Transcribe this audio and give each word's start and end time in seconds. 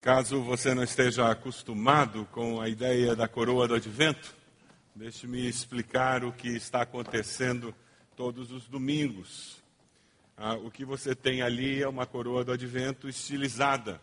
Caso 0.00 0.40
você 0.40 0.74
não 0.74 0.84
esteja 0.84 1.28
acostumado 1.28 2.24
com 2.26 2.60
a 2.60 2.68
ideia 2.68 3.16
da 3.16 3.26
coroa 3.26 3.66
do 3.66 3.74
advento, 3.74 4.32
deixe-me 4.94 5.44
explicar 5.48 6.24
o 6.24 6.32
que 6.32 6.50
está 6.50 6.82
acontecendo 6.82 7.74
todos 8.14 8.52
os 8.52 8.68
domingos. 8.68 9.60
Ah, 10.36 10.54
o 10.54 10.70
que 10.70 10.84
você 10.84 11.16
tem 11.16 11.42
ali 11.42 11.82
é 11.82 11.88
uma 11.88 12.06
coroa 12.06 12.44
do 12.44 12.52
advento 12.52 13.08
estilizada. 13.08 14.00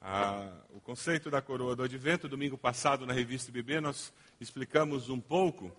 Ah, 0.00 0.50
o 0.70 0.80
conceito 0.80 1.30
da 1.30 1.40
coroa 1.40 1.76
do 1.76 1.84
advento, 1.84 2.28
domingo 2.28 2.58
passado 2.58 3.06
na 3.06 3.12
revista 3.12 3.52
BB, 3.52 3.80
nós 3.80 4.12
explicamos 4.40 5.08
um 5.08 5.20
pouco. 5.20 5.70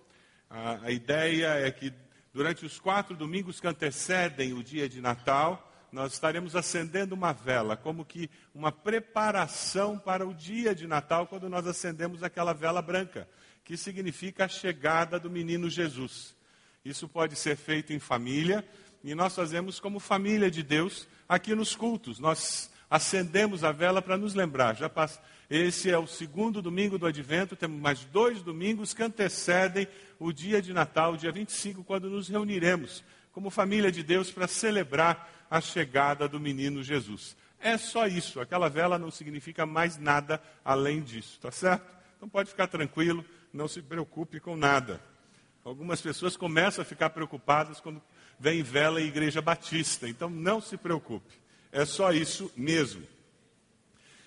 Ah, 0.48 0.80
a 0.84 0.90
ideia 0.90 1.48
é 1.48 1.70
que 1.70 1.92
durante 2.32 2.64
os 2.64 2.80
quatro 2.80 3.14
domingos 3.14 3.60
que 3.60 3.66
antecedem 3.66 4.54
o 4.54 4.64
dia 4.64 4.88
de 4.88 5.02
Natal, 5.02 5.70
nós 5.92 6.12
estaremos 6.12 6.56
acendendo 6.56 7.14
uma 7.14 7.32
vela, 7.32 7.76
como 7.76 8.04
que 8.04 8.28
uma 8.54 8.72
preparação 8.72 9.98
para 9.98 10.26
o 10.26 10.34
dia 10.34 10.74
de 10.74 10.86
Natal, 10.86 11.26
quando 11.26 11.48
nós 11.48 11.66
acendemos 11.66 12.22
aquela 12.22 12.52
vela 12.52 12.82
branca, 12.82 13.28
que 13.64 13.76
significa 13.76 14.44
a 14.44 14.48
chegada 14.48 15.18
do 15.18 15.30
menino 15.30 15.70
Jesus. 15.70 16.34
Isso 16.84 17.08
pode 17.08 17.36
ser 17.36 17.56
feito 17.56 17.92
em 17.92 17.98
família, 17.98 18.64
e 19.02 19.14
nós 19.14 19.34
fazemos 19.34 19.80
como 19.80 20.00
família 20.00 20.50
de 20.50 20.62
Deus 20.62 21.08
aqui 21.28 21.54
nos 21.54 21.74
cultos. 21.74 22.18
Nós 22.18 22.70
acendemos 22.90 23.64
a 23.64 23.72
vela 23.72 24.00
para 24.00 24.16
nos 24.16 24.34
lembrar. 24.34 24.76
Já 24.76 24.88
pass... 24.88 25.20
Esse 25.48 25.90
é 25.90 25.96
o 25.96 26.08
segundo 26.08 26.60
domingo 26.60 26.98
do 26.98 27.06
advento, 27.06 27.54
temos 27.54 27.80
mais 27.80 28.04
dois 28.06 28.42
domingos 28.42 28.92
que 28.92 29.00
antecedem 29.00 29.86
o 30.18 30.32
dia 30.32 30.60
de 30.60 30.72
Natal, 30.72 31.16
dia 31.16 31.30
25, 31.30 31.84
quando 31.84 32.10
nos 32.10 32.28
reuniremos 32.28 33.04
como 33.36 33.50
família 33.50 33.92
de 33.92 34.02
Deus 34.02 34.30
para 34.30 34.48
celebrar 34.48 35.35
a 35.50 35.60
chegada 35.60 36.28
do 36.28 36.40
menino 36.40 36.82
Jesus. 36.82 37.36
É 37.58 37.78
só 37.78 38.06
isso, 38.06 38.40
aquela 38.40 38.68
vela 38.68 38.98
não 38.98 39.10
significa 39.10 39.64
mais 39.64 39.98
nada 39.98 40.42
além 40.64 41.02
disso, 41.02 41.38
tá 41.40 41.50
certo? 41.50 41.84
Então 42.16 42.28
pode 42.28 42.50
ficar 42.50 42.66
tranquilo, 42.66 43.24
não 43.52 43.66
se 43.66 43.82
preocupe 43.82 44.40
com 44.40 44.56
nada. 44.56 45.00
Algumas 45.64 46.00
pessoas 46.00 46.36
começam 46.36 46.82
a 46.82 46.84
ficar 46.84 47.10
preocupadas 47.10 47.80
quando 47.80 48.00
vem 48.38 48.62
vela 48.62 49.00
em 49.00 49.06
igreja 49.06 49.42
batista, 49.42 50.08
então 50.08 50.28
não 50.30 50.60
se 50.60 50.76
preocupe, 50.76 51.34
é 51.72 51.84
só 51.84 52.12
isso 52.12 52.52
mesmo. 52.56 53.02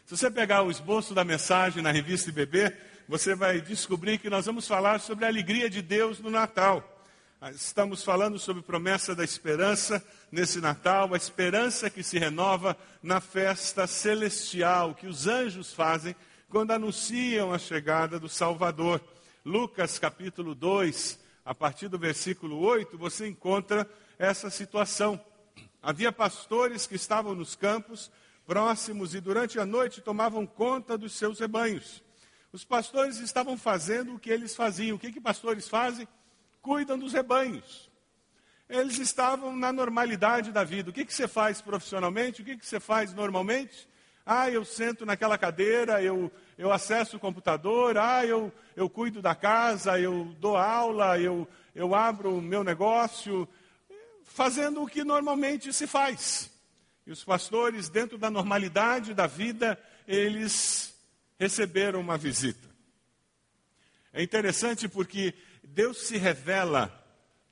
Se 0.05 0.17
você 0.17 0.31
pegar 0.31 0.63
o 0.63 0.71
esboço 0.71 1.13
da 1.13 1.23
mensagem 1.23 1.83
na 1.83 1.91
revista 1.91 2.29
IBB, 2.29 2.75
você 3.07 3.35
vai 3.35 3.61
descobrir 3.61 4.17
que 4.17 4.29
nós 4.29 4.47
vamos 4.47 4.67
falar 4.67 4.99
sobre 4.99 5.23
a 5.23 5.27
alegria 5.27 5.69
de 5.69 5.81
Deus 5.81 6.19
no 6.19 6.29
Natal. 6.29 6.98
Estamos 7.47 8.03
falando 8.03 8.37
sobre 8.37 8.61
promessa 8.61 9.15
da 9.15 9.23
esperança 9.23 10.05
nesse 10.29 10.59
Natal, 10.59 11.13
a 11.13 11.17
esperança 11.17 11.89
que 11.89 12.03
se 12.03 12.19
renova 12.19 12.75
na 13.01 13.21
festa 13.21 13.87
celestial 13.87 14.93
que 14.93 15.07
os 15.07 15.25
anjos 15.25 15.71
fazem 15.71 16.13
quando 16.49 16.71
anunciam 16.71 17.53
a 17.53 17.57
chegada 17.57 18.19
do 18.19 18.27
Salvador. 18.27 19.01
Lucas 19.45 19.97
capítulo 19.97 20.53
2, 20.53 21.17
a 21.45 21.55
partir 21.55 21.87
do 21.87 21.97
versículo 21.97 22.59
8, 22.59 22.97
você 22.97 23.25
encontra 23.29 23.89
essa 24.17 24.49
situação. 24.49 25.17
Havia 25.81 26.11
pastores 26.11 26.85
que 26.85 26.95
estavam 26.95 27.33
nos 27.33 27.55
campos 27.55 28.11
próximos 28.45 29.15
e 29.15 29.21
durante 29.21 29.57
a 29.57 29.65
noite 29.65 30.01
tomavam 30.01 30.45
conta 30.45 30.97
dos 30.97 31.13
seus 31.13 31.39
rebanhos. 31.39 32.03
Os 32.51 32.65
pastores 32.65 33.17
estavam 33.19 33.57
fazendo 33.57 34.15
o 34.15 34.19
que 34.19 34.29
eles 34.29 34.57
faziam. 34.57 34.97
O 34.97 34.99
que, 34.99 35.13
que 35.13 35.21
pastores 35.21 35.69
fazem? 35.69 36.05
Cuidam 36.61 36.97
dos 36.97 37.13
rebanhos. 37.13 37.89
Eles 38.69 38.99
estavam 38.99 39.55
na 39.55 39.73
normalidade 39.73 40.51
da 40.51 40.63
vida. 40.63 40.89
O 40.89 40.93
que, 40.93 41.05
que 41.05 41.13
você 41.13 41.27
faz 41.27 41.61
profissionalmente? 41.61 42.41
O 42.41 42.45
que, 42.45 42.57
que 42.57 42.65
você 42.65 42.79
faz 42.79 43.13
normalmente? 43.13 43.87
Ah, 44.25 44.49
eu 44.49 44.63
sento 44.63 45.07
naquela 45.07 45.39
cadeira, 45.39 46.03
eu, 46.03 46.31
eu 46.55 46.71
acesso 46.71 47.17
o 47.17 47.19
computador, 47.19 47.97
ah, 47.97 48.23
eu, 48.23 48.53
eu 48.75 48.87
cuido 48.87 49.23
da 49.23 49.33
casa, 49.33 49.99
eu 49.99 50.25
dou 50.39 50.55
aula, 50.55 51.19
eu, 51.19 51.47
eu 51.73 51.95
abro 51.95 52.35
o 52.35 52.41
meu 52.41 52.63
negócio, 52.63 53.49
fazendo 54.23 54.83
o 54.83 54.87
que 54.87 55.03
normalmente 55.03 55.73
se 55.73 55.87
faz. 55.87 56.51
E 57.07 57.11
os 57.11 57.23
pastores, 57.23 57.89
dentro 57.89 58.19
da 58.19 58.29
normalidade 58.29 59.15
da 59.15 59.25
vida, 59.25 59.81
eles 60.07 60.93
receberam 61.39 61.99
uma 61.99 62.19
visita. 62.19 62.69
É 64.13 64.21
interessante 64.21 64.87
porque 64.87 65.33
Deus 65.73 65.97
se 65.99 66.17
revela 66.17 66.95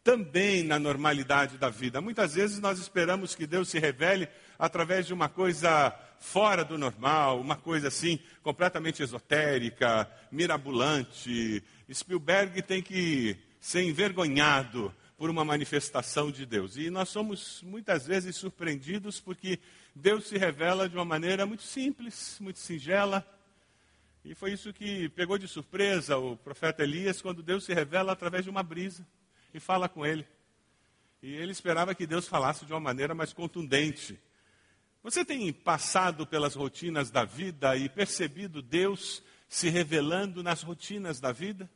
também 0.04 0.64
na 0.64 0.80
normalidade 0.80 1.58
da 1.58 1.70
vida. 1.70 2.00
Muitas 2.02 2.34
vezes 2.34 2.60
nós 2.60 2.80
esperamos 2.80 3.36
que 3.36 3.46
Deus 3.46 3.70
se 3.70 3.78
revele 3.78 4.28
através 4.58 5.06
de 5.06 5.14
uma 5.14 5.28
coisa 5.28 5.94
fora 6.20 6.64
do 6.64 6.78
normal, 6.78 7.40
uma 7.40 7.56
coisa 7.56 7.90
assim 7.90 8.20
completamente 8.42 9.04
esotérica, 9.04 10.10
mirabolante. 10.32 11.64
Spielberg 11.92 12.62
tem 12.62 12.82
que 12.82 13.38
ser 13.60 13.84
envergonhado 13.84 14.94
por 15.18 15.30
uma 15.30 15.44
manifestação 15.44 16.32
de 16.32 16.46
Deus. 16.46 16.78
E 16.78 16.90
nós 16.90 17.10
somos 17.10 17.62
muitas 17.64 18.08
vezes 18.08 18.36
surpreendidos 18.36 19.20
porque 19.20 19.60
Deus 19.94 20.28
se 20.28 20.38
revela 20.38 20.88
de 20.88 20.96
uma 20.96 21.06
maneira 21.06 21.46
muito 21.46 21.64
simples, 21.64 22.38
muito 22.40 22.60
singela, 22.60 23.26
e 24.30 24.36
foi 24.36 24.52
isso 24.52 24.74
que 24.74 25.08
pegou 25.10 25.38
de 25.38 25.48
surpresa 25.48 26.18
o 26.18 26.36
profeta 26.36 26.84
Elias 26.84 27.22
quando 27.22 27.42
Deus 27.42 27.64
se 27.64 27.74
revela 27.74 28.12
através 28.12 28.44
de 28.44 28.50
uma 28.50 28.62
brisa 28.62 29.08
e 29.54 29.60
fala 29.60 29.88
com 29.88 30.06
ele. 30.06 30.28
E 31.24 31.34
ele 31.34 31.54
esperava 31.54 31.96
que 31.96 32.06
Deus 32.06 32.28
falasse 32.28 32.66
de 32.66 32.74
uma 32.74 32.80
maneira 32.82 33.16
mais 33.16 33.32
contundente. 33.32 34.20
Você 35.02 35.24
tem 35.24 35.54
passado 35.54 36.28
pelas 36.28 36.56
rotinas 36.56 37.10
da 37.10 37.24
vida 37.24 37.78
e 37.78 37.88
percebido 37.88 38.62
Deus 38.62 39.24
se 39.48 39.70
revelando 39.70 40.44
nas 40.44 40.62
rotinas 40.62 41.22
da 41.22 41.32
vida? 41.32 41.70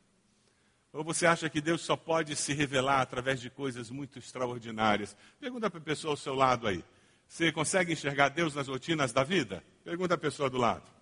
Ou 0.92 1.02
você 1.02 1.24
acha 1.24 1.48
que 1.48 1.58
Deus 1.58 1.80
só 1.80 1.96
pode 1.96 2.36
se 2.36 2.52
revelar 2.52 3.00
através 3.00 3.40
de 3.40 3.48
coisas 3.48 3.88
muito 3.88 4.18
extraordinárias? 4.18 5.16
Pergunta 5.40 5.70
para 5.70 5.80
a 5.80 5.82
pessoa 5.82 6.12
ao 6.12 6.18
seu 6.18 6.34
lado 6.34 6.66
aí. 6.66 6.84
Você 7.26 7.50
consegue 7.50 7.94
enxergar 7.94 8.28
Deus 8.28 8.54
nas 8.54 8.68
rotinas 8.68 9.10
da 9.10 9.24
vida? 9.24 9.64
Pergunta 9.82 10.16
a 10.16 10.18
pessoa 10.18 10.50
do 10.50 10.58
lado. 10.58 11.01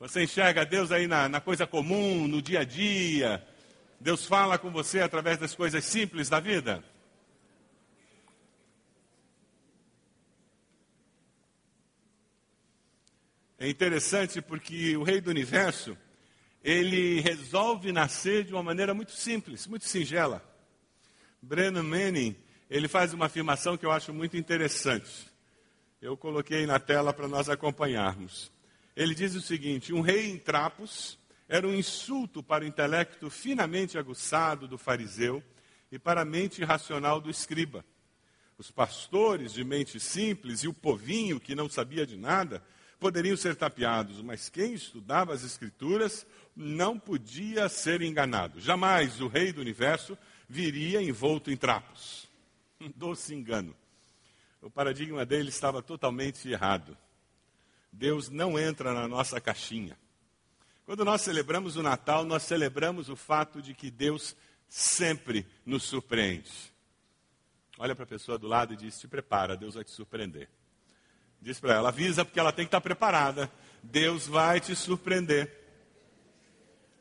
Você 0.00 0.22
enxerga 0.22 0.64
Deus 0.64 0.90
aí 0.90 1.06
na, 1.06 1.28
na 1.28 1.42
coisa 1.42 1.66
comum, 1.66 2.26
no 2.26 2.40
dia 2.40 2.60
a 2.60 2.64
dia. 2.64 3.46
Deus 4.00 4.24
fala 4.24 4.58
com 4.58 4.70
você 4.70 5.00
através 5.00 5.36
das 5.36 5.54
coisas 5.54 5.84
simples 5.84 6.30
da 6.30 6.40
vida. 6.40 6.82
É 13.58 13.68
interessante 13.68 14.40
porque 14.40 14.96
o 14.96 15.02
Rei 15.02 15.20
do 15.20 15.28
Universo, 15.28 15.94
ele 16.64 17.20
resolve 17.20 17.92
nascer 17.92 18.44
de 18.44 18.54
uma 18.54 18.62
maneira 18.62 18.94
muito 18.94 19.12
simples, 19.12 19.66
muito 19.66 19.84
singela. 19.84 20.42
Brennan 21.42 21.82
Manning, 21.82 22.34
ele 22.70 22.88
faz 22.88 23.12
uma 23.12 23.26
afirmação 23.26 23.76
que 23.76 23.84
eu 23.84 23.92
acho 23.92 24.14
muito 24.14 24.34
interessante. 24.34 25.30
Eu 26.00 26.16
coloquei 26.16 26.64
na 26.64 26.80
tela 26.80 27.12
para 27.12 27.28
nós 27.28 27.50
acompanharmos. 27.50 28.50
Ele 28.96 29.14
diz 29.14 29.34
o 29.34 29.40
seguinte: 29.40 29.92
um 29.92 30.00
rei 30.00 30.30
em 30.30 30.38
trapos 30.38 31.18
era 31.48 31.66
um 31.66 31.74
insulto 31.74 32.42
para 32.42 32.64
o 32.64 32.66
intelecto 32.66 33.28
finamente 33.28 33.98
aguçado 33.98 34.68
do 34.68 34.78
fariseu 34.78 35.42
e 35.90 35.98
para 35.98 36.22
a 36.22 36.24
mente 36.24 36.64
racional 36.64 37.20
do 37.20 37.30
escriba. 37.30 37.84
Os 38.56 38.70
pastores 38.70 39.52
de 39.52 39.64
mente 39.64 39.98
simples 39.98 40.62
e 40.62 40.68
o 40.68 40.74
povinho 40.74 41.40
que 41.40 41.54
não 41.54 41.68
sabia 41.68 42.06
de 42.06 42.16
nada 42.16 42.62
poderiam 43.00 43.36
ser 43.36 43.56
tapeados, 43.56 44.20
mas 44.20 44.50
quem 44.50 44.74
estudava 44.74 45.32
as 45.32 45.42
Escrituras 45.42 46.26
não 46.54 46.98
podia 46.98 47.68
ser 47.68 48.02
enganado. 48.02 48.60
Jamais 48.60 49.20
o 49.20 49.26
rei 49.26 49.52
do 49.52 49.62
universo 49.62 50.16
viria 50.46 51.00
envolto 51.00 51.50
em 51.50 51.56
trapos. 51.56 52.28
Um 52.78 52.90
doce 52.94 53.34
engano. 53.34 53.74
O 54.60 54.70
paradigma 54.70 55.24
dele 55.24 55.48
estava 55.48 55.82
totalmente 55.82 56.46
errado. 56.48 56.96
Deus 57.92 58.28
não 58.28 58.58
entra 58.58 58.92
na 58.92 59.08
nossa 59.08 59.40
caixinha. 59.40 59.98
Quando 60.84 61.04
nós 61.04 61.20
celebramos 61.20 61.76
o 61.76 61.82
Natal, 61.82 62.24
nós 62.24 62.42
celebramos 62.42 63.08
o 63.08 63.16
fato 63.16 63.62
de 63.62 63.74
que 63.74 63.90
Deus 63.90 64.34
sempre 64.68 65.46
nos 65.64 65.84
surpreende. 65.84 66.50
Olha 67.78 67.94
para 67.94 68.04
a 68.04 68.08
pessoa 68.08 68.38
do 68.38 68.46
lado 68.46 68.74
e 68.74 68.76
diz: 68.76 68.98
Te 68.98 69.08
prepara, 69.08 69.56
Deus 69.56 69.74
vai 69.74 69.84
te 69.84 69.90
surpreender. 69.90 70.48
Diz 71.40 71.58
para 71.58 71.74
ela: 71.74 71.88
avisa, 71.88 72.24
porque 72.24 72.38
ela 72.38 72.52
tem 72.52 72.64
que 72.64 72.68
estar 72.68 72.80
preparada. 72.80 73.50
Deus 73.82 74.26
vai 74.26 74.60
te 74.60 74.76
surpreender. 74.76 75.58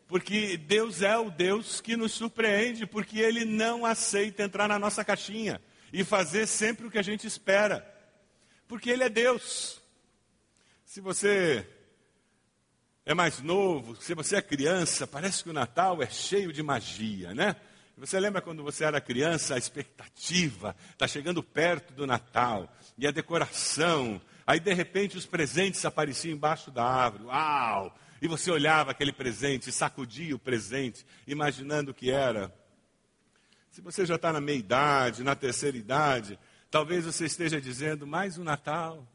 Porque 0.07 0.57
Deus 0.57 1.01
é 1.01 1.17
o 1.17 1.29
Deus 1.29 1.81
que 1.81 1.95
nos 1.95 2.13
surpreende, 2.13 2.87
porque 2.87 3.19
Ele 3.19 3.45
não 3.45 3.85
aceita 3.85 4.43
entrar 4.43 4.67
na 4.67 4.79
nossa 4.79 5.03
caixinha 5.05 5.61
e 5.93 6.03
fazer 6.03 6.47
sempre 6.47 6.87
o 6.87 6.91
que 6.91 6.97
a 6.97 7.03
gente 7.03 7.27
espera. 7.27 7.85
Porque 8.67 8.89
Ele 8.89 9.03
é 9.03 9.09
Deus. 9.09 9.79
Se 10.89 11.01
você 11.01 11.69
é 13.05 13.13
mais 13.13 13.41
novo, 13.41 13.95
se 14.01 14.15
você 14.15 14.37
é 14.37 14.41
criança, 14.41 15.05
parece 15.05 15.43
que 15.43 15.51
o 15.51 15.53
Natal 15.53 16.01
é 16.01 16.09
cheio 16.09 16.51
de 16.51 16.63
magia, 16.63 17.31
né? 17.31 17.57
Você 17.95 18.19
lembra 18.19 18.41
quando 18.41 18.63
você 18.63 18.85
era 18.85 18.99
criança, 18.99 19.53
a 19.53 19.57
expectativa, 19.59 20.75
está 20.91 21.07
chegando 21.07 21.43
perto 21.43 21.93
do 21.93 22.07
Natal, 22.07 22.75
e 22.97 23.05
a 23.05 23.11
decoração, 23.11 24.19
Aí, 24.47 24.59
de 24.59 24.73
repente, 24.73 25.15
os 25.15 25.27
presentes 25.27 25.85
apareciam 25.85 26.33
embaixo 26.33 26.71
da 26.71 26.83
árvore. 26.83 27.25
Uau! 27.25 27.95
E 28.19 28.27
você 28.27 28.49
olhava 28.49 28.89
aquele 28.89 29.13
presente, 29.13 29.71
sacudia 29.71 30.35
o 30.35 30.39
presente, 30.39 31.05
imaginando 31.27 31.91
o 31.91 31.93
que 31.93 32.09
era. 32.09 32.51
Se 33.69 33.79
você 33.79 34.07
já 34.07 34.15
está 34.15 34.33
na 34.33 34.41
meia 34.41 34.57
idade, 34.57 35.23
na 35.23 35.35
terceira 35.35 35.77
idade, 35.77 36.39
talvez 36.71 37.05
você 37.05 37.27
esteja 37.27 37.61
dizendo 37.61 38.07
mais 38.07 38.39
um 38.39 38.43
Natal. 38.43 39.07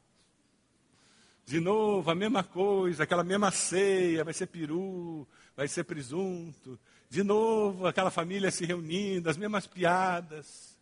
De 1.47 1.61
novo, 1.61 2.11
a 2.11 2.15
mesma 2.15 2.43
coisa, 2.43 3.03
aquela 3.03 3.23
mesma 3.23 3.51
ceia, 3.51 4.25
vai 4.25 4.33
ser 4.33 4.47
peru, 4.47 5.29
vai 5.55 5.69
ser 5.69 5.85
presunto. 5.85 6.79
De 7.11 7.23
novo, 7.23 7.87
aquela 7.87 8.11
família 8.11 8.51
se 8.51 8.65
reunindo, 8.65 9.29
as 9.29 9.37
mesmas 9.37 9.67
piadas. 9.67 10.79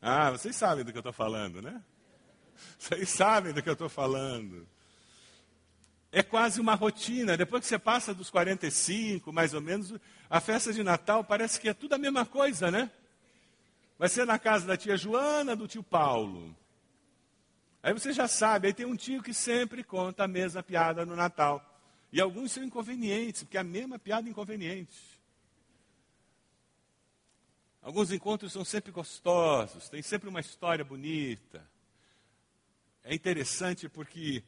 Ah, 0.00 0.30
vocês 0.30 0.54
sabem 0.56 0.84
do 0.84 0.92
que 0.92 0.98
eu 0.98 1.00
estou 1.00 1.12
falando, 1.12 1.62
né? 1.62 1.82
Vocês 2.78 3.08
sabem 3.08 3.52
do 3.52 3.62
que 3.62 3.68
eu 3.68 3.74
estou 3.74 3.88
falando. 3.88 4.66
É 6.12 6.22
quase 6.22 6.60
uma 6.60 6.74
rotina. 6.74 7.36
Depois 7.36 7.62
que 7.62 7.68
você 7.68 7.78
passa 7.78 8.12
dos 8.12 8.30
45, 8.30 9.32
mais 9.32 9.54
ou 9.54 9.60
menos, 9.60 9.94
a 10.28 10.40
festa 10.40 10.72
de 10.72 10.82
Natal 10.82 11.24
parece 11.24 11.60
que 11.60 11.68
é 11.68 11.74
tudo 11.74 11.94
a 11.94 11.98
mesma 11.98 12.26
coisa, 12.26 12.70
né? 12.70 12.90
Vai 13.98 14.08
ser 14.08 14.26
na 14.26 14.38
casa 14.38 14.66
da 14.66 14.76
tia 14.76 14.96
Joana, 14.96 15.54
do 15.54 15.68
tio 15.68 15.82
Paulo. 15.82 16.56
Aí 17.82 17.92
você 17.92 18.12
já 18.12 18.28
sabe, 18.28 18.68
aí 18.68 18.74
tem 18.74 18.86
um 18.86 18.96
tio 18.96 19.22
que 19.22 19.32
sempre 19.32 19.82
conta 19.82 20.24
a 20.24 20.28
mesma 20.28 20.62
piada 20.62 21.06
no 21.06 21.16
Natal. 21.16 21.64
E 22.12 22.20
alguns 22.20 22.52
são 22.52 22.62
inconvenientes, 22.62 23.42
porque 23.42 23.56
é 23.56 23.60
a 23.60 23.64
mesma 23.64 23.98
piada 23.98 24.28
inconveniente. 24.28 25.20
Alguns 27.82 28.12
encontros 28.12 28.52
são 28.52 28.64
sempre 28.64 28.92
gostosos, 28.92 29.88
tem 29.88 30.02
sempre 30.02 30.28
uma 30.28 30.40
história 30.40 30.84
bonita. 30.84 31.66
É 33.02 33.14
interessante 33.14 33.88
porque 33.88 34.44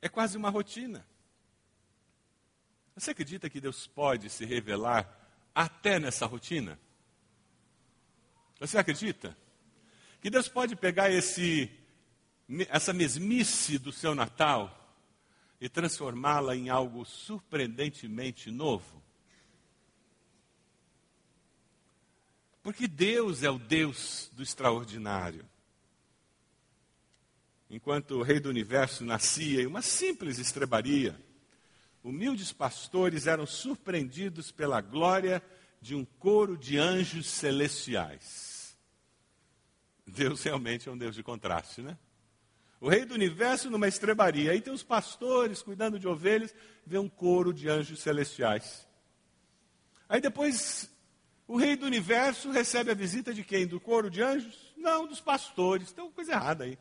é 0.00 0.08
quase 0.08 0.36
uma 0.36 0.48
rotina. 0.48 1.06
Você 2.94 3.10
acredita 3.10 3.50
que 3.50 3.60
Deus 3.60 3.86
pode 3.86 4.30
se 4.30 4.44
revelar 4.44 5.06
até 5.54 5.98
nessa 5.98 6.24
rotina? 6.24 6.78
Você 8.58 8.78
acredita? 8.78 9.36
Que 10.20 10.30
Deus 10.30 10.48
pode 10.48 10.74
pegar 10.74 11.10
esse, 11.10 11.70
essa 12.68 12.92
mesmice 12.92 13.78
do 13.78 13.92
seu 13.92 14.14
Natal 14.14 14.74
e 15.60 15.68
transformá-la 15.68 16.56
em 16.56 16.68
algo 16.68 17.04
surpreendentemente 17.04 18.50
novo? 18.50 19.02
Porque 22.62 22.86
Deus 22.86 23.42
é 23.42 23.50
o 23.50 23.58
Deus 23.58 24.30
do 24.32 24.42
extraordinário. 24.42 25.48
Enquanto 27.70 28.12
o 28.12 28.22
rei 28.22 28.40
do 28.40 28.48
universo 28.48 29.04
nascia 29.04 29.62
em 29.62 29.66
uma 29.66 29.82
simples 29.82 30.38
estrebaria, 30.38 31.18
humildes 32.02 32.52
pastores 32.52 33.26
eram 33.26 33.46
surpreendidos 33.46 34.50
pela 34.50 34.80
glória 34.80 35.42
de 35.80 35.94
um 35.94 36.04
coro 36.04 36.56
de 36.56 36.78
anjos 36.78 37.26
celestiais. 37.26 38.76
Deus 40.06 40.42
realmente 40.42 40.88
é 40.88 40.92
um 40.92 40.96
Deus 40.96 41.14
de 41.14 41.22
contraste, 41.22 41.82
né? 41.82 41.96
O 42.80 42.88
rei 42.88 43.04
do 43.04 43.14
universo 43.14 43.70
numa 43.70 43.88
estrebaria. 43.88 44.52
Aí 44.52 44.60
tem 44.60 44.72
os 44.72 44.82
pastores 44.82 45.62
cuidando 45.62 45.98
de 45.98 46.06
ovelhas, 46.06 46.54
vê 46.86 46.98
um 46.98 47.08
coro 47.08 47.52
de 47.52 47.68
anjos 47.68 48.00
celestiais. 48.00 48.86
Aí 50.08 50.20
depois 50.20 50.88
o 51.46 51.56
rei 51.56 51.76
do 51.76 51.86
universo 51.86 52.50
recebe 52.50 52.90
a 52.90 52.94
visita 52.94 53.34
de 53.34 53.42
quem? 53.42 53.66
Do 53.66 53.80
coro 53.80 54.10
de 54.10 54.22
anjos? 54.22 54.72
Não, 54.76 55.06
dos 55.06 55.20
pastores. 55.20 55.92
Tem 55.92 56.04
uma 56.04 56.12
coisa 56.12 56.32
errada 56.32 56.64
aí. 56.64 56.78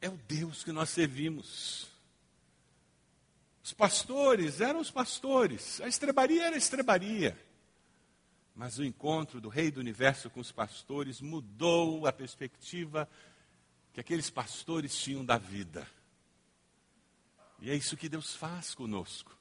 É 0.00 0.08
o 0.08 0.18
Deus 0.28 0.62
que 0.62 0.72
nós 0.72 0.90
servimos. 0.90 1.88
Os 3.62 3.72
pastores 3.72 4.60
eram 4.60 4.80
os 4.80 4.90
pastores, 4.90 5.80
a 5.80 5.86
estrebaria 5.86 6.46
era 6.46 6.56
a 6.56 6.58
estrebaria. 6.58 7.38
Mas 8.54 8.78
o 8.78 8.84
encontro 8.84 9.40
do 9.40 9.48
rei 9.48 9.70
do 9.70 9.80
universo 9.80 10.28
com 10.28 10.40
os 10.40 10.50
pastores 10.50 11.20
mudou 11.20 12.06
a 12.06 12.12
perspectiva 12.12 13.08
que 14.00 14.14
aqueles 14.14 14.30
pastores 14.30 14.96
tinham 14.96 15.22
da 15.22 15.36
vida. 15.36 15.86
E 17.60 17.70
é 17.70 17.74
isso 17.74 17.98
que 17.98 18.08
Deus 18.08 18.34
faz 18.34 18.74
conosco. 18.74 19.36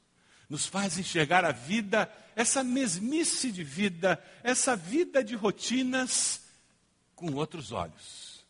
Nos 0.50 0.65
faz 0.65 0.97
enxergar 0.97 1.45
a 1.45 1.51
vida, 1.53 2.11
essa 2.35 2.61
mesmice 2.61 3.53
de 3.53 3.63
vida, 3.63 4.21
essa 4.44 4.75
vida 4.75 5.23
de 5.23 5.33
rotinas, 5.33 6.44
com 7.15 7.33
outros 7.35 7.71
olhos. 7.71 8.45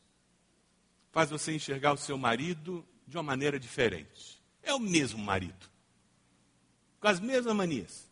Faz 1.11 1.29
você 1.29 1.53
enxergar 1.53 1.93
o 1.93 1.97
seu 1.97 2.17
marido 2.17 2.83
de 3.05 3.15
uma 3.15 3.23
maneira 3.23 3.59
diferente. 3.59 4.41
É 4.63 4.73
o 4.73 4.79
mesmo 4.79 5.19
marido, 5.19 5.69
com 6.99 7.07
as 7.07 7.19
mesmas 7.19 7.55
manias. 7.55 8.09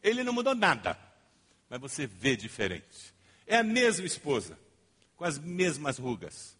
Ele 0.00 0.22
não 0.22 0.32
mudou 0.32 0.54
nada, 0.54 0.96
mas 1.68 1.80
você 1.80 2.06
vê 2.06 2.36
diferente. 2.36 3.12
É 3.44 3.56
a 3.56 3.62
mesma 3.64 4.06
esposa, 4.06 4.56
com 5.16 5.24
as 5.24 5.38
mesmas 5.38 5.98
rugas, 5.98 6.56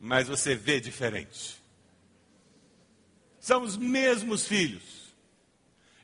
mas 0.00 0.28
você 0.28 0.54
vê 0.54 0.80
diferente. 0.80 1.60
São 3.40 3.62
os 3.62 3.76
mesmos 3.76 4.46
filhos. 4.46 5.14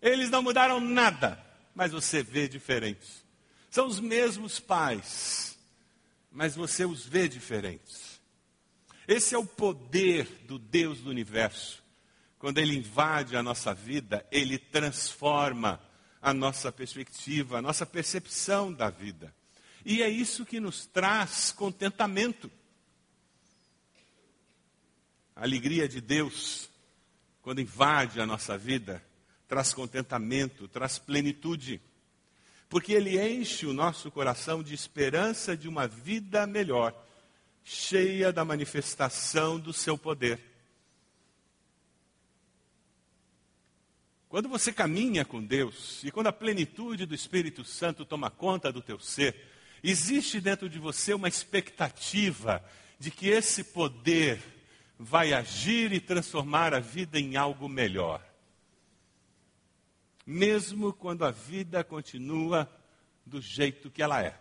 Eles 0.00 0.30
não 0.30 0.42
mudaram 0.42 0.80
nada, 0.80 1.44
mas 1.74 1.92
você 1.92 2.22
vê 2.22 2.48
diferente. 2.48 3.08
São 3.70 3.86
os 3.86 3.98
mesmos 4.00 4.60
pais, 4.60 5.58
mas 6.30 6.54
você 6.54 6.84
os 6.84 7.04
vê 7.04 7.28
diferentes. 7.28 8.20
Esse 9.06 9.34
é 9.34 9.38
o 9.38 9.46
poder 9.46 10.26
do 10.46 10.58
Deus 10.58 11.00
do 11.00 11.10
universo. 11.10 11.82
Quando 12.38 12.58
ele 12.58 12.76
invade 12.76 13.36
a 13.36 13.42
nossa 13.42 13.72
vida, 13.72 14.26
ele 14.30 14.58
transforma 14.58 15.80
a 16.20 16.32
nossa 16.32 16.70
perspectiva, 16.70 17.58
a 17.58 17.62
nossa 17.62 17.84
percepção 17.84 18.72
da 18.72 18.90
vida. 18.90 19.34
E 19.84 20.02
é 20.02 20.08
isso 20.08 20.46
que 20.46 20.60
nos 20.60 20.86
traz 20.86 21.50
contentamento. 21.50 22.50
A 25.34 25.42
alegria 25.42 25.88
de 25.88 26.00
Deus, 26.00 26.68
quando 27.40 27.60
invade 27.60 28.20
a 28.20 28.26
nossa 28.26 28.56
vida, 28.58 29.02
traz 29.48 29.72
contentamento, 29.72 30.68
traz 30.68 30.98
plenitude. 30.98 31.80
Porque 32.68 32.92
Ele 32.92 33.20
enche 33.20 33.66
o 33.66 33.72
nosso 33.72 34.10
coração 34.10 34.62
de 34.62 34.74
esperança 34.74 35.56
de 35.56 35.68
uma 35.68 35.86
vida 35.86 36.46
melhor, 36.46 36.94
cheia 37.64 38.32
da 38.32 38.44
manifestação 38.44 39.58
do 39.58 39.72
seu 39.72 39.96
poder. 39.96 40.40
Quando 44.28 44.48
você 44.48 44.72
caminha 44.72 45.26
com 45.26 45.44
Deus 45.44 46.02
e 46.02 46.10
quando 46.10 46.28
a 46.28 46.32
plenitude 46.32 47.04
do 47.04 47.14
Espírito 47.14 47.64
Santo 47.64 48.02
toma 48.02 48.30
conta 48.30 48.72
do 48.72 48.80
teu 48.80 48.98
ser, 48.98 49.36
existe 49.82 50.40
dentro 50.40 50.70
de 50.70 50.78
você 50.78 51.12
uma 51.12 51.28
expectativa 51.28 52.64
de 52.98 53.10
que 53.10 53.28
esse 53.28 53.62
poder 53.62 54.40
vai 55.02 55.32
agir 55.32 55.92
e 55.92 56.00
transformar 56.00 56.72
a 56.72 56.78
vida 56.78 57.18
em 57.18 57.36
algo 57.36 57.68
melhor. 57.68 58.24
Mesmo 60.24 60.92
quando 60.92 61.24
a 61.24 61.32
vida 61.32 61.82
continua 61.82 62.70
do 63.26 63.40
jeito 63.40 63.90
que 63.90 64.00
ela 64.00 64.22
é. 64.22 64.40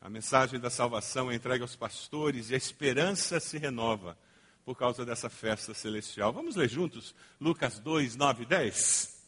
A 0.00 0.08
mensagem 0.08 0.58
da 0.58 0.70
salvação 0.70 1.30
é 1.30 1.34
entregue 1.34 1.60
aos 1.60 1.76
pastores 1.76 2.48
e 2.48 2.54
a 2.54 2.56
esperança 2.56 3.38
se 3.38 3.58
renova 3.58 4.16
por 4.64 4.74
causa 4.74 5.04
dessa 5.04 5.28
festa 5.28 5.74
celestial. 5.74 6.32
Vamos 6.32 6.56
ler 6.56 6.70
juntos 6.70 7.14
Lucas 7.38 7.78
2, 7.78 8.16
9 8.16 8.44
e 8.44 8.46
10. 8.46 9.24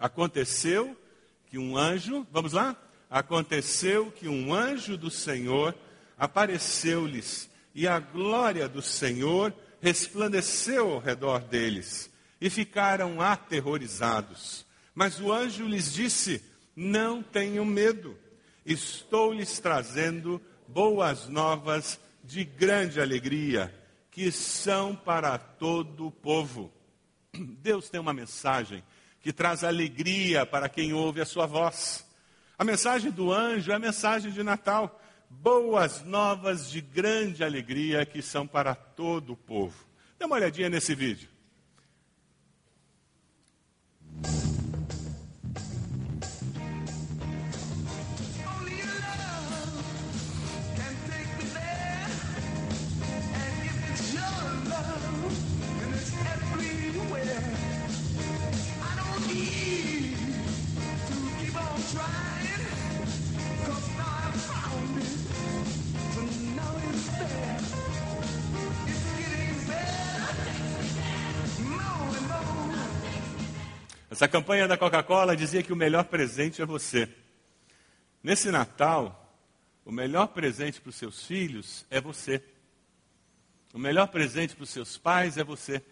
Aconteceu 0.00 1.00
que 1.46 1.58
um 1.58 1.76
anjo, 1.76 2.26
vamos 2.32 2.52
lá? 2.52 2.76
Aconteceu 3.08 4.10
que 4.10 4.26
um 4.26 4.52
anjo 4.52 4.96
do 4.96 5.12
Senhor 5.12 5.76
apareceu-lhes 6.18 7.48
e 7.76 7.86
a 7.86 7.98
glória 7.98 8.66
do 8.66 8.80
Senhor 8.80 9.52
resplandeceu 9.82 10.94
ao 10.94 10.98
redor 10.98 11.40
deles, 11.40 12.10
e 12.40 12.48
ficaram 12.48 13.20
aterrorizados. 13.20 14.64
Mas 14.94 15.20
o 15.20 15.30
anjo 15.30 15.66
lhes 15.66 15.92
disse: 15.92 16.42
Não 16.74 17.22
tenham 17.22 17.66
medo, 17.66 18.16
estou 18.64 19.30
lhes 19.30 19.60
trazendo 19.60 20.40
boas 20.66 21.28
novas 21.28 22.00
de 22.24 22.44
grande 22.44 22.98
alegria, 22.98 23.72
que 24.10 24.32
são 24.32 24.96
para 24.96 25.36
todo 25.36 26.06
o 26.06 26.10
povo. 26.10 26.72
Deus 27.60 27.90
tem 27.90 28.00
uma 28.00 28.14
mensagem 28.14 28.82
que 29.20 29.34
traz 29.34 29.62
alegria 29.62 30.46
para 30.46 30.70
quem 30.70 30.94
ouve 30.94 31.20
a 31.20 31.26
sua 31.26 31.44
voz. 31.44 32.06
A 32.58 32.64
mensagem 32.64 33.10
do 33.10 33.30
anjo 33.30 33.70
é 33.70 33.74
a 33.74 33.78
mensagem 33.78 34.32
de 34.32 34.42
Natal 34.42 34.98
boas 35.42 36.02
novas 36.02 36.70
de 36.70 36.80
grande 36.80 37.44
alegria 37.44 38.04
que 38.04 38.20
são 38.22 38.46
para 38.46 38.74
todo 38.74 39.32
o 39.32 39.36
povo. 39.36 39.86
Dê 40.18 40.24
uma 40.24 40.36
olhadinha 40.36 40.68
nesse 40.68 40.94
vídeo. 40.94 41.28
Essa 74.16 74.26
campanha 74.26 74.66
da 74.66 74.78
Coca-Cola 74.78 75.36
dizia 75.36 75.62
que 75.62 75.74
o 75.74 75.76
melhor 75.76 76.04
presente 76.04 76.62
é 76.62 76.64
você. 76.64 77.06
Nesse 78.22 78.50
Natal, 78.50 79.30
o 79.84 79.92
melhor 79.92 80.28
presente 80.28 80.80
para 80.80 80.88
os 80.88 80.96
seus 80.96 81.26
filhos 81.26 81.84
é 81.90 82.00
você. 82.00 82.42
O 83.74 83.78
melhor 83.78 84.08
presente 84.08 84.56
para 84.56 84.64
os 84.64 84.70
seus 84.70 84.96
pais 84.96 85.36
é 85.36 85.44
você. 85.44 85.84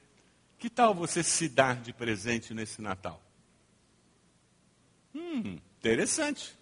Que 0.58 0.70
tal 0.70 0.94
você 0.94 1.22
se 1.22 1.50
dar 1.50 1.76
de 1.82 1.92
presente 1.92 2.54
nesse 2.54 2.80
Natal? 2.80 3.22
Hum, 5.14 5.58
interessante. 5.78 6.56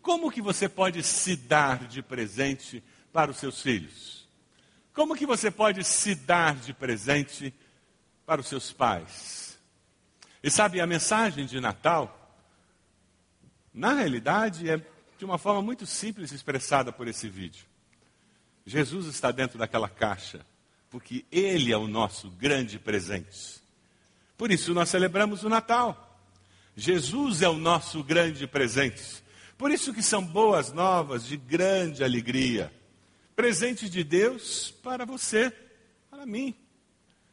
Como 0.00 0.30
que 0.30 0.40
você 0.40 0.68
pode 0.68 1.02
se 1.02 1.34
dar 1.34 1.88
de 1.88 2.00
presente 2.00 2.80
para 3.12 3.32
os 3.32 3.38
seus 3.38 3.60
filhos? 3.60 4.28
Como 4.94 5.16
que 5.16 5.26
você 5.26 5.50
pode 5.50 5.82
se 5.82 6.14
dar 6.14 6.54
de 6.54 6.72
presente 6.72 7.52
para 8.24 8.40
os 8.40 8.46
seus 8.46 8.72
pais? 8.72 9.41
E 10.42 10.50
sabe, 10.50 10.80
a 10.80 10.86
mensagem 10.86 11.46
de 11.46 11.60
Natal, 11.60 12.36
na 13.72 13.94
realidade, 13.94 14.68
é 14.68 14.78
de 15.16 15.24
uma 15.24 15.38
forma 15.38 15.62
muito 15.62 15.86
simples 15.86 16.32
expressada 16.32 16.92
por 16.92 17.06
esse 17.06 17.28
vídeo. 17.28 17.64
Jesus 18.66 19.06
está 19.06 19.30
dentro 19.30 19.58
daquela 19.58 19.88
caixa 19.88 20.44
porque 20.92 21.24
Ele 21.32 21.72
é 21.72 21.76
o 21.76 21.88
nosso 21.88 22.28
grande 22.28 22.78
presente. 22.78 23.62
Por 24.36 24.50
isso 24.50 24.74
nós 24.74 24.90
celebramos 24.90 25.42
o 25.42 25.48
Natal. 25.48 26.20
Jesus 26.76 27.40
é 27.40 27.48
o 27.48 27.56
nosso 27.56 28.04
grande 28.04 28.46
presente. 28.46 29.24
Por 29.56 29.70
isso 29.70 29.94
que 29.94 30.02
são 30.02 30.22
boas 30.22 30.70
novas 30.70 31.24
de 31.24 31.38
grande 31.38 32.04
alegria. 32.04 32.70
Presente 33.34 33.88
de 33.88 34.04
Deus 34.04 34.70
para 34.82 35.06
você, 35.06 35.50
para 36.10 36.26
mim. 36.26 36.54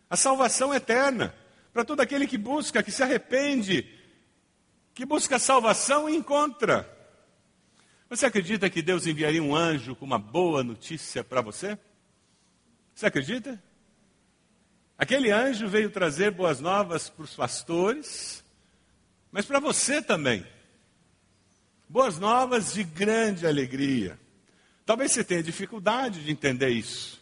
A 0.10 0.16
salvação 0.16 0.74
eterna 0.74 1.36
para 1.80 1.86
todo 1.86 2.02
aquele 2.02 2.28
que 2.28 2.38
busca, 2.38 2.84
que 2.84 2.92
se 2.92 3.02
arrepende, 3.02 3.88
que 4.94 5.06
busca 5.06 5.40
salvação 5.40 6.10
e 6.10 6.16
encontra. 6.18 6.86
Você 8.10 8.26
acredita 8.26 8.70
que 8.70 8.82
Deus 8.82 9.08
enviaria 9.08 9.42
um 9.42 9.56
anjo 9.56 9.96
com 9.96 10.04
uma 10.04 10.20
boa 10.20 10.62
notícia 10.62 11.24
para 11.24 11.40
você? 11.40 11.80
Você 12.94 13.06
acredita? 13.06 13.64
Aquele 14.98 15.32
anjo 15.32 15.70
veio 15.70 15.90
trazer 15.90 16.32
boas 16.32 16.60
novas 16.60 17.10
para 17.10 17.24
os 17.24 17.34
pastores, 17.34 18.44
mas 19.32 19.46
para 19.46 19.62
você 19.62 20.02
também. 20.02 20.46
Boas 21.88 22.20
novas 22.20 22.74
de 22.74 22.84
grande 22.84 23.48
alegria. 23.48 24.20
Talvez 24.86 25.14
você 25.14 25.24
tenha 25.24 25.42
dificuldade 25.42 26.26
de 26.26 26.30
entender 26.30 26.72
isso. 26.72 27.19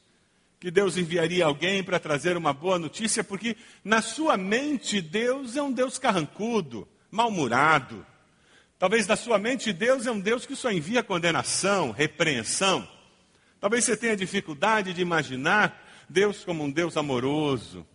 Que 0.59 0.71
Deus 0.71 0.97
enviaria 0.97 1.45
alguém 1.45 1.83
para 1.83 1.99
trazer 1.99 2.35
uma 2.35 2.51
boa 2.51 2.79
notícia, 2.79 3.23
porque 3.23 3.55
na 3.83 4.01
sua 4.01 4.35
mente 4.35 5.01
Deus 5.01 5.55
é 5.55 5.61
um 5.61 5.71
Deus 5.71 5.99
carrancudo, 5.99 6.87
mal-humorado. 7.11 8.05
Talvez 8.79 9.05
na 9.05 9.15
sua 9.15 9.37
mente 9.37 9.71
Deus 9.71 10.07
é 10.07 10.11
um 10.11 10.19
Deus 10.19 10.45
que 10.45 10.55
só 10.55 10.71
envia 10.71 11.03
condenação, 11.03 11.91
repreensão. 11.91 12.87
Talvez 13.59 13.83
você 13.83 13.95
tenha 13.95 14.15
dificuldade 14.15 14.93
de 14.93 15.01
imaginar 15.01 16.05
Deus 16.09 16.43
como 16.43 16.63
um 16.63 16.71
Deus 16.71 16.97
amoroso, 16.97 17.85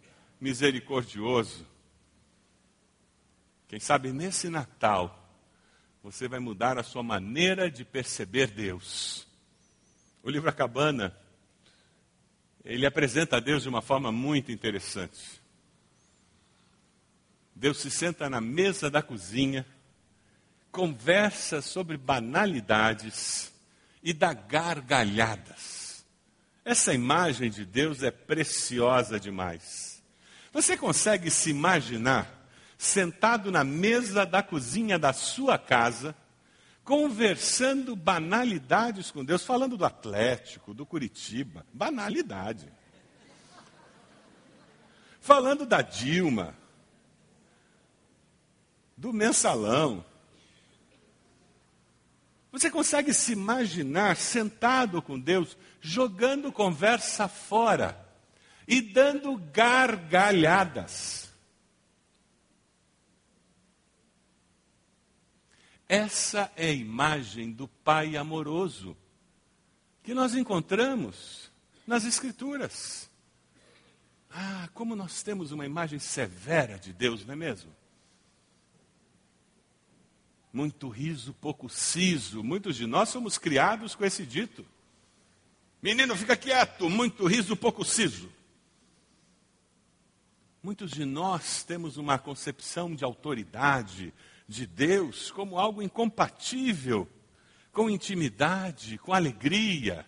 misericordioso. 0.40 1.66
Quem 3.68 3.80
sabe 3.80 4.12
nesse 4.12 4.48
Natal 4.48 5.18
você 6.02 6.26
vai 6.26 6.40
mudar 6.40 6.78
a 6.78 6.82
sua 6.82 7.02
maneira 7.02 7.70
de 7.70 7.84
perceber 7.84 8.48
Deus. 8.48 9.26
O 10.22 10.28
livro 10.28 10.48
A 10.48 10.52
Cabana, 10.52 11.16
ele 12.64 12.86
apresenta 12.86 13.36
a 13.36 13.40
Deus 13.40 13.62
de 13.62 13.68
uma 13.68 13.82
forma 13.82 14.12
muito 14.12 14.52
interessante. 14.52 15.40
Deus 17.54 17.78
se 17.78 17.90
senta 17.90 18.28
na 18.30 18.40
mesa 18.40 18.90
da 18.90 19.02
cozinha, 19.02 19.66
conversa 20.70 21.60
sobre 21.60 21.96
banalidades, 21.96 23.52
e 24.02 24.12
dá 24.12 24.32
gargalhadas. 24.32 26.04
Essa 26.64 26.92
imagem 26.92 27.50
de 27.50 27.64
Deus 27.64 28.02
é 28.02 28.10
preciosa 28.10 29.18
demais. 29.18 30.02
Você 30.52 30.76
consegue 30.76 31.30
se 31.30 31.50
imaginar 31.50 32.40
sentado 32.76 33.50
na 33.52 33.62
mesa 33.62 34.26
da 34.26 34.42
cozinha 34.42 34.98
da 34.98 35.12
sua 35.12 35.56
casa, 35.56 36.14
conversando 36.84 37.94
banalidades 37.94 39.10
com 39.10 39.24
Deus, 39.24 39.44
falando 39.44 39.76
do 39.76 39.84
Atlético, 39.84 40.74
do 40.74 40.84
Curitiba, 40.84 41.64
banalidade. 41.72 42.72
Falando 45.20 45.64
da 45.64 45.82
Dilma, 45.82 46.56
do 48.96 49.12
mensalão, 49.12 50.04
você 52.50 52.70
consegue 52.70 53.14
se 53.14 53.32
imaginar 53.32 54.16
sentado 54.16 55.00
com 55.00 55.18
Deus, 55.18 55.56
jogando 55.80 56.52
conversa 56.52 57.28
fora 57.28 57.98
e 58.66 58.80
dando 58.80 59.36
gargalhadas? 59.52 61.21
Essa 65.92 66.50
é 66.56 66.68
a 66.68 66.72
imagem 66.72 67.52
do 67.52 67.68
Pai 67.68 68.16
amoroso 68.16 68.96
que 70.02 70.14
nós 70.14 70.34
encontramos 70.34 71.50
nas 71.86 72.06
Escrituras. 72.06 73.10
Ah, 74.30 74.70
como 74.72 74.96
nós 74.96 75.22
temos 75.22 75.52
uma 75.52 75.66
imagem 75.66 75.98
severa 75.98 76.78
de 76.78 76.94
Deus, 76.94 77.26
não 77.26 77.34
é 77.34 77.36
mesmo? 77.36 77.70
Muito 80.50 80.88
riso, 80.88 81.34
pouco 81.34 81.68
siso. 81.68 82.42
Muitos 82.42 82.76
de 82.76 82.86
nós 82.86 83.10
somos 83.10 83.36
criados 83.36 83.94
com 83.94 84.02
esse 84.02 84.24
dito. 84.24 84.64
Menino, 85.82 86.16
fica 86.16 86.34
quieto, 86.34 86.88
muito 86.88 87.26
riso, 87.26 87.54
pouco 87.54 87.84
siso. 87.84 88.32
Muitos 90.62 90.90
de 90.90 91.04
nós 91.04 91.62
temos 91.64 91.98
uma 91.98 92.18
concepção 92.18 92.94
de 92.94 93.04
autoridade 93.04 94.10
de 94.48 94.66
Deus 94.66 95.30
como 95.30 95.58
algo 95.58 95.82
incompatível 95.82 97.08
com 97.72 97.88
intimidade, 97.88 98.98
com 98.98 99.12
alegria. 99.12 100.06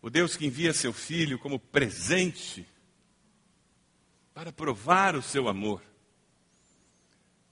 O 0.00 0.08
Deus 0.08 0.36
que 0.36 0.46
envia 0.46 0.72
seu 0.72 0.92
filho 0.92 1.38
como 1.38 1.58
presente 1.58 2.66
para 4.32 4.52
provar 4.52 5.14
o 5.14 5.22
seu 5.22 5.48
amor. 5.48 5.82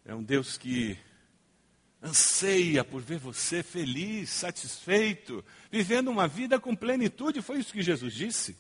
É 0.05 0.15
um 0.15 0.23
Deus 0.23 0.57
que 0.57 0.97
anseia 2.03 2.83
por 2.83 3.03
ver 3.03 3.19
você 3.19 3.63
feliz, 3.63 4.31
satisfeito, 4.31 5.45
vivendo 5.71 6.11
uma 6.11 6.27
vida 6.27 6.59
com 6.59 6.75
plenitude. 6.75 7.43
Foi 7.43 7.59
isso 7.59 7.73
que 7.73 7.83
Jesus 7.83 8.15
disse. 8.15 8.57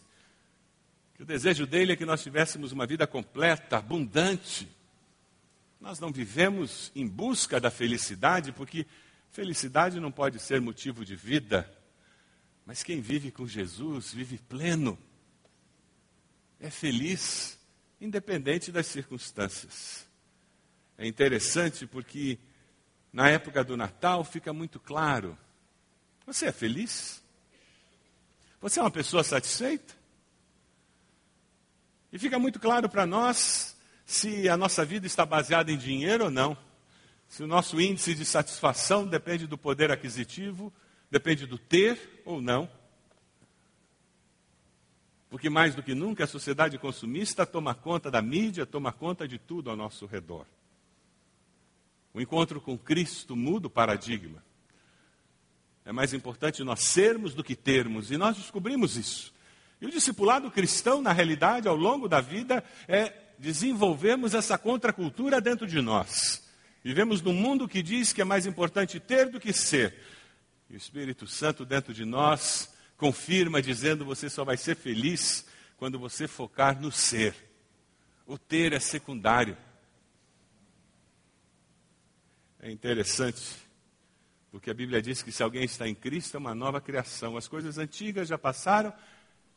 Que 1.20 1.24
o 1.24 1.26
desejo 1.26 1.66
dele 1.66 1.92
é 1.92 1.96
que 1.96 2.06
nós 2.06 2.22
tivéssemos 2.22 2.72
uma 2.72 2.86
vida 2.86 3.06
completa, 3.06 3.76
abundante. 3.76 4.66
Nós 5.78 6.00
não 6.00 6.10
vivemos 6.10 6.90
em 6.96 7.06
busca 7.06 7.60
da 7.60 7.70
felicidade, 7.70 8.52
porque 8.52 8.86
felicidade 9.30 10.00
não 10.00 10.10
pode 10.10 10.38
ser 10.38 10.62
motivo 10.62 11.04
de 11.04 11.14
vida. 11.14 11.70
Mas 12.64 12.82
quem 12.82 13.02
vive 13.02 13.30
com 13.30 13.46
Jesus 13.46 14.14
vive 14.14 14.38
pleno, 14.38 14.98
é 16.58 16.70
feliz, 16.70 17.58
independente 18.00 18.72
das 18.72 18.86
circunstâncias. 18.86 20.06
É 20.96 21.06
interessante 21.06 21.86
porque 21.86 22.38
na 23.12 23.28
época 23.28 23.62
do 23.62 23.76
Natal 23.76 24.24
fica 24.24 24.54
muito 24.54 24.80
claro: 24.80 25.36
você 26.24 26.46
é 26.46 26.52
feliz? 26.52 27.22
Você 28.62 28.80
é 28.80 28.82
uma 28.82 28.90
pessoa 28.90 29.22
satisfeita? 29.22 29.99
E 32.12 32.18
fica 32.18 32.38
muito 32.38 32.58
claro 32.58 32.88
para 32.88 33.06
nós 33.06 33.76
se 34.04 34.48
a 34.48 34.56
nossa 34.56 34.84
vida 34.84 35.06
está 35.06 35.24
baseada 35.24 35.70
em 35.70 35.78
dinheiro 35.78 36.24
ou 36.24 36.30
não. 36.30 36.56
Se 37.28 37.44
o 37.44 37.46
nosso 37.46 37.80
índice 37.80 38.14
de 38.14 38.24
satisfação 38.24 39.06
depende 39.06 39.46
do 39.46 39.56
poder 39.56 39.92
aquisitivo, 39.92 40.72
depende 41.10 41.46
do 41.46 41.56
ter 41.56 42.22
ou 42.24 42.40
não. 42.40 42.68
Porque 45.28 45.48
mais 45.48 45.76
do 45.76 45.82
que 45.82 45.94
nunca 45.94 46.24
a 46.24 46.26
sociedade 46.26 46.76
consumista 46.76 47.46
toma 47.46 47.72
conta 47.72 48.10
da 48.10 48.20
mídia, 48.20 48.66
toma 48.66 48.92
conta 48.92 49.28
de 49.28 49.38
tudo 49.38 49.70
ao 49.70 49.76
nosso 49.76 50.06
redor. 50.06 50.44
O 52.12 52.20
encontro 52.20 52.60
com 52.60 52.76
Cristo 52.76 53.36
muda 53.36 53.68
o 53.68 53.70
paradigma. 53.70 54.42
É 55.84 55.92
mais 55.92 56.12
importante 56.12 56.64
nós 56.64 56.80
sermos 56.80 57.32
do 57.32 57.44
que 57.44 57.54
termos, 57.54 58.10
e 58.10 58.16
nós 58.16 58.36
descobrimos 58.36 58.96
isso. 58.96 59.32
E 59.80 59.86
o 59.86 59.90
discipulado 59.90 60.50
cristão, 60.50 61.00
na 61.00 61.12
realidade, 61.12 61.66
ao 61.66 61.76
longo 61.76 62.08
da 62.08 62.20
vida, 62.20 62.62
é 62.86 63.12
desenvolvermos 63.38 64.34
essa 64.34 64.58
contracultura 64.58 65.40
dentro 65.40 65.66
de 65.66 65.80
nós. 65.80 66.46
Vivemos 66.84 67.22
num 67.22 67.32
mundo 67.32 67.68
que 67.68 67.82
diz 67.82 68.12
que 68.12 68.20
é 68.20 68.24
mais 68.24 68.46
importante 68.46 69.00
ter 69.00 69.30
do 69.30 69.40
que 69.40 69.52
ser. 69.52 69.94
E 70.68 70.74
o 70.74 70.76
Espírito 70.76 71.26
Santo 71.26 71.64
dentro 71.64 71.92
de 71.92 72.04
nós 72.04 72.72
confirma, 72.96 73.62
dizendo: 73.62 74.04
você 74.04 74.28
só 74.28 74.44
vai 74.44 74.56
ser 74.56 74.76
feliz 74.76 75.46
quando 75.76 75.98
você 75.98 76.28
focar 76.28 76.80
no 76.80 76.92
ser. 76.92 77.34
O 78.26 78.38
ter 78.38 78.72
é 78.72 78.78
secundário. 78.78 79.56
É 82.60 82.70
interessante, 82.70 83.40
porque 84.50 84.70
a 84.70 84.74
Bíblia 84.74 85.00
diz 85.00 85.22
que 85.22 85.32
se 85.32 85.42
alguém 85.42 85.64
está 85.64 85.88
em 85.88 85.94
Cristo 85.94 86.36
é 86.36 86.38
uma 86.38 86.54
nova 86.54 86.78
criação. 86.78 87.38
As 87.38 87.48
coisas 87.48 87.78
antigas 87.78 88.28
já 88.28 88.36
passaram, 88.36 88.92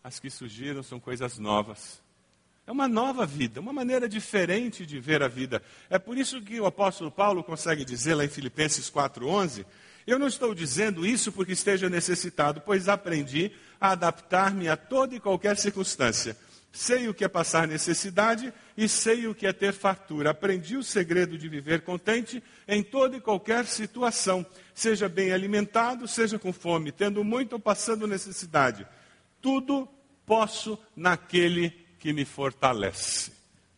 as 0.04 0.20
que 0.20 0.30
surgiram 0.30 0.84
são 0.84 1.00
coisas 1.00 1.40
novas. 1.40 2.02
É 2.68 2.72
uma 2.72 2.88
nova 2.88 3.26
vida, 3.26 3.60
uma 3.60 3.72
maneira 3.72 4.08
diferente 4.08 4.86
de 4.86 5.00
ver 5.00 5.24
a 5.24 5.28
vida. 5.28 5.62
É 5.90 5.98
por 5.98 6.18
isso 6.18 6.42
que 6.42 6.60
o 6.60 6.66
apóstolo 6.66 7.10
Paulo 7.10 7.44
consegue 7.44 7.86
dizer 7.86 8.16
lá 8.16 8.26
em 8.26 8.30
Filipenses 8.30 8.90
4:11, 8.90 9.66
eu 10.06 10.20
não 10.20 10.28
estou 10.28 10.54
dizendo 10.54 11.06
isso 11.06 11.32
porque 11.32 11.54
esteja 11.54 11.90
necessitado, 11.90 12.62
pois 12.62 12.90
aprendi 12.90 13.52
a 13.80 13.92
adaptar-me 13.92 14.68
a 14.68 14.76
toda 14.76 15.16
e 15.16 15.20
qualquer 15.20 15.58
circunstância. 15.58 16.36
Sei 16.72 17.08
o 17.08 17.14
que 17.14 17.24
é 17.24 17.28
passar 17.28 17.68
necessidade 17.68 18.52
e 18.76 18.90
sei 18.90 19.28
o 19.28 19.36
que 19.36 19.46
é 19.46 19.54
ter 19.54 19.74
fartura. 19.74 20.32
Aprendi 20.32 20.76
o 20.76 20.84
segredo 20.84 21.38
de 21.38 21.48
viver 21.48 21.82
contente 21.82 22.44
em 22.68 22.82
toda 22.82 23.16
e 23.16 23.22
qualquer 23.22 23.66
situação, 23.66 24.46
seja 24.74 25.08
bem 25.08 25.32
alimentado, 25.32 26.08
seja 26.08 26.40
com 26.40 26.52
fome, 26.52 26.92
tendo 26.92 27.24
muito 27.24 27.54
ou 27.54 27.60
passando 27.60 28.08
necessidade. 28.08 28.88
Tudo 29.44 29.90
posso 30.26 30.80
naquele 30.96 31.70
que 32.00 32.14
me 32.14 32.24
fortalece. 32.24 33.34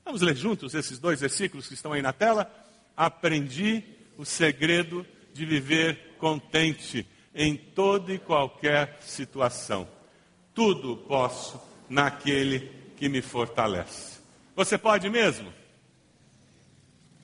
Vamos 0.06 0.22
ler 0.22 0.36
juntos 0.36 0.76
esses 0.76 1.00
dois 1.00 1.20
versículos 1.20 1.68
que 1.68 1.74
estão 1.74 1.92
aí 1.92 2.04
na 2.04 2.14
tela? 2.14 2.50
Aprendi 2.96 3.84
o 4.16 4.24
segredo 4.24 5.04
de 5.34 5.44
viver 5.44 6.16
contente 6.20 7.06
em 7.34 7.58
toda 7.58 8.14
e 8.14 8.20
qualquer 8.20 9.00
situação. 9.02 9.90
Tudo 10.54 10.98
posso 10.98 11.60
naquele 11.90 12.72
que 12.96 13.10
me 13.10 13.24
fortalece. 13.24 14.20
Você 14.56 14.78
pode 14.78 15.10
mesmo? 15.10 15.52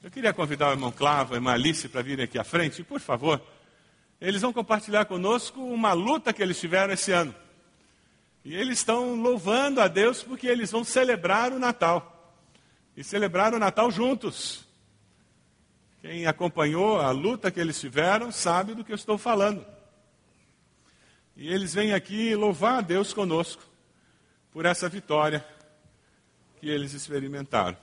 Eu 0.01 0.09
queria 0.09 0.33
convidar 0.33 0.69
o 0.69 0.71
irmão 0.71 0.91
Clavo 0.91 1.33
e 1.33 1.35
a 1.35 1.37
irmã 1.37 1.51
Alice 1.51 1.87
para 1.87 2.01
virem 2.01 2.25
aqui 2.25 2.39
à 2.39 2.43
frente, 2.43 2.83
por 2.83 2.99
favor. 2.99 3.39
Eles 4.19 4.41
vão 4.41 4.51
compartilhar 4.51 5.05
conosco 5.05 5.63
uma 5.63 5.93
luta 5.93 6.33
que 6.33 6.41
eles 6.41 6.59
tiveram 6.59 6.91
esse 6.91 7.11
ano. 7.11 7.35
E 8.43 8.55
eles 8.55 8.79
estão 8.79 9.15
louvando 9.15 9.79
a 9.79 9.87
Deus 9.87 10.23
porque 10.23 10.47
eles 10.47 10.71
vão 10.71 10.83
celebrar 10.83 11.53
o 11.53 11.59
Natal. 11.59 12.35
E 12.97 13.03
celebrar 13.03 13.53
o 13.53 13.59
Natal 13.59 13.91
juntos. 13.91 14.65
Quem 16.01 16.25
acompanhou 16.25 16.99
a 16.99 17.11
luta 17.11 17.51
que 17.51 17.59
eles 17.59 17.79
tiveram 17.79 18.31
sabe 18.31 18.73
do 18.73 18.83
que 18.83 18.91
eu 18.91 18.95
estou 18.95 19.17
falando. 19.17 19.65
E 21.35 21.47
eles 21.47 21.73
vêm 21.73 21.93
aqui 21.93 22.35
louvar 22.35 22.79
a 22.79 22.81
Deus 22.81 23.13
conosco 23.13 23.63
por 24.51 24.65
essa 24.65 24.89
vitória 24.89 25.45
que 26.59 26.67
eles 26.67 26.93
experimentaram. 26.93 27.77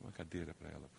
Uma 0.00 0.12
cadeira 0.12 0.54
para 0.54 0.70
ela. 0.70 0.94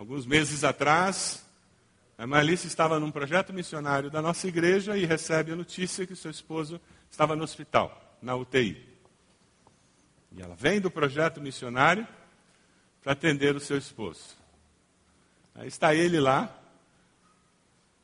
Alguns 0.00 0.24
meses 0.24 0.64
atrás, 0.64 1.44
a 2.16 2.26
Marlice 2.26 2.66
estava 2.66 2.98
num 2.98 3.10
projeto 3.10 3.52
missionário 3.52 4.10
da 4.10 4.22
nossa 4.22 4.48
igreja 4.48 4.96
e 4.96 5.04
recebe 5.04 5.52
a 5.52 5.56
notícia 5.56 6.06
que 6.06 6.16
seu 6.16 6.30
esposo 6.30 6.80
estava 7.10 7.36
no 7.36 7.44
hospital, 7.44 8.16
na 8.22 8.34
UTI. 8.34 8.82
E 10.32 10.40
ela 10.40 10.54
vem 10.54 10.80
do 10.80 10.90
projeto 10.90 11.38
missionário 11.38 12.08
para 13.02 13.12
atender 13.12 13.54
o 13.54 13.60
seu 13.60 13.76
esposo. 13.76 14.38
Aí 15.54 15.68
está 15.68 15.94
ele 15.94 16.18
lá 16.18 16.58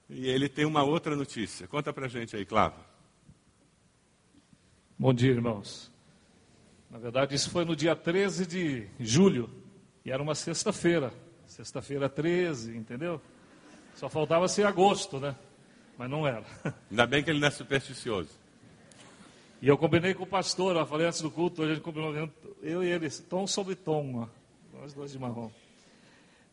e 0.06 0.28
ele 0.28 0.50
tem 0.50 0.66
uma 0.66 0.82
outra 0.82 1.16
notícia. 1.16 1.66
Conta 1.66 1.94
para 1.94 2.08
gente 2.08 2.36
aí, 2.36 2.44
Clavo. 2.44 2.78
Bom 4.98 5.14
dia, 5.14 5.30
irmãos. 5.30 5.90
Na 6.90 6.98
verdade, 6.98 7.34
isso 7.34 7.48
foi 7.48 7.64
no 7.64 7.74
dia 7.74 7.96
13 7.96 8.46
de 8.46 8.86
julho 9.00 9.50
e 10.04 10.10
era 10.10 10.22
uma 10.22 10.34
sexta-feira. 10.34 11.24
Sexta-feira 11.56 12.06
13, 12.06 12.76
entendeu? 12.76 13.18
Só 13.94 14.10
faltava 14.10 14.46
ser 14.46 14.66
agosto, 14.66 15.18
né? 15.18 15.34
Mas 15.96 16.10
não 16.10 16.26
era. 16.26 16.44
Ainda 16.90 17.06
bem 17.06 17.24
que 17.24 17.30
ele 17.30 17.40
não 17.40 17.48
é 17.48 17.50
supersticioso. 17.50 18.28
E 19.62 19.66
eu 19.66 19.78
combinei 19.78 20.12
com 20.12 20.24
o 20.24 20.26
pastor, 20.26 20.76
eu 20.76 20.84
falei 20.84 21.06
antes 21.06 21.22
do 21.22 21.30
culto, 21.30 21.62
a 21.62 21.66
gente 21.66 21.80
combinou, 21.80 22.30
eu 22.62 22.84
e 22.84 22.90
ele, 22.90 23.08
tom 23.08 23.46
sobre 23.46 23.74
tom, 23.74 24.16
ó, 24.16 24.78
nós 24.78 24.92
dois 24.92 25.12
de 25.12 25.18
marrom. 25.18 25.50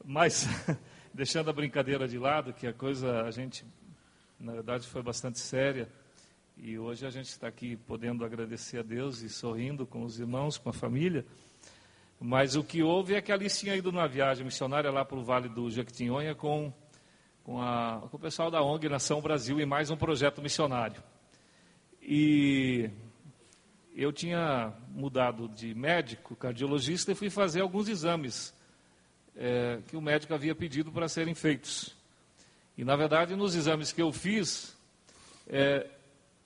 Mas, 0.05 0.47
deixando 1.13 1.49
a 1.49 1.53
brincadeira 1.53 2.07
de 2.07 2.17
lado, 2.17 2.53
que 2.53 2.65
a 2.65 2.71
coisa, 2.71 3.23
a 3.23 3.31
gente, 3.31 3.65
na 4.39 4.53
verdade, 4.53 4.87
foi 4.87 5.03
bastante 5.03 5.37
séria, 5.37 5.89
e 6.55 6.79
hoje 6.79 7.05
a 7.05 7.09
gente 7.09 7.27
está 7.27 7.49
aqui 7.49 7.75
podendo 7.75 8.23
agradecer 8.23 8.77
a 8.77 8.83
Deus 8.83 9.21
e 9.21 9.27
sorrindo 9.27 9.85
com 9.85 10.03
os 10.03 10.17
irmãos, 10.17 10.57
com 10.57 10.69
a 10.69 10.73
família, 10.73 11.25
mas 12.25 12.55
o 12.55 12.63
que 12.63 12.81
houve 12.81 13.15
é 13.15 13.21
que 13.21 13.33
ali 13.33 13.49
tinha 13.49 13.75
ido 13.75 13.91
numa 13.91 14.07
viagem 14.07 14.45
missionária 14.45 14.89
lá 14.89 15.03
para 15.03 15.17
o 15.17 15.23
Vale 15.25 15.49
do 15.49 15.69
Jequitinhonha 15.69 16.33
com, 16.33 16.71
com, 17.43 17.61
a, 17.61 18.01
com 18.09 18.15
o 18.15 18.19
pessoal 18.19 18.49
da 18.49 18.63
ONG 18.63 18.87
Nação 18.87 19.19
Brasil 19.19 19.59
e 19.59 19.65
mais 19.65 19.91
um 19.91 19.97
projeto 19.97 20.41
missionário. 20.41 21.03
E 22.01 22.89
eu 23.93 24.13
tinha 24.13 24.71
mudado 24.87 25.49
de 25.49 25.75
médico, 25.75 26.33
cardiologista, 26.33 27.11
e 27.11 27.15
fui 27.15 27.29
fazer 27.29 27.59
alguns 27.59 27.89
exames 27.89 28.53
é, 29.35 29.81
que 29.89 29.97
o 29.97 30.01
médico 30.01 30.33
havia 30.33 30.55
pedido 30.55 30.93
para 30.93 31.09
serem 31.09 31.35
feitos. 31.35 31.93
E, 32.77 32.85
na 32.85 32.95
verdade, 32.95 33.35
nos 33.35 33.53
exames 33.53 33.91
que 33.91 34.01
eu 34.01 34.13
fiz, 34.13 34.77
é, 35.45 35.89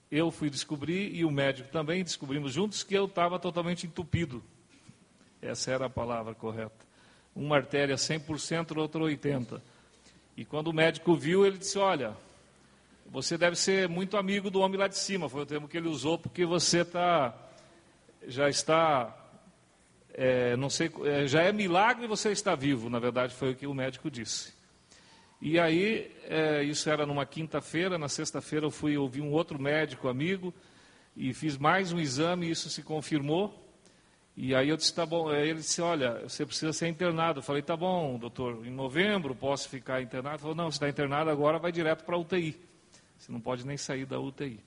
eu 0.10 0.32
fui 0.32 0.50
descobrir, 0.50 1.14
e 1.14 1.24
o 1.24 1.30
médico 1.30 1.70
também, 1.70 2.04
descobrimos 2.04 2.52
juntos, 2.52 2.82
que 2.82 2.96
eu 2.96 3.06
estava 3.06 3.38
totalmente 3.38 3.86
entupido 3.86 4.44
essa 5.42 5.72
era 5.72 5.86
a 5.86 5.90
palavra 5.90 6.34
correta. 6.34 6.86
Uma 7.36 7.58
artéria 7.58 7.96
100%, 7.96 8.78
outra 8.78 9.02
80%. 9.02 9.62
E 10.36 10.46
quando 10.46 10.68
o 10.68 10.74
médico 10.74 11.16
viu, 11.16 11.46
ele 11.46 11.58
disse: 11.58 11.78
Olha, 11.78 12.16
você 13.10 13.38
deve 13.38 13.56
ser 13.56 13.88
muito 13.88 14.18
amigo 14.18 14.50
do 14.50 14.60
homem 14.60 14.78
lá 14.78 14.88
de 14.88 14.98
cima. 14.98 15.30
Foi 15.30 15.42
o 15.42 15.46
termo 15.46 15.68
que 15.68 15.78
ele 15.78 15.88
usou, 15.88 16.18
porque 16.18 16.46
você 16.46 16.84
tá, 16.84 17.36
já 18.28 18.50
está. 18.50 19.16
É, 20.14 20.56
não 20.56 20.70
sei, 20.70 20.92
é, 21.06 21.28
já 21.28 21.42
é 21.42 21.52
milagre 21.52 22.08
você 22.08 22.32
está 22.32 22.56
vivo. 22.56 22.90
Na 22.90 23.00
verdade, 23.00 23.34
foi 23.34 23.52
o 23.52 23.56
que 23.56 23.68
o 23.68 23.74
médico 23.74 24.12
disse. 24.12 24.54
E 25.40 25.60
aí, 25.60 26.12
é, 26.24 26.64
isso 26.64 26.90
era 26.90 27.06
numa 27.06 27.26
quinta-feira. 27.26 27.98
Na 27.98 28.10
sexta-feira, 28.10 28.66
eu 28.66 28.72
fui 28.72 28.98
ouvir 28.98 29.22
um 29.22 29.32
outro 29.32 29.62
médico 29.62 30.08
amigo 30.08 30.54
e 31.16 31.34
fiz 31.34 31.58
mais 31.58 31.92
um 31.92 32.00
exame 32.00 32.48
e 32.48 32.52
isso 32.52 32.70
se 32.70 32.84
confirmou. 32.84 33.67
E 34.40 34.54
aí 34.54 34.70
eu 34.70 34.78
disse, 34.78 34.94
tá 34.94 35.04
bom. 35.04 35.30
Aí 35.30 35.50
ele 35.50 35.60
disse, 35.60 35.82
olha, 35.82 36.20
você 36.22 36.46
precisa 36.46 36.72
ser 36.72 36.88
internado. 36.88 37.40
Eu 37.40 37.44
falei, 37.44 37.64
tá 37.64 37.76
bom, 37.76 38.20
doutor, 38.20 38.64
em 38.68 38.70
novembro 38.70 39.34
posso 39.34 39.68
ficar 39.68 40.00
internado? 40.00 40.36
Ele 40.36 40.42
falou, 40.42 40.56
não, 40.56 40.70
você 40.70 40.76
está 40.76 40.88
internado 40.88 41.32
agora, 41.32 41.58
vai 41.58 41.72
direto 41.72 42.06
para 42.06 42.16
a 42.16 42.20
UTI. 42.20 42.56
Você 43.18 43.32
não 43.32 43.42
pode 43.42 43.66
nem 43.66 43.78
sair 43.78 44.06
da 44.06 44.20
UTI. 44.20 44.60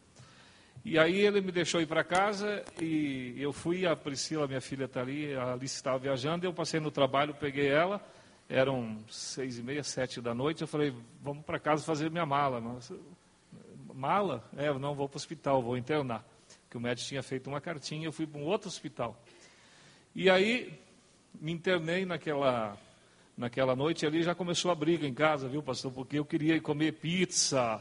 E 0.84 0.98
aí 0.98 1.20
ele 1.20 1.40
me 1.40 1.52
deixou 1.52 1.80
ir 1.80 1.86
para 1.86 2.02
casa 2.02 2.64
e 2.80 3.36
eu 3.38 3.52
fui, 3.52 3.86
a 3.86 3.94
Priscila, 3.94 4.48
minha 4.48 4.60
filha 4.60 4.86
está 4.86 5.02
ali, 5.02 5.34
a 5.34 5.52
Alice 5.52 5.76
estava 5.76 5.98
viajando, 5.98 6.44
eu 6.44 6.52
passei 6.52 6.80
no 6.80 6.90
trabalho, 6.90 7.34
peguei 7.34 7.68
ela, 7.68 8.04
eram 8.48 8.98
seis 9.08 9.58
e 9.58 9.62
meia, 9.62 9.84
sete 9.84 10.20
da 10.20 10.34
noite, 10.34 10.62
eu 10.62 10.66
falei, 10.66 10.92
vamos 11.22 11.44
para 11.44 11.60
casa 11.60 11.84
fazer 11.84 12.10
minha 12.10 12.26
mala. 12.26 12.60
Mas, 12.60 12.90
mala? 13.94 14.42
É, 14.56 14.72
não 14.72 14.94
vou 14.94 15.06
para 15.08 15.16
o 15.16 15.18
hospital, 15.18 15.62
vou 15.62 15.76
internar. 15.76 16.24
Que 16.68 16.76
o 16.76 16.80
médico 16.80 17.08
tinha 17.08 17.22
feito 17.22 17.48
uma 17.48 17.60
cartinha, 17.60 18.06
eu 18.06 18.12
fui 18.12 18.26
para 18.26 18.40
um 18.40 18.44
outro 18.44 18.66
hospital. 18.66 19.16
E 20.14 20.28
aí 20.28 20.72
me 21.40 21.52
internei 21.52 22.04
naquela, 22.04 22.76
naquela 23.36 23.76
noite 23.76 24.04
ali, 24.04 24.22
já 24.22 24.34
começou 24.34 24.70
a 24.70 24.74
briga 24.74 25.06
em 25.06 25.14
casa, 25.14 25.48
viu, 25.48 25.62
pastor? 25.62 25.92
Porque 25.92 26.18
eu 26.18 26.24
queria 26.24 26.56
ir 26.56 26.60
comer 26.60 26.92
pizza, 26.92 27.80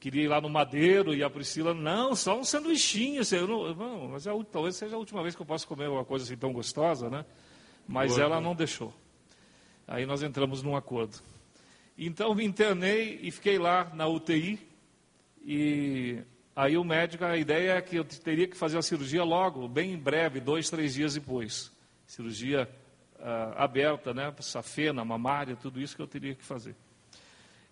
queria 0.00 0.24
ir 0.24 0.28
lá 0.28 0.40
no 0.40 0.48
Madeiro, 0.48 1.14
e 1.14 1.22
a 1.22 1.30
Priscila, 1.30 1.74
não, 1.74 2.14
só 2.14 2.38
um 2.38 2.44
sanduichinho. 2.44 3.22
Eu 3.30 3.46
não, 3.46 3.74
não, 3.74 4.08
mas 4.08 4.26
é, 4.26 4.30
talvez 4.50 4.76
seja 4.76 4.96
a 4.96 4.98
última 4.98 5.22
vez 5.22 5.36
que 5.36 5.42
eu 5.42 5.46
posso 5.46 5.68
comer 5.68 5.88
uma 5.88 6.04
coisa 6.04 6.24
assim 6.24 6.36
tão 6.36 6.52
gostosa, 6.52 7.10
né? 7.10 7.24
Mas 7.86 8.12
Boa, 8.12 8.22
ela 8.22 8.40
não 8.40 8.54
deixou. 8.54 8.92
Aí 9.86 10.04
nós 10.04 10.22
entramos 10.22 10.62
num 10.62 10.74
acordo. 10.74 11.18
Então 11.96 12.34
me 12.34 12.44
internei 12.44 13.20
e 13.22 13.30
fiquei 13.30 13.58
lá 13.58 13.92
na 13.94 14.06
UTI. 14.08 14.58
E 15.44 16.18
Aí 16.56 16.78
o 16.78 16.82
médico, 16.82 17.22
a 17.22 17.36
ideia 17.36 17.72
é 17.72 17.82
que 17.82 17.96
eu 17.96 18.04
teria 18.04 18.48
que 18.48 18.56
fazer 18.56 18.78
a 18.78 18.82
cirurgia 18.82 19.22
logo, 19.22 19.68
bem 19.68 19.92
em 19.92 19.98
breve, 19.98 20.40
dois, 20.40 20.70
três 20.70 20.94
dias 20.94 21.12
depois. 21.12 21.70
Cirurgia 22.06 22.66
uh, 23.16 23.52
aberta, 23.58 24.14
né? 24.14 24.34
Safena, 24.40 25.04
mamária, 25.04 25.54
tudo 25.54 25.78
isso 25.78 25.94
que 25.94 26.00
eu 26.00 26.06
teria 26.06 26.34
que 26.34 26.42
fazer. 26.42 26.74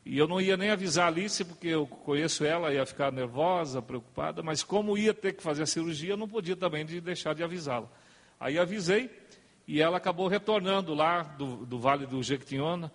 E 0.04 0.18
eu 0.18 0.28
não 0.28 0.38
ia 0.38 0.54
nem 0.54 0.68
avisar 0.68 1.06
a 1.06 1.08
Alice, 1.08 1.42
porque 1.46 1.68
eu 1.68 1.86
conheço 1.86 2.44
ela, 2.44 2.74
ia 2.74 2.84
ficar 2.84 3.10
nervosa, 3.10 3.80
preocupada, 3.80 4.42
mas 4.42 4.62
como 4.62 4.98
ia 4.98 5.14
ter 5.14 5.32
que 5.32 5.42
fazer 5.42 5.62
a 5.62 5.66
cirurgia, 5.66 6.10
eu 6.10 6.16
não 6.18 6.28
podia 6.28 6.54
também 6.54 6.84
de 6.84 7.00
deixar 7.00 7.34
de 7.34 7.42
avisá-la. 7.42 7.88
Aí 8.38 8.58
avisei, 8.58 9.10
E 9.66 9.80
ela 9.80 9.96
acabou 9.96 10.28
retornando 10.28 10.92
lá 10.92 11.22
do, 11.22 11.64
do 11.64 11.78
Vale 11.78 12.04
do 12.04 12.22
Jequitinhonha, 12.22 12.90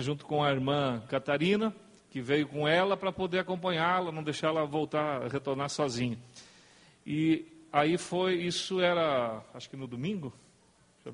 junto 0.00 0.26
com 0.26 0.44
a 0.44 0.50
irmã 0.50 1.02
Catarina, 1.08 1.74
que 2.14 2.20
veio 2.20 2.46
com 2.46 2.68
ela 2.68 2.96
para 2.96 3.10
poder 3.10 3.40
acompanhá-la, 3.40 4.12
não 4.12 4.22
deixar 4.22 4.46
ela 4.46 4.64
voltar, 4.64 5.26
retornar 5.26 5.68
sozinha. 5.68 6.16
E 7.04 7.44
aí 7.72 7.98
foi, 7.98 8.36
isso 8.36 8.80
era, 8.80 9.42
acho 9.52 9.68
que 9.68 9.76
no 9.76 9.88
domingo, 9.88 10.32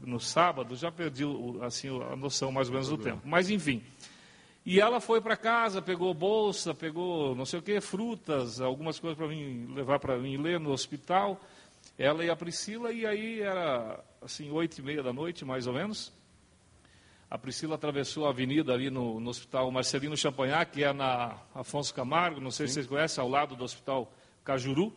no 0.03 0.21
sábado, 0.21 0.77
já 0.77 0.93
perdi 0.93 1.25
assim, 1.63 1.89
a 2.03 2.15
noção 2.15 2.53
mais 2.53 2.69
ou 2.69 2.75
menos 2.75 2.91
do 2.91 2.99
tempo. 2.99 3.23
Mas 3.25 3.49
enfim. 3.49 3.83
E 4.63 4.79
ela 4.79 5.01
foi 5.01 5.23
para 5.23 5.39
casa, 5.39 5.81
pegou 5.81 6.13
bolsa, 6.13 6.75
pegou 6.75 7.35
não 7.35 7.47
sei 7.47 7.61
o 7.61 7.63
que, 7.63 7.81
frutas, 7.81 8.61
algumas 8.61 9.01
coisas 9.01 9.17
para 9.17 9.27
mim 9.27 9.73
levar 9.75 9.99
para 9.99 10.19
mim 10.19 10.37
ler 10.37 10.61
no 10.61 10.71
hospital. 10.71 11.41
Ela 11.97 12.27
e 12.27 12.29
a 12.29 12.37
Priscila, 12.37 12.93
e 12.93 13.07
aí 13.07 13.41
era 13.41 14.05
assim, 14.21 14.51
oito 14.51 14.77
e 14.77 14.83
meia 14.83 15.03
da 15.03 15.15
noite, 15.15 15.47
mais 15.47 15.67
ou 15.67 15.73
menos. 15.73 16.13
A 17.31 17.39
Priscila 17.39 17.77
atravessou 17.77 18.27
a 18.27 18.31
avenida 18.31 18.75
ali 18.75 18.91
no, 18.91 19.21
no 19.21 19.31
hospital 19.31 19.71
Marcelino 19.71 20.17
Champagnat, 20.17 20.73
que 20.73 20.83
é 20.83 20.93
na 20.93 21.41
Afonso 21.55 21.95
Camargo, 21.95 22.41
não 22.41 22.51
sei 22.51 22.67
Sim. 22.67 22.69
se 22.69 22.75
vocês 22.75 22.87
conhecem, 22.89 23.23
ao 23.23 23.29
lado 23.29 23.55
do 23.55 23.63
hospital 23.63 24.13
Cajuru. 24.43 24.93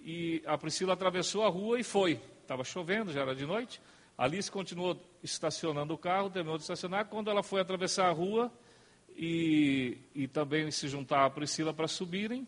E 0.00 0.40
a 0.46 0.56
Priscila 0.56 0.92
atravessou 0.92 1.44
a 1.44 1.48
rua 1.48 1.80
e 1.80 1.82
foi. 1.82 2.20
Estava 2.40 2.62
chovendo, 2.62 3.12
já 3.12 3.22
era 3.22 3.34
de 3.34 3.44
noite. 3.44 3.80
Alice 4.16 4.48
continuou 4.48 4.96
estacionando 5.24 5.92
o 5.92 5.98
carro, 5.98 6.30
terminou 6.30 6.56
de 6.56 6.62
estacionar. 6.62 7.06
Quando 7.06 7.30
ela 7.30 7.42
foi 7.42 7.60
atravessar 7.60 8.06
a 8.06 8.12
rua 8.12 8.52
e, 9.16 9.98
e 10.14 10.28
também 10.28 10.70
se 10.70 10.86
juntar 10.86 11.24
a 11.24 11.30
Priscila 11.30 11.74
para 11.74 11.88
subirem, 11.88 12.46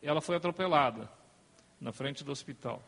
ela 0.00 0.22
foi 0.22 0.34
atropelada 0.34 1.10
na 1.78 1.92
frente 1.92 2.24
do 2.24 2.32
hospital. 2.32 2.82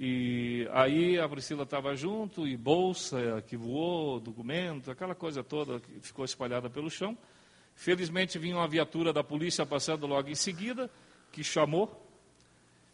E 0.00 0.68
aí 0.72 1.18
a 1.18 1.28
Priscila 1.28 1.64
estava 1.64 1.96
junto, 1.96 2.46
e 2.46 2.56
bolsa 2.56 3.42
que 3.48 3.56
voou, 3.56 4.20
documento, 4.20 4.92
aquela 4.92 5.12
coisa 5.12 5.42
toda 5.42 5.80
que 5.80 5.98
ficou 5.98 6.24
espalhada 6.24 6.70
pelo 6.70 6.88
chão. 6.88 7.18
Felizmente 7.74 8.38
vinha 8.38 8.54
uma 8.54 8.68
viatura 8.68 9.12
da 9.12 9.24
polícia 9.24 9.66
passando 9.66 10.06
logo 10.06 10.28
em 10.28 10.36
seguida, 10.36 10.88
que 11.32 11.42
chamou 11.42 12.08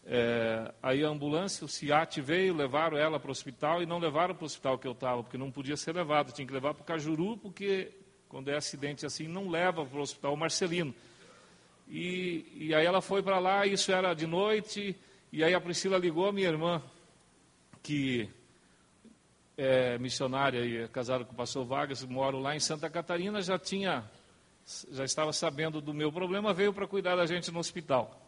é, 0.06 0.72
aí 0.82 1.04
a 1.04 1.08
ambulância, 1.08 1.66
o 1.66 1.68
CIAT 1.68 2.22
veio, 2.22 2.54
levaram 2.54 2.96
ela 2.96 3.20
para 3.20 3.28
o 3.28 3.32
hospital 3.32 3.82
e 3.82 3.86
não 3.86 3.98
levaram 3.98 4.34
para 4.34 4.44
o 4.44 4.46
hospital 4.46 4.78
que 4.78 4.88
eu 4.88 4.92
estava, 4.92 5.22
porque 5.22 5.36
não 5.36 5.50
podia 5.50 5.76
ser 5.76 5.94
levado, 5.94 6.32
tinha 6.32 6.46
que 6.46 6.54
levar 6.54 6.72
para 6.72 6.82
o 6.82 6.86
Cajuru, 6.86 7.36
porque 7.36 7.90
quando 8.30 8.48
é 8.48 8.56
acidente 8.56 9.04
assim, 9.04 9.28
não 9.28 9.50
leva 9.50 9.84
para 9.84 9.98
o 9.98 10.02
hospital 10.02 10.34
Marcelino. 10.36 10.94
E, 11.86 12.46
e 12.54 12.74
aí 12.74 12.86
ela 12.86 13.02
foi 13.02 13.22
para 13.22 13.38
lá, 13.38 13.66
isso 13.66 13.92
era 13.92 14.14
de 14.14 14.26
noite, 14.26 14.96
e 15.30 15.44
aí 15.44 15.52
a 15.52 15.60
Priscila 15.60 15.98
ligou 15.98 16.26
a 16.26 16.32
minha 16.32 16.48
irmã, 16.48 16.82
que 17.84 18.30
é 19.58 19.98
missionária 19.98 20.64
e 20.64 20.78
é 20.78 20.88
casada 20.88 21.22
com 21.22 21.32
o 21.32 21.36
pastor 21.36 21.66
Vargas, 21.66 22.02
moro 22.02 22.40
lá 22.40 22.56
em 22.56 22.60
Santa 22.60 22.88
Catarina, 22.88 23.42
já 23.42 23.58
tinha, 23.58 24.02
já 24.90 25.04
estava 25.04 25.32
sabendo 25.34 25.82
do 25.82 25.92
meu 25.92 26.10
problema, 26.10 26.54
veio 26.54 26.72
para 26.72 26.88
cuidar 26.88 27.14
da 27.14 27.26
gente 27.26 27.52
no 27.52 27.58
hospital. 27.58 28.26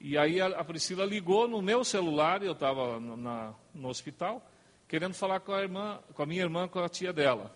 E 0.00 0.18
aí 0.18 0.40
a, 0.40 0.64
Priscila 0.64 1.04
ligou 1.04 1.46
no 1.46 1.62
meu 1.62 1.84
celular, 1.84 2.42
eu 2.42 2.52
estava 2.52 2.98
no 3.00 3.88
hospital, 3.88 4.44
querendo 4.88 5.14
falar 5.14 5.40
com 5.40 5.52
a 5.52 5.62
irmã, 5.62 6.00
com 6.12 6.22
a 6.22 6.26
minha 6.26 6.42
irmã, 6.42 6.66
com 6.66 6.80
a 6.80 6.88
tia 6.88 7.12
dela. 7.12 7.54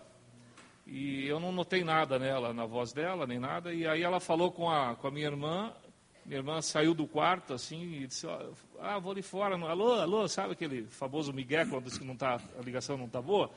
E 0.87 1.27
eu 1.27 1.41
não 1.41 1.51
notei 1.51 1.83
nada 1.83 2.17
nela, 2.17 2.53
na 2.53 2.65
voz 2.65 2.93
dela, 2.93 3.27
nem 3.27 3.39
nada. 3.39 3.73
E 3.73 3.85
aí 3.85 4.01
ela 4.01 4.19
falou 4.21 4.49
com 4.49 4.69
a, 4.69 4.95
com 4.95 5.07
a 5.07 5.11
minha 5.11 5.27
irmã, 5.27 5.73
minha 6.25 6.39
irmã 6.39 6.61
saiu 6.61 6.93
do 6.93 7.05
quarto 7.05 7.53
assim 7.53 7.81
e 7.81 8.07
disse, 8.07 8.27
ah, 8.79 8.99
vou 8.99 9.11
ali 9.11 9.21
fora, 9.21 9.55
alô, 9.55 9.93
alô, 9.93 10.27
sabe 10.27 10.53
aquele 10.53 10.83
famoso 10.85 11.33
Miguel 11.33 11.67
quando 11.67 11.85
disse 11.85 11.99
que 11.99 12.05
não 12.05 12.15
tá, 12.15 12.39
a 12.57 12.61
ligação 12.61 12.97
não 12.97 13.05
está 13.05 13.21
boa? 13.21 13.51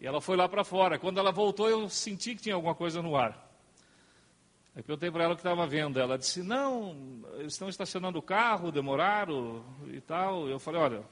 E 0.00 0.06
ela 0.06 0.20
foi 0.20 0.36
lá 0.36 0.48
para 0.48 0.64
fora. 0.64 0.98
Quando 0.98 1.18
ela 1.18 1.30
voltou, 1.30 1.68
eu 1.68 1.88
senti 1.88 2.34
que 2.34 2.42
tinha 2.42 2.54
alguma 2.54 2.74
coisa 2.74 3.02
no 3.02 3.16
ar. 3.16 3.48
Aí 4.74 4.82
perguntei 4.82 5.10
para 5.10 5.24
ela 5.24 5.34
o 5.34 5.36
que 5.36 5.40
estava 5.40 5.66
vendo. 5.66 6.00
Ela 6.00 6.16
disse: 6.16 6.42
Não, 6.42 6.96
estão 7.40 7.68
estacionando 7.68 8.18
o 8.18 8.22
carro, 8.22 8.72
demoraram 8.72 9.62
e 9.88 10.00
tal. 10.00 10.48
Eu 10.48 10.58
falei: 10.58 10.80
Olha, 10.80 11.02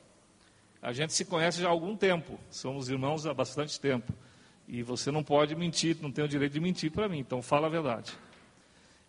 a 0.80 0.92
gente 0.92 1.12
se 1.12 1.24
conhece 1.24 1.60
já 1.60 1.68
há 1.68 1.70
algum 1.70 1.94
tempo, 1.94 2.38
somos 2.50 2.88
irmãos 2.88 3.26
há 3.26 3.34
bastante 3.34 3.78
tempo. 3.78 4.12
E 4.66 4.82
você 4.82 5.10
não 5.10 5.22
pode 5.22 5.54
mentir, 5.54 5.96
não 6.00 6.12
tem 6.12 6.24
o 6.24 6.28
direito 6.28 6.52
de 6.52 6.60
mentir 6.60 6.90
para 6.90 7.08
mim, 7.08 7.18
então 7.18 7.42
fala 7.42 7.66
a 7.66 7.70
verdade. 7.70 8.12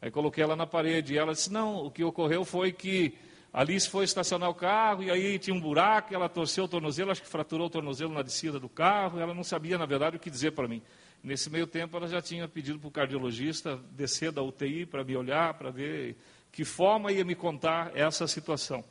Aí 0.02 0.10
coloquei 0.10 0.44
ela 0.44 0.56
na 0.56 0.66
parede 0.66 1.14
e 1.14 1.18
ela 1.18 1.34
disse: 1.34 1.52
Não, 1.52 1.86
o 1.86 1.92
que 1.92 2.04
ocorreu 2.04 2.46
foi 2.46 2.72
que 2.72 3.18
Alice 3.52 3.90
foi 3.90 4.06
estacionar 4.06 4.50
o 4.50 4.54
carro 4.54 5.04
e 5.04 5.10
aí 5.10 5.40
tinha 5.40 5.56
um 5.56 5.60
buraco, 5.60 6.14
ela 6.14 6.30
torceu 6.30 6.66
o 6.66 6.68
tornozelo, 6.68 7.12
acho 7.12 7.22
que 7.22 7.28
fraturou 7.28 7.68
o 7.68 7.70
tornozelo 7.70 8.14
na 8.14 8.22
descida 8.22 8.60
do 8.60 8.70
carro, 8.70 9.20
ela 9.20 9.34
não 9.34 9.44
sabia, 9.44 9.78
na 9.78 9.86
verdade, 9.86 10.18
o 10.18 10.20
que 10.20 10.30
dizer 10.30 10.52
para 10.52 10.68
mim. 10.68 10.82
Nesse 11.22 11.50
meio 11.50 11.68
tempo, 11.68 11.98
ela 11.98 12.08
já 12.08 12.22
tinha 12.22 12.48
pedido 12.48 12.80
para 12.80 12.88
o 12.88 12.92
cardiologista 12.92 13.78
descer 13.92 14.32
da 14.32 14.42
UTI 14.42 14.86
para 14.86 15.04
me 15.04 15.18
olhar, 15.18 15.54
para 15.56 15.72
ver 15.72 16.16
que 16.52 16.64
forma 16.64 17.12
ia 17.12 17.26
me 17.26 17.36
contar 17.36 17.92
essa 17.96 18.28
situação. 18.28 18.84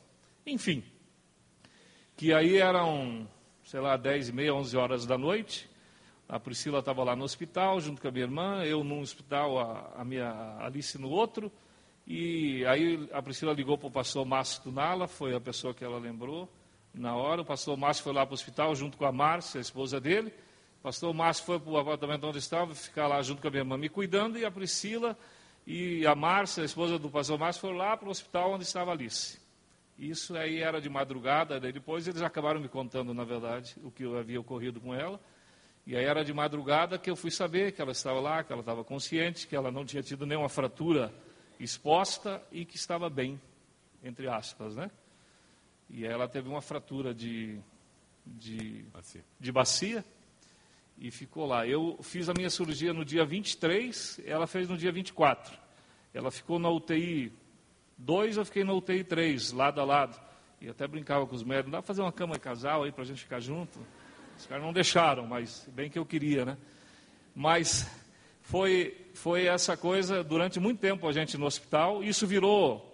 Enfim, 0.45 0.83
que 2.15 2.33
aí 2.33 2.57
eram, 2.57 3.27
sei 3.63 3.79
lá, 3.79 3.95
10 3.95 4.29
e 4.29 4.33
meia, 4.33 4.53
11 4.53 4.77
horas 4.77 5.05
da 5.05 5.17
noite. 5.17 5.68
A 6.29 6.39
Priscila 6.39 6.77
estava 6.77 7.03
lá 7.03 7.15
no 7.15 7.23
hospital, 7.23 7.81
junto 7.81 7.99
com 7.99 8.07
a 8.07 8.11
minha 8.11 8.25
irmã, 8.25 8.63
eu 8.63 8.83
num 8.83 9.01
hospital, 9.01 9.57
a, 9.57 9.93
a 9.97 10.05
minha 10.05 10.57
Alice 10.59 10.95
no 10.99 11.09
outro. 11.09 11.51
E 12.05 12.63
aí 12.67 13.09
a 13.11 13.19
Priscila 13.19 13.51
ligou 13.51 13.79
para 13.79 13.87
o 13.87 13.91
pastor 13.91 14.23
Márcio 14.27 14.61
Tunala, 14.61 15.07
foi 15.07 15.35
a 15.35 15.39
pessoa 15.41 15.73
que 15.73 15.83
ela 15.83 15.97
lembrou 15.97 16.47
na 16.93 17.15
hora. 17.15 17.41
O 17.41 17.45
pastor 17.45 17.75
Márcio 17.75 18.03
foi 18.03 18.13
lá 18.13 18.23
para 18.27 18.33
o 18.33 18.35
hospital, 18.35 18.75
junto 18.75 18.95
com 18.95 19.05
a 19.05 19.11
Márcia, 19.11 19.57
a 19.57 19.61
esposa 19.61 19.99
dele. 19.99 20.31
O 20.79 20.83
pastor 20.83 21.11
Márcio 21.15 21.45
foi 21.45 21.59
para 21.59 21.71
o 21.71 21.77
apartamento 21.79 22.27
onde 22.27 22.37
estava, 22.37 22.75
ficar 22.75 23.07
lá 23.07 23.19
junto 23.23 23.41
com 23.41 23.47
a 23.47 23.51
minha 23.51 23.61
irmã 23.61 23.75
me 23.75 23.89
cuidando, 23.89 24.37
e 24.37 24.45
a 24.45 24.51
Priscila 24.51 25.17
e 25.65 26.05
a 26.05 26.13
Márcia, 26.13 26.61
a 26.61 26.65
esposa 26.65 26.99
do 26.99 27.09
pastor 27.09 27.39
Márcio, 27.39 27.59
foram 27.59 27.77
lá 27.77 27.97
para 27.97 28.07
o 28.07 28.11
hospital 28.11 28.53
onde 28.53 28.65
estava 28.65 28.91
Alice. 28.91 29.39
Isso 29.97 30.37
aí 30.37 30.61
era 30.61 30.79
de 30.79 30.89
madrugada, 30.89 31.59
daí 31.59 31.71
depois 31.71 32.07
eles 32.07 32.21
acabaram 32.21 32.59
me 32.59 32.69
contando, 32.69 33.15
na 33.15 33.23
verdade, 33.23 33.75
o 33.83 33.89
que 33.89 34.03
havia 34.15 34.39
ocorrido 34.39 34.79
com 34.79 34.93
ela. 34.93 35.19
E 35.89 35.95
aí 35.95 36.05
era 36.05 36.23
de 36.23 36.31
madrugada 36.31 36.99
que 36.99 37.09
eu 37.09 37.15
fui 37.15 37.31
saber 37.31 37.71
que 37.71 37.81
ela 37.81 37.93
estava 37.93 38.19
lá, 38.19 38.43
que 38.43 38.53
ela 38.53 38.59
estava 38.59 38.83
consciente, 38.83 39.47
que 39.47 39.55
ela 39.55 39.71
não 39.71 39.83
tinha 39.83 40.03
tido 40.03 40.23
nenhuma 40.23 40.47
fratura 40.47 41.11
exposta 41.59 42.39
e 42.51 42.63
que 42.63 42.75
estava 42.75 43.09
bem, 43.09 43.41
entre 44.03 44.27
aspas, 44.27 44.75
né? 44.75 44.91
E 45.89 46.05
ela 46.05 46.27
teve 46.27 46.47
uma 46.47 46.61
fratura 46.61 47.11
de, 47.11 47.59
de, 48.23 48.85
bacia. 48.93 49.25
de 49.39 49.51
bacia 49.51 50.05
e 50.95 51.09
ficou 51.09 51.47
lá. 51.47 51.65
Eu 51.65 51.97
fiz 52.03 52.29
a 52.29 52.35
minha 52.35 52.51
cirurgia 52.51 52.93
no 52.93 53.03
dia 53.03 53.25
23, 53.25 54.21
ela 54.25 54.45
fez 54.45 54.69
no 54.69 54.77
dia 54.77 54.91
24. 54.91 55.57
Ela 56.13 56.29
ficou 56.29 56.59
na 56.59 56.69
UTI 56.69 57.33
2, 57.97 58.37
eu 58.37 58.45
fiquei 58.45 58.63
na 58.63 58.73
UTI 58.73 59.03
3, 59.03 59.53
lado 59.53 59.81
a 59.81 59.85
lado. 59.85 60.21
E 60.61 60.69
até 60.69 60.87
brincava 60.87 61.25
com 61.25 61.35
os 61.35 61.43
médicos, 61.43 61.71
dá 61.71 61.79
para 61.79 61.87
fazer 61.87 62.03
uma 62.03 62.11
cama 62.11 62.35
de 62.35 62.41
casal 62.41 62.83
aí 62.83 62.91
para 62.91 63.01
a 63.01 63.07
gente 63.07 63.23
ficar 63.23 63.39
junto? 63.39 63.79
Os 64.39 64.45
caras 64.45 64.63
não 64.63 64.71
deixaram, 64.71 65.27
mas 65.27 65.67
bem 65.73 65.89
que 65.89 65.99
eu 65.99 66.05
queria, 66.05 66.45
né? 66.45 66.57
Mas 67.35 67.91
foi, 68.41 68.95
foi 69.13 69.47
essa 69.47 69.75
coisa, 69.75 70.23
durante 70.23 70.61
muito 70.61 70.79
tempo 70.79 71.05
a 71.05 71.11
gente 71.11 71.37
no 71.37 71.45
hospital, 71.45 72.01
isso 72.01 72.25
virou 72.25 72.89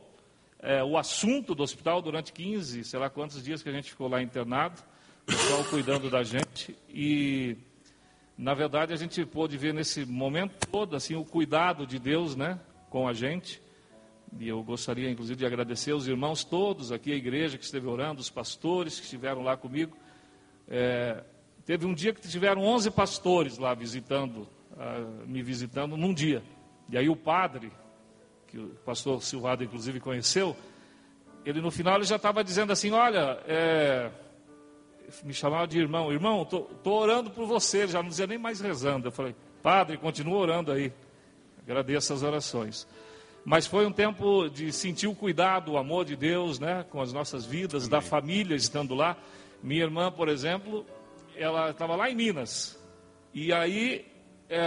é, 0.58 0.84
o 0.84 0.98
assunto 0.98 1.54
do 1.54 1.62
hospital 1.62 2.02
durante 2.02 2.34
15, 2.34 2.84
sei 2.84 3.00
lá 3.00 3.12
quantos 3.12 3.44
dias 3.44 3.62
que 3.62 3.70
a 3.70 3.72
gente 3.72 3.92
ficou 3.92 4.08
lá 4.08 4.24
internado, 4.24 4.82
o 5.22 5.26
pessoal 5.28 5.64
cuidando 5.66 6.10
da 6.10 6.24
gente. 6.24 6.76
E 6.90 7.56
na 8.36 8.56
verdade, 8.56 8.92
a 8.92 8.96
gente 8.98 9.24
pôde 9.24 9.56
ver 9.56 9.72
nesse 9.72 10.04
momento 10.04 10.68
todo 10.72 10.96
assim 10.96 11.14
o 11.14 11.24
cuidado 11.24 11.86
de 11.86 12.00
Deus, 12.00 12.36
né, 12.36 12.60
com 12.90 13.08
a 13.08 13.14
gente. 13.14 13.62
E 14.40 14.48
eu 14.48 14.64
gostaria, 14.64 15.12
inclusive, 15.12 15.38
de 15.38 15.46
agradecer 15.46 15.94
os 15.94 16.08
irmãos 16.08 16.44
todos 16.44 16.92
aqui, 16.92 17.14
a 17.14 17.16
igreja 17.16 17.56
que 17.56 17.64
esteve 17.64 17.86
orando, 17.86 18.20
os 18.20 18.32
pastores 18.32 18.98
que 19.00 19.04
estiveram 19.04 19.44
lá 19.44 19.56
comigo. 19.56 19.96
É, 20.68 21.24
teve 21.66 21.86
um 21.86 21.94
dia 21.94 22.14
que 22.14 22.28
tiveram 22.28 22.64
11 22.64 22.92
pastores 22.92 23.58
lá 23.58 23.74
visitando, 23.74 24.48
uh, 24.74 25.28
me 25.28 25.42
visitando 25.42 25.98
num 25.98 26.14
dia. 26.14 26.44
E 26.90 26.98
aí 26.98 27.10
o 27.10 27.16
padre, 27.16 27.72
que 28.48 28.58
o 28.58 28.70
pastor 28.86 29.22
Silvado, 29.24 29.64
inclusive, 29.64 30.00
conheceu, 30.00 30.56
ele 31.46 31.62
no 31.62 31.72
final 31.72 31.96
ele 31.96 32.06
já 32.06 32.16
estava 32.16 32.44
dizendo 32.44 32.72
assim, 32.72 32.92
olha, 32.92 33.40
é, 33.48 34.10
me 35.24 35.34
chamava 35.34 35.68
de 35.68 35.80
irmão, 35.80 36.12
irmão, 36.12 36.44
estou 36.44 36.70
orando 36.86 37.30
por 37.30 37.46
você, 37.46 37.88
já 37.88 38.02
não 38.02 38.10
dizia 38.10 38.28
nem 38.28 38.38
mais 38.38 38.60
rezando. 38.60 39.08
Eu 39.08 39.12
falei, 39.12 39.36
padre, 39.62 39.98
continua 39.98 40.38
orando 40.38 40.72
aí. 40.72 40.92
Agradeço 41.64 42.14
as 42.14 42.24
orações. 42.24 42.88
Mas 43.44 43.68
foi 43.68 43.86
um 43.86 43.92
tempo 43.92 44.50
de 44.50 44.72
sentir 44.72 45.08
o 45.08 45.14
cuidado, 45.14 45.74
o 45.74 45.78
amor 45.78 46.06
de 46.06 46.16
Deus, 46.16 46.60
né, 46.60 46.84
com 46.90 47.00
as 47.00 47.14
nossas 47.14 47.46
vidas, 47.46 47.84
Amém. 47.84 47.92
da 47.92 48.02
família 48.02 48.56
estando 48.56 48.96
lá. 48.96 49.16
Minha 49.62 49.84
irmã, 49.84 50.12
por 50.12 50.30
exemplo, 50.30 50.86
ela 51.38 51.72
estava 51.72 51.96
lá 51.96 52.10
em 52.10 52.16
Minas. 52.16 52.80
E 53.34 53.52
aí, 53.52 54.06
é, 54.50 54.62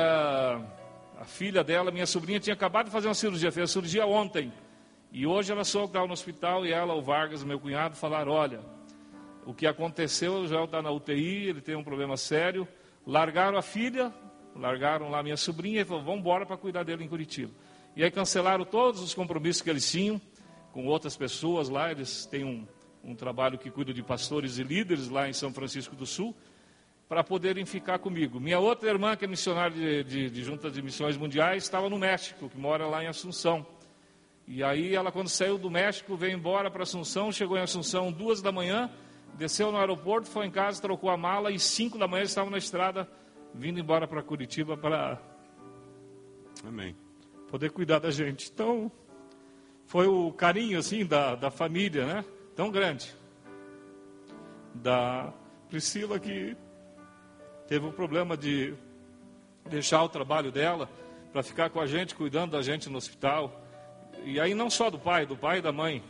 a 1.18 1.24
filha 1.24 1.64
dela, 1.64 1.90
minha 1.90 2.07
sobrinha, 2.07 2.38
tinha 2.40 2.54
acabado 2.54 2.87
de 2.87 2.92
fazer 2.92 3.09
uma 3.09 3.14
cirurgia, 3.14 3.50
fez 3.50 3.70
a 3.70 3.72
cirurgia 3.72 4.07
ontem. 4.07 4.52
E 5.11 5.26
hoje 5.26 5.50
ela 5.50 5.62
que 5.62 5.68
estava 5.68 6.07
no 6.07 6.12
hospital 6.12 6.66
e 6.66 6.72
ela, 6.72 6.94
o 6.94 7.02
Vargas, 7.02 7.42
meu 7.42 7.59
cunhado, 7.59 7.96
falaram: 7.96 8.33
olha, 8.33 8.61
o 9.46 9.54
que 9.54 9.66
aconteceu, 9.66 10.35
o 10.35 10.46
Joel 10.46 10.66
está 10.66 10.83
na 10.83 10.90
UTI, 10.90 11.48
ele 11.48 11.61
tem 11.61 11.74
um 11.74 11.83
problema 11.83 12.16
sério. 12.16 12.68
Largaram 13.07 13.57
a 13.57 13.62
filha, 13.62 14.12
largaram 14.54 15.09
lá 15.09 15.22
minha 15.22 15.38
sobrinha 15.38 15.81
e 15.81 15.85
falou, 15.85 16.02
vamos 16.02 16.20
embora 16.20 16.44
para 16.44 16.59
cuidar 16.59 16.83
dele 16.83 17.04
em 17.04 17.09
Curitiba. 17.09 17.52
E 17.96 18.04
aí 18.04 18.11
cancelaram 18.11 18.64
todos 18.66 19.00
os 19.00 19.14
compromissos 19.14 19.62
que 19.62 19.70
eles 19.70 19.90
tinham 19.90 20.20
com 20.72 20.87
outras 20.87 21.16
pessoas 21.16 21.70
lá, 21.70 21.90
eles 21.90 22.26
têm 22.26 22.44
um, 22.44 22.66
um 23.02 23.14
trabalho 23.14 23.59
que 23.59 23.70
cuida 23.70 23.94
de 23.94 24.02
pastores 24.02 24.59
e 24.59 24.62
líderes 24.62 25.09
lá 25.09 25.28
em 25.28 25.33
São 25.33 25.50
Francisco 25.50 25.96
do 25.96 26.04
Sul, 26.04 26.37
para 27.09 27.25
poderem 27.25 27.64
ficar 27.64 27.99
comigo. 27.99 28.38
Minha 28.38 28.59
outra 28.59 28.90
irmã, 28.90 29.16
que 29.16 29.25
é 29.25 29.29
missionária 29.29 29.75
de, 29.75 30.05
de, 30.05 30.31
de 30.31 30.44
Junta 30.44 30.71
de 30.71 30.83
Missões 30.83 31.16
Mundiais, 31.16 31.62
estava 31.62 31.88
no 31.88 31.99
México, 31.99 32.51
que 32.51 32.59
mora 32.59 32.87
lá 32.87 33.03
em 33.03 33.07
Assunção. 33.07 33.66
E 34.47 34.62
aí 34.62 34.94
ela, 34.94 35.11
quando 35.11 35.29
saiu 35.29 35.57
do 35.57 35.71
México, 35.71 36.16
veio 36.16 36.37
embora 36.37 36.71
para 36.71 36.83
Assunção, 36.83 37.33
chegou 37.33 37.57
em 37.57 37.62
Assunção 37.62 38.12
duas 38.12 38.42
da 38.42 38.53
manhã, 38.53 38.90
desceu 39.35 39.73
no 39.73 39.79
aeroporto, 39.79 40.29
foi 40.29 40.47
em 40.47 40.51
casa, 40.51 40.83
trocou 40.83 41.09
a 41.09 41.16
mala 41.16 41.51
e 41.51 41.59
cinco 41.59 41.97
da 41.99 42.07
manhã 42.07 42.25
estavam 42.25 42.51
na 42.51 42.59
estrada, 42.59 43.09
vindo 43.55 43.81
embora 43.81 44.07
para 44.07 44.23
Curitiba 44.23 44.77
para 44.77 45.18
Amém. 46.62 46.94
poder 47.51 47.71
cuidar 47.71 48.01
da 48.01 48.11
gente. 48.11 48.51
Então, 48.53 48.92
foi 49.87 50.07
o 50.07 50.31
carinho 50.31 50.79
assim 50.79 51.07
da, 51.07 51.35
da 51.35 51.51
família, 51.51 52.05
né? 52.05 52.25
Tão 52.55 52.71
grande. 52.71 53.14
Da 54.75 55.33
Priscila 55.68 56.18
que 56.18 56.55
teve 57.68 57.87
o 57.87 57.92
problema 57.92 58.37
de 58.37 58.74
deixar 59.68 60.02
o 60.02 60.09
trabalho 60.09 60.50
dela 60.50 60.88
para 61.33 61.42
ficar 61.42 61.68
com 61.68 61.81
a 61.81 61.87
gente, 61.87 62.14
cuidando 62.14 62.52
da 62.52 62.62
gente 62.62 62.88
no 62.88 62.96
hospital. 62.96 63.62
E 64.24 64.40
aí 64.40 64.54
não 64.54 64.70
só 64.70 64.88
do 64.88 64.98
pai, 64.98 65.26
do 65.26 65.37
pai 65.37 65.59
e 65.59 65.62
da 65.62 65.70
mãe. 65.70 66.02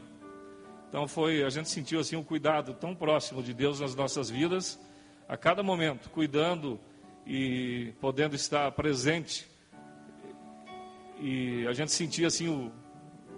Então 0.89 1.09
foi, 1.09 1.43
a 1.43 1.51
gente 1.51 1.69
sentiu 1.69 1.99
assim 2.01 2.15
um 2.15 2.23
cuidado 2.23 2.73
tão 2.75 2.95
próximo 2.95 3.43
de 3.43 3.53
Deus 3.53 3.81
nas 3.81 3.95
nossas 3.95 4.31
vidas, 4.31 4.79
a 5.29 5.37
cada 5.37 5.63
momento, 5.63 6.09
cuidando 6.11 6.81
e 7.27 7.93
podendo 8.01 8.37
estar 8.37 8.71
presente. 8.73 9.47
E 11.21 11.67
a 11.67 11.73
gente 11.73 11.91
sentia 11.91 12.29
assim 12.29 12.49
o, 12.49 12.73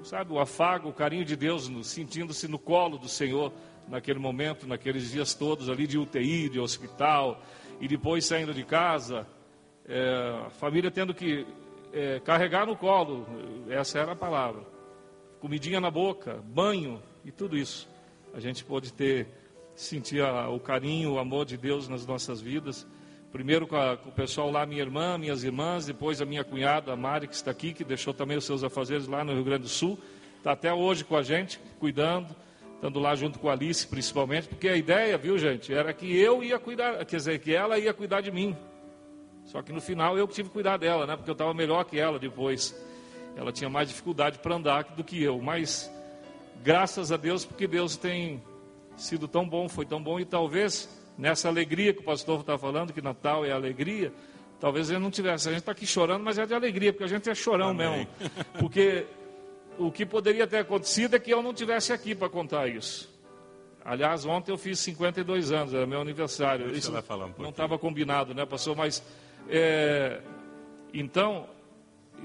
sabe, 0.03 0.33
o 0.33 0.39
afago, 0.39 0.89
o 0.89 0.93
carinho 0.93 1.25
de 1.25 1.37
Deus, 1.37 1.71
sentindo-se 1.87 2.49
no 2.49 2.59
colo 2.59 2.99
do 2.99 3.09
Senhor 3.09 3.53
naquele 3.89 4.19
momento, 4.19 4.67
naqueles 4.67 5.11
dias 5.11 5.35
todos 5.35 5.69
ali 5.69 5.87
de 5.87 5.99
UTI, 5.99 6.49
de 6.49 6.61
hospital, 6.61 7.43
e 7.81 7.89
depois 7.89 8.25
saindo 8.25 8.55
de 8.55 8.65
casa, 8.65 9.27
é, 9.87 10.45
a 10.47 10.51
família 10.51 10.91
tendo 10.91 11.13
que 11.13 11.47
é, 11.93 12.21
carregar 12.21 12.67
no 12.67 12.77
colo, 12.77 13.27
essa 13.69 13.99
era 13.99 14.13
a 14.13 14.17
palavra, 14.17 14.63
comidinha 15.41 15.81
na 15.81 15.91
boca, 15.91 16.43
banho 16.45 17.03
e 17.25 17.33
tudo 17.33 17.57
isso. 17.57 17.89
A 18.33 18.39
gente 18.39 18.65
pôde 18.65 18.93
ter, 18.93 19.27
sentir 19.75 20.23
a, 20.23 20.49
o 20.49 20.61
carinho, 20.61 21.15
o 21.15 21.19
amor 21.19 21.45
de 21.45 21.57
Deus 21.57 21.89
nas 21.89 22.07
nossas 22.07 22.41
vidas. 22.41 22.87
Primeiro 23.33 23.67
com, 23.67 23.77
a, 23.77 23.97
com, 23.97 24.09
o 24.09 24.13
pessoal 24.13 24.51
lá, 24.51 24.67
minha 24.67 24.83
irmã, 24.83 25.17
minhas 25.17 25.45
irmãs, 25.45 25.87
depois 25.87 26.21
a 26.21 26.25
minha 26.25 26.43
cunhada, 26.43 26.93
a 26.93 26.97
Mari, 26.97 27.29
que 27.29 27.35
está 27.35 27.51
aqui, 27.51 27.73
que 27.73 27.85
deixou 27.85 28.13
também 28.13 28.37
os 28.37 28.45
seus 28.45 28.65
afazeres 28.65 29.07
lá 29.07 29.25
no 29.25 29.33
Rio 29.35 29.45
Grande 29.45 29.63
do 29.63 29.69
Sul. 29.69 29.99
Está 30.39 30.53
até 30.53 30.73
hoje 30.73 31.05
com 31.05 31.17
a 31.17 31.23
gente, 31.23 31.61
cuidando 31.79 32.35
estando 32.81 32.99
lá 32.99 33.15
junto 33.15 33.39
com 33.39 33.51
a 33.51 33.53
Alice, 33.53 33.87
principalmente, 33.87 34.49
porque 34.49 34.67
a 34.67 34.75
ideia, 34.75 35.19
viu, 35.19 35.39
gente, 35.39 35.73
era 35.73 35.93
que 35.93 36.17
eu 36.17 36.43
ia 36.43 36.59
cuidar, 36.59 37.05
quer 37.05 37.17
dizer, 37.17 37.39
que 37.39 37.55
ela 37.55 37.79
ia 37.79 37.93
cuidar 37.93 38.23
de 38.23 38.33
mim. 38.33 38.57
Só 39.45 39.61
que 39.61 39.71
no 39.71 39.83
final 39.83 40.17
eu 40.17 40.27
que 40.27 40.33
tive 40.33 40.49
que 40.49 40.55
cuidar 40.55 40.79
dela, 40.79 41.07
né? 41.07 41.15
Porque 41.15 41.29
eu 41.29 41.35
estava 41.35 41.53
melhor 41.53 41.85
que 41.85 41.99
ela 41.99 42.19
depois. 42.19 42.75
Ela 43.37 43.53
tinha 43.53 43.69
mais 43.69 43.89
dificuldade 43.89 44.39
para 44.39 44.55
andar 44.55 44.85
do 44.97 45.05
que 45.05 45.23
eu, 45.23 45.39
mas 45.43 45.93
graças 46.65 47.13
a 47.13 47.19
Deus, 47.19 47.45
porque 47.45 47.67
Deus 47.67 47.99
tem 47.99 48.43
sido 48.97 49.29
tão 49.29 49.47
bom, 49.47 49.69
foi 49.69 49.85
tão 49.85 50.03
bom, 50.03 50.19
e 50.19 50.25
talvez 50.25 50.89
nessa 51.21 51.49
alegria 51.49 51.93
que 51.93 52.01
o 52.01 52.03
pastor 52.03 52.41
está 52.41 52.57
falando, 52.57 52.93
que 52.93 53.03
Natal 53.03 53.45
é 53.45 53.53
alegria, 53.53 54.13
talvez 54.59 54.89
ele 54.89 54.99
não 54.99 55.11
tivesse. 55.11 55.49
A 55.49 55.53
gente 55.53 55.61
está 55.61 55.73
aqui 55.73 55.87
chorando, 55.87 56.25
mas 56.25 56.39
é 56.39 56.47
de 56.47 56.55
alegria, 56.55 56.93
porque 56.93 57.05
a 57.05 57.09
gente 57.09 57.29
é 57.29 57.35
chorão 57.35 57.71
Amém. 57.71 57.91
mesmo. 57.91 58.09
Porque 58.59 59.07
o 59.79 59.93
que 59.93 60.07
poderia 60.07 60.47
ter 60.47 60.59
acontecido 60.59 61.15
é 61.15 61.19
que 61.19 61.31
eu 61.31 61.43
não 61.43 61.53
tivesse 61.53 61.93
aqui 61.93 62.15
para 62.15 62.29
contar 62.29 62.69
isso. 62.69 63.09
Aliás, 63.85 64.25
ontem 64.25 64.51
eu 64.51 64.59
fiz 64.59 64.79
52 64.81 65.53
anos, 65.53 65.75
era 65.75 65.87
meu 65.87 66.01
aniversário. 66.01 66.67
Deixa 66.67 66.79
isso 66.79 66.91
um 66.91 67.43
não 67.43 67.51
estava 67.51 67.79
combinado, 67.79 68.35
né, 68.35 68.45
pastor? 68.47 68.77
Mas, 68.77 69.03
é, 69.49 70.21
então, 70.93 71.47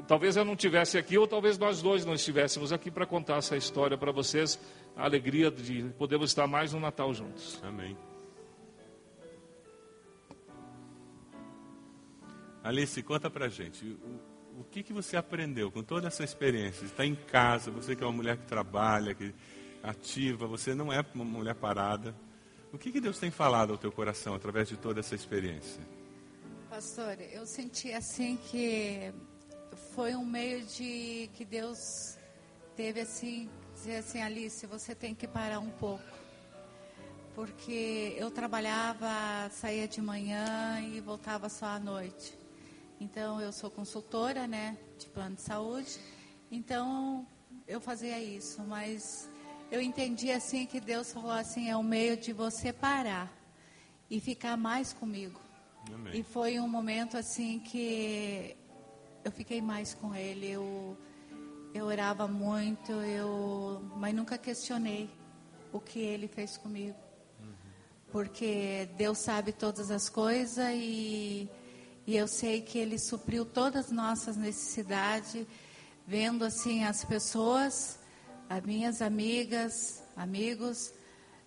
talvez 0.08 0.36
eu 0.38 0.45
não 0.45 0.55
tivesse 0.55 0.97
aqui, 0.97 1.17
ou 1.17 1.27
talvez 1.27 1.58
nós 1.58 1.81
dois 1.81 2.05
não 2.05 2.13
estivéssemos 2.13 2.71
aqui 2.73 2.89
para 2.89 3.05
contar 3.05 3.38
essa 3.38 3.58
história 3.58 3.97
para 3.97 4.12
vocês. 4.12 4.60
A 4.95 5.03
alegria 5.03 5.51
de 5.51 5.84
podermos 5.97 6.31
estar 6.31 6.47
mais 6.47 6.71
no 6.71 6.79
Natal 6.79 7.13
juntos. 7.13 7.60
Amém. 7.63 7.95
Alice, 12.67 13.01
conta 13.04 13.30
para 13.30 13.47
gente. 13.47 13.86
O 13.86 14.36
o 14.58 14.63
que, 14.63 14.84
que 14.84 14.93
você 14.93 15.17
aprendeu 15.17 15.71
com 15.71 15.84
toda 15.84 16.08
essa 16.08 16.23
experiência? 16.23 16.86
Está 16.86 17.06
em 17.06 17.15
casa, 17.15 17.71
você 17.71 17.95
que 17.95 18.04
é 18.04 18.06
uma 18.06 18.13
mulher 18.13 18.38
que 18.38 18.45
trabalha, 18.45 19.13
que 19.13 19.34
ativa, 19.84 20.47
você 20.47 20.73
não 20.73 20.91
é 20.91 21.04
uma 21.13 21.25
mulher 21.25 21.56
parada. 21.56 22.15
O 22.71 22.78
que, 22.78 22.91
que 22.91 23.01
Deus 23.01 23.19
tem 23.19 23.30
falado 23.30 23.71
ao 23.71 23.78
teu 23.78 23.91
coração 23.91 24.34
através 24.34 24.67
de 24.67 24.78
toda 24.78 24.99
essa 24.99 25.15
experiência? 25.15 25.82
Pastor, 26.69 27.17
eu 27.32 27.45
senti 27.45 27.93
assim 27.93 28.38
que 28.49 29.13
foi 29.93 30.15
um 30.15 30.25
meio 30.25 30.65
de 30.65 31.30
que 31.34 31.45
Deus 31.45 32.17
teve 32.75 33.01
assim, 33.01 33.49
dizer 33.73 33.97
assim, 33.97 34.21
Alice, 34.21 34.65
você 34.65 34.95
tem 34.95 35.13
que 35.13 35.28
parar 35.28 35.60
um 35.60 35.69
pouco. 35.69 36.04
Porque 37.34 38.15
eu 38.17 38.32
trabalhava, 38.32 39.49
saía 39.51 39.88
de 39.88 40.01
manhã 40.01 40.80
e 40.82 41.01
voltava 41.01 41.49
só 41.49 41.65
à 41.65 41.80
noite. 41.80 42.44
Então, 42.99 43.41
eu 43.41 43.51
sou 43.51 43.69
consultora, 43.69 44.47
né, 44.47 44.77
de 44.97 45.08
plano 45.08 45.36
de 45.36 45.41
saúde. 45.41 45.99
Então, 46.51 47.27
eu 47.67 47.81
fazia 47.81 48.19
isso, 48.19 48.62
mas 48.63 49.29
eu 49.71 49.81
entendi 49.81 50.31
assim 50.31 50.65
que 50.65 50.79
Deus 50.79 51.12
falou 51.12 51.31
assim, 51.31 51.69
é 51.69 51.75
um 51.75 51.84
meio 51.84 52.15
de 52.15 52.31
você 52.31 52.71
parar 52.71 53.31
e 54.10 54.19
ficar 54.19 54.55
mais 54.55 54.93
comigo. 54.93 55.39
Amém. 55.93 56.19
E 56.19 56.23
foi 56.23 56.60
um 56.60 56.67
momento 56.67 57.17
assim 57.17 57.60
que 57.60 58.55
eu 59.23 59.31
fiquei 59.31 59.62
mais 59.62 59.93
com 59.93 60.15
ele, 60.15 60.49
eu 60.49 60.97
eu 61.73 61.86
orava 61.86 62.25
muito, 62.25 62.91
eu 62.91 63.81
mas 63.97 64.13
nunca 64.15 64.38
questionei 64.38 65.10
o 65.73 65.79
que 65.79 65.99
ele 65.99 66.27
fez 66.27 66.55
comigo. 66.58 66.95
Uhum. 67.41 67.53
Porque 68.12 68.88
Deus 68.95 69.17
sabe 69.17 69.51
todas 69.51 69.91
as 69.91 70.08
coisas 70.08 70.73
e 70.73 71.49
e 72.08 72.15
eu 72.15 72.28
sei 72.28 72.62
que 72.62 72.78
Ele 72.78 73.00
supriu 73.00 73.46
todas 73.46 73.88
as 73.88 73.91
nossas 73.91 74.38
necessidades, 74.38 75.46
vendo 76.08 76.46
assim 76.46 76.84
as 76.84 77.04
pessoas, 77.04 78.00
as 78.50 78.63
minhas 78.63 79.02
amigas, 79.02 80.04
amigos, 80.15 80.94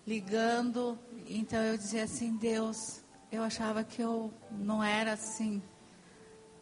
ligando. 0.07 0.99
Então 1.29 1.63
eu 1.63 1.77
dizia 1.77 2.05
assim, 2.05 2.37
Deus, 2.37 3.01
eu 3.31 3.43
achava 3.43 3.85
que 3.85 4.03
eu 4.03 4.33
não 4.51 4.83
era 4.83 5.13
assim 5.13 5.63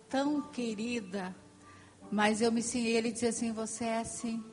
tão 0.09 0.43
querida, 0.43 1.35
mas 2.11 2.41
eu 2.41 2.53
me 2.53 2.63
senti, 2.63 2.89
ele 2.89 3.11
dizia 3.11 3.31
assim, 3.31 3.53
você 3.53 3.85
é 3.85 3.99
assim, 3.99 4.45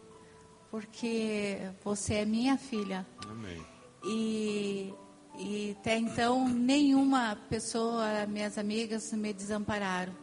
porque 0.71 1.57
você 1.83 2.15
é 2.15 2.25
minha 2.25 2.57
filha. 2.57 3.05
Amém. 3.27 3.63
E 4.03 4.93
e 5.37 5.75
até 5.79 5.97
então, 5.97 6.47
nenhuma 6.47 7.37
pessoa, 7.49 8.25
minhas 8.27 8.57
amigas, 8.57 9.11
me 9.13 9.33
desampararam. 9.33 10.13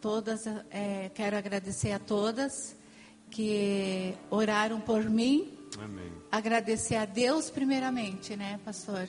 Todas, 0.00 0.46
é, 0.70 1.10
quero 1.14 1.36
agradecer 1.36 1.92
a 1.92 1.98
todas 1.98 2.76
que 3.30 4.14
oraram 4.30 4.80
por 4.80 5.02
mim. 5.04 5.58
Amém. 5.82 6.12
Agradecer 6.30 6.96
a 6.96 7.04
Deus 7.04 7.50
primeiramente, 7.50 8.36
né, 8.36 8.60
pastor? 8.64 9.08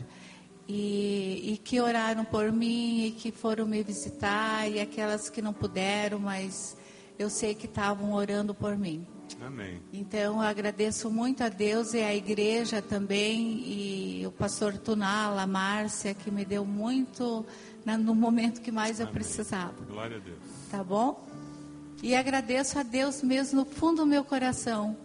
E, 0.67 1.53
e, 1.53 1.57
que 1.57 1.79
oraram 1.79 2.25
por 2.25 2.51
mim 2.51 3.05
e 3.05 3.11
que 3.11 3.31
foram 3.31 3.67
me 3.67 3.83
visitar 3.83 4.67
e 4.67 4.79
aquelas 4.79 5.29
que 5.29 5.41
não 5.41 5.53
puderam, 5.53 6.17
mas 6.17 6.75
eu 7.19 7.29
sei 7.29 7.53
que 7.53 7.65
estavam 7.67 8.13
orando 8.13 8.55
por 8.55 8.75
mim. 8.75 9.05
Amém. 9.41 9.81
Então, 9.93 10.35
eu 10.35 10.41
agradeço 10.41 11.09
muito 11.09 11.43
a 11.43 11.49
Deus 11.49 11.93
e 11.93 11.99
a 11.99 12.15
igreja 12.15 12.81
também, 12.81 13.63
e 13.67 14.27
o 14.27 14.31
pastor 14.31 14.77
Tunala, 14.77 15.43
a 15.43 15.47
Márcia, 15.47 16.13
que 16.13 16.31
me 16.31 16.43
deu 16.45 16.65
muito 16.65 17.45
no 17.85 18.15
momento 18.15 18.61
que 18.61 18.71
mais 18.71 18.99
eu 18.99 19.05
Amém. 19.05 19.13
precisava. 19.13 19.73
Glória 19.85 20.17
a 20.17 20.19
Deus. 20.19 20.39
Tá 20.71 20.83
bom? 20.83 21.23
E 22.01 22.15
agradeço 22.15 22.79
a 22.79 22.83
Deus 22.83 23.21
mesmo 23.21 23.59
no 23.59 23.65
fundo 23.65 23.97
do 23.97 24.05
meu 24.05 24.23
coração, 24.23 24.97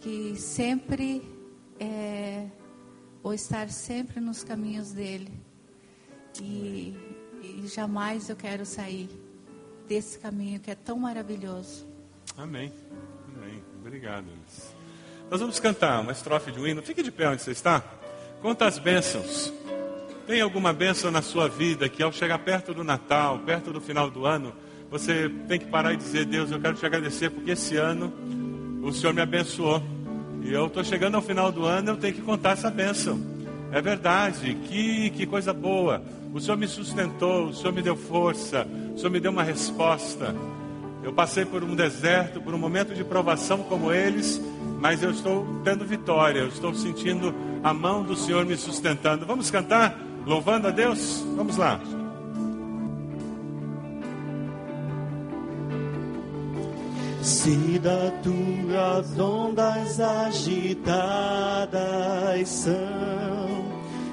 que 0.00 0.36
sempre 0.36 1.22
é, 1.78 2.46
vou 3.22 3.34
estar 3.34 3.70
sempre 3.70 4.20
nos 4.20 4.42
caminhos 4.42 4.92
dele. 4.92 5.32
E, 6.40 6.94
e 7.42 7.66
jamais 7.66 8.28
eu 8.28 8.36
quero 8.36 8.66
sair 8.66 9.08
desse 9.88 10.18
caminho 10.18 10.60
que 10.60 10.70
é 10.70 10.74
tão 10.74 10.98
maravilhoso. 10.98 11.86
Amém. 12.36 12.72
Obrigado, 13.86 14.24
Alice. 14.24 14.74
Nós 15.30 15.40
vamos 15.40 15.60
cantar 15.60 16.00
uma 16.00 16.10
estrofe 16.10 16.50
de 16.50 16.58
um 16.58 16.66
hino. 16.66 16.82
Fique 16.82 17.04
de 17.04 17.12
pé 17.12 17.28
onde 17.28 17.40
você 17.40 17.52
está. 17.52 17.84
Quantas 18.42 18.80
bênçãos. 18.80 19.52
Tem 20.26 20.40
alguma 20.40 20.72
bênção 20.72 21.08
na 21.12 21.22
sua 21.22 21.48
vida 21.48 21.88
que 21.88 22.02
ao 22.02 22.10
chegar 22.10 22.40
perto 22.40 22.74
do 22.74 22.82
Natal, 22.82 23.38
perto 23.46 23.72
do 23.72 23.80
final 23.80 24.10
do 24.10 24.26
ano, 24.26 24.52
você 24.90 25.30
tem 25.46 25.60
que 25.60 25.66
parar 25.66 25.92
e 25.92 25.96
dizer: 25.96 26.24
Deus, 26.24 26.50
eu 26.50 26.58
quero 26.60 26.74
te 26.74 26.84
agradecer 26.84 27.30
porque 27.30 27.52
esse 27.52 27.76
ano 27.76 28.12
o 28.82 28.92
Senhor 28.92 29.14
me 29.14 29.20
abençoou. 29.20 29.80
E 30.42 30.52
eu 30.52 30.66
estou 30.66 30.82
chegando 30.82 31.14
ao 31.14 31.22
final 31.22 31.52
do 31.52 31.64
ano, 31.64 31.90
eu 31.90 31.96
tenho 31.96 32.14
que 32.14 32.22
contar 32.22 32.50
essa 32.50 32.72
bênção. 32.72 33.24
É 33.70 33.80
verdade, 33.80 34.52
que, 34.64 35.10
que 35.10 35.26
coisa 35.26 35.52
boa. 35.52 36.02
O 36.34 36.40
Senhor 36.40 36.56
me 36.56 36.66
sustentou, 36.66 37.50
o 37.50 37.54
Senhor 37.54 37.72
me 37.72 37.82
deu 37.82 37.94
força, 37.94 38.66
o 38.96 38.98
Senhor 38.98 39.10
me 39.10 39.20
deu 39.20 39.30
uma 39.30 39.44
resposta. 39.44 40.34
Eu 41.06 41.12
passei 41.12 41.44
por 41.44 41.62
um 41.62 41.76
deserto, 41.76 42.40
por 42.40 42.52
um 42.52 42.58
momento 42.58 42.92
de 42.92 43.04
provação 43.04 43.62
como 43.62 43.92
eles, 43.92 44.40
mas 44.80 45.04
eu 45.04 45.12
estou 45.12 45.46
tendo 45.62 45.84
vitória, 45.84 46.40
eu 46.40 46.48
estou 46.48 46.74
sentindo 46.74 47.32
a 47.62 47.72
mão 47.72 48.02
do 48.02 48.16
Senhor 48.16 48.44
me 48.44 48.56
sustentando. 48.56 49.24
Vamos 49.24 49.48
cantar, 49.48 49.96
louvando 50.26 50.66
a 50.66 50.72
Deus? 50.72 51.24
Vamos 51.36 51.56
lá. 51.58 51.80
Se 57.22 57.78
das 57.78 58.12
tuas 58.24 59.16
ondas 59.16 60.00
agitadas 60.00 61.68
são, 62.48 62.74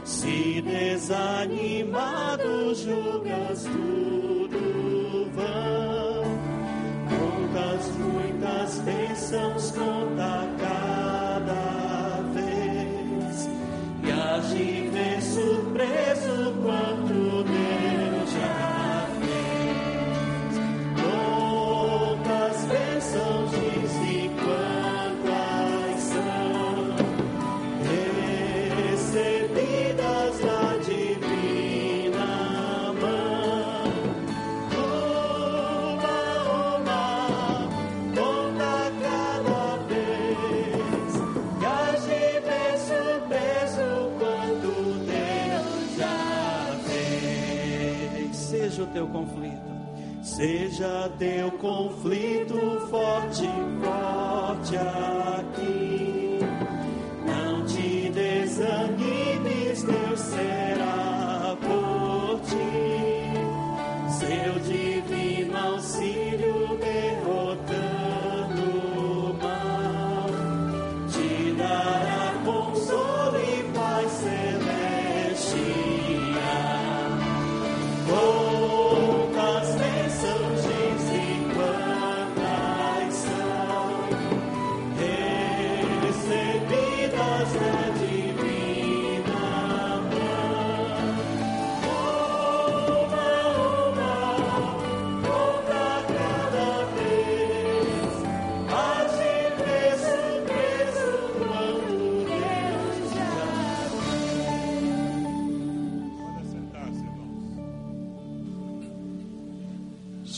se 0.06 0.62
desanimado 0.62 2.44
julgas 2.76 3.64
tudo 3.64 5.32
vão, 5.34 5.83
bênçãos 9.34 9.72
conta 9.72 10.53
teu 49.04 49.08
conflito. 49.08 49.74
Seja 50.22 51.12
teu 51.20 51.52
conflito 51.52 52.56
forte, 52.89 53.48
forte 53.84 54.78
aqui. 54.78 56.39
Não 57.26 57.66
te 57.66 58.10
desanimes, 58.10 59.84
Deus 59.84 60.20
será 60.20 61.58
por 61.60 62.39
ti. 62.42 63.34
Seu 64.10 64.62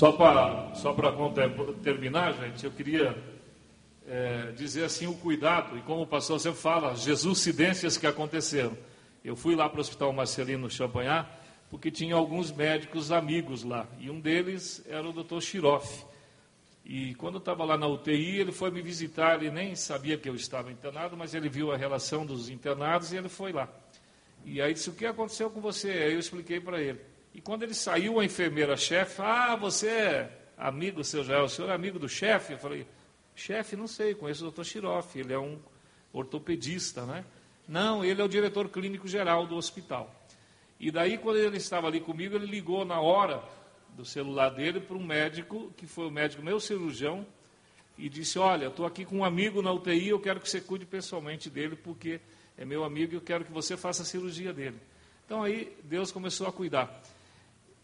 Só 0.06 0.12
para 0.12 0.76
só 0.76 0.94
para 0.94 1.12
terminar, 1.82 2.32
gente, 2.34 2.64
eu 2.64 2.70
queria 2.70 3.18
é, 4.08 4.52
dizer 4.52 4.84
assim 4.84 5.08
o 5.08 5.16
cuidado, 5.16 5.76
e 5.80 5.82
como 5.82 6.04
o 6.04 6.06
pastor 6.06 6.40
sempre 6.40 6.60
fala, 6.60 6.92
as 6.92 7.02
Jesuscidências 7.02 7.98
que 7.98 8.06
aconteceram. 8.06 8.78
Eu 9.24 9.36
fui 9.36 9.56
lá 9.56 9.68
para 9.68 9.80
o 9.80 9.82
Hospital 9.82 10.14
Marcelino 10.14 10.70
Champagnat, 10.70 11.28
porque 11.72 11.90
tinha 11.90 12.14
alguns 12.14 12.52
médicos 12.52 13.12
amigos 13.12 13.64
lá, 13.64 13.88
e 14.00 14.12
um 14.12 14.20
deles 14.20 14.86
era 14.88 15.10
o 15.10 15.12
Dr. 15.12 15.42
Chiroff. 15.42 16.06
E 16.86 17.16
quando 17.16 17.36
eu 17.36 17.40
estava 17.40 17.66
lá 17.66 17.76
na 17.76 17.88
UTI, 17.88 18.42
ele 18.42 18.52
foi 18.52 18.70
me 18.70 18.84
visitar, 18.84 19.42
ele 19.42 19.50
nem 19.50 19.76
sabia 19.76 20.20
que 20.20 20.30
eu 20.30 20.36
estava 20.36 20.72
internado, 20.72 21.18
mas 21.18 21.34
ele 21.34 21.50
viu 21.50 21.72
a 21.72 21.78
relação 21.78 22.28
dos 22.28 22.48
internados 22.48 23.12
e 23.12 23.18
ele 23.18 23.28
foi 23.28 23.52
lá. 23.52 23.68
E 24.46 24.62
aí 24.62 24.72
disse, 24.72 24.88
o 24.88 24.94
que 24.94 25.08
aconteceu 25.08 25.50
com 25.50 25.60
você? 25.60 25.90
Aí 25.90 26.14
eu 26.14 26.20
expliquei 26.20 26.60
para 26.60 26.80
ele. 26.80 27.15
E 27.36 27.42
quando 27.42 27.64
ele 27.64 27.74
saiu, 27.74 28.18
a 28.18 28.24
enfermeira-chefe, 28.24 29.22
ah, 29.22 29.58
você 29.58 29.90
é 29.90 30.40
amigo, 30.58 31.04
seu 31.04 31.22
Jael, 31.22 31.44
o 31.44 31.50
senhor 31.50 31.70
é 31.70 31.74
amigo 31.74 32.00
do 32.00 32.08
chefe? 32.08 32.54
Eu 32.54 32.58
falei, 32.58 32.88
chefe, 33.36 33.76
não 33.76 33.88
sei, 33.88 34.16
conheço 34.16 34.40
o 34.40 34.46
doutor 34.46 34.64
Chiroff, 34.64 35.20
ele 35.20 35.34
é 35.34 35.38
um 35.38 35.60
ortopedista, 36.14 37.06
né? 37.06 37.26
Não, 37.68 38.06
ele 38.06 38.22
é 38.22 38.24
o 38.24 38.30
diretor 38.30 38.70
clínico 38.70 39.06
geral 39.06 39.46
do 39.46 39.58
hospital. 39.58 40.16
E 40.80 40.90
daí, 40.90 41.18
quando 41.18 41.36
ele 41.36 41.58
estava 41.58 41.88
ali 41.88 42.00
comigo, 42.00 42.36
ele 42.36 42.46
ligou 42.46 42.86
na 42.86 43.02
hora 43.02 43.44
do 43.90 44.06
celular 44.06 44.48
dele 44.52 44.80
para 44.80 44.96
um 44.96 45.04
médico, 45.04 45.74
que 45.76 45.86
foi 45.86 46.08
o 46.08 46.12
médico 46.12 46.42
meu 46.42 46.58
cirurgião, 46.58 47.28
e 47.98 48.08
disse, 48.08 48.40
olha, 48.40 48.68
estou 48.68 48.86
aqui 48.86 49.04
com 49.04 49.18
um 49.18 49.26
amigo 49.26 49.62
na 49.62 49.74
UTI, 49.74 50.08
eu 50.08 50.22
quero 50.22 50.40
que 50.40 50.50
você 50.50 50.62
cuide 50.62 50.86
pessoalmente 50.86 51.50
dele, 51.50 51.76
porque 51.76 52.22
é 52.58 52.64
meu 52.64 52.86
amigo 52.86 53.12
e 53.12 53.18
eu 53.18 53.22
quero 53.22 53.44
que 53.44 53.52
você 53.52 53.76
faça 53.76 54.04
a 54.04 54.06
cirurgia 54.06 54.54
dele. 54.54 54.80
Então 55.26 55.44
aí 55.44 55.76
Deus 55.84 56.14
começou 56.14 56.48
a 56.48 56.52
cuidar. 56.54 57.04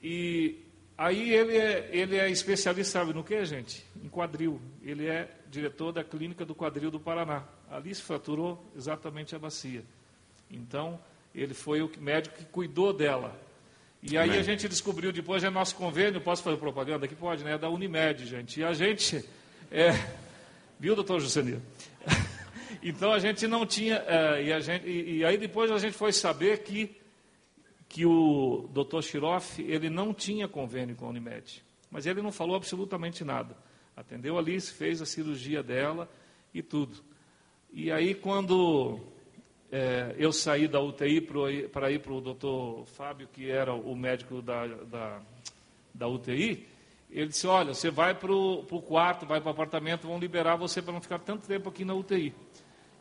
E 0.02 0.58
aí 0.98 1.34
ele 1.34 1.58
é, 1.58 1.90
ele 1.92 2.18
é 2.18 2.30
especialista, 2.30 3.00
sabe 3.00 3.14
no 3.14 3.24
que, 3.24 3.44
gente? 3.46 3.86
Em 4.04 4.10
quadril. 4.10 4.60
Ele 4.84 5.08
é 5.08 5.30
diretor 5.50 5.92
da 5.92 6.04
clínica 6.04 6.46
do 6.46 6.56
quadril 6.56 6.90
do 6.90 7.00
Paraná. 7.00 7.44
Ali 7.70 7.94
se 7.94 8.02
fraturou 8.02 8.64
exatamente 8.76 9.36
a 9.36 9.40
bacia. 9.40 9.84
Então, 10.50 11.00
ele 11.34 11.54
foi 11.54 11.82
o 11.82 11.90
médico 12.00 12.38
que 12.38 12.46
cuidou 12.46 12.92
dela. 12.92 13.40
E 14.04 14.18
aí 14.18 14.30
Amém. 14.30 14.40
a 14.40 14.44
gente 14.44 14.68
descobriu 14.68 15.12
depois, 15.12 15.44
é 15.44 15.50
nosso 15.50 15.76
convênio, 15.76 16.20
posso 16.20 16.42
fazer 16.42 16.58
propaganda 16.58 17.06
aqui? 17.06 17.16
Pode, 17.16 17.44
né? 17.44 17.54
É 17.54 17.58
da 17.58 17.70
Unimed, 17.70 18.26
gente. 18.26 18.60
E 18.60 18.64
a 18.64 18.74
gente, 18.74 19.24
é, 19.72 19.92
viu, 20.80 20.96
doutor 20.96 21.20
Jusenir? 21.20 21.60
então 22.82 23.14
a 23.14 23.20
gente 23.20 23.48
não 23.48 23.64
tinha, 23.64 24.04
é, 24.08 24.42
e, 24.42 24.62
gente, 24.62 24.88
e, 24.88 25.18
e 25.18 25.26
aí 25.26 25.38
depois 25.38 25.72
a 25.72 25.78
gente 25.78 25.94
foi 25.94 26.12
saber 26.12 26.64
que 26.64 27.01
que 27.92 28.06
o 28.06 28.70
Dr. 28.74 29.02
Shiroff, 29.02 29.62
ele 29.62 29.90
não 29.90 30.14
tinha 30.14 30.48
convênio 30.48 30.96
com 30.96 31.08
a 31.08 31.10
Unimed, 31.10 31.62
mas 31.92 32.06
ele 32.06 32.22
não 32.22 32.32
falou 32.32 32.56
absolutamente 32.56 33.22
nada. 33.26 33.54
Atendeu 33.98 34.38
a 34.38 34.40
Alice, 34.40 34.72
fez 34.72 35.02
a 35.02 35.06
cirurgia 35.06 35.62
dela 35.62 36.10
e 36.54 36.64
tudo. 36.64 37.04
E 37.74 37.92
aí, 37.92 38.16
quando 38.16 38.98
é, 39.70 40.16
eu 40.18 40.32
saí 40.32 40.70
da 40.70 40.80
UTI 40.80 41.20
para 41.20 41.92
ir 41.92 42.00
para 42.00 42.14
o 42.14 42.22
doutor 42.22 42.86
Fábio, 42.86 43.28
que 43.28 43.52
era 43.52 43.74
o 43.74 43.94
médico 43.94 44.42
da, 44.42 44.68
da, 44.68 45.22
da 45.94 46.08
UTI, 46.08 46.66
ele 47.10 47.28
disse, 47.28 47.46
olha, 47.46 47.74
você 47.74 47.92
vai 47.92 48.16
para 48.16 48.32
o 48.32 48.82
quarto, 48.82 49.26
vai 49.26 49.42
para 49.42 49.50
o 49.50 49.52
apartamento, 49.52 50.08
vão 50.08 50.18
liberar 50.18 50.56
você 50.56 50.82
para 50.82 50.94
não 50.94 51.02
ficar 51.02 51.20
tanto 51.20 51.46
tempo 51.46 51.68
aqui 51.68 51.84
na 51.84 51.94
UTI. 51.94 52.34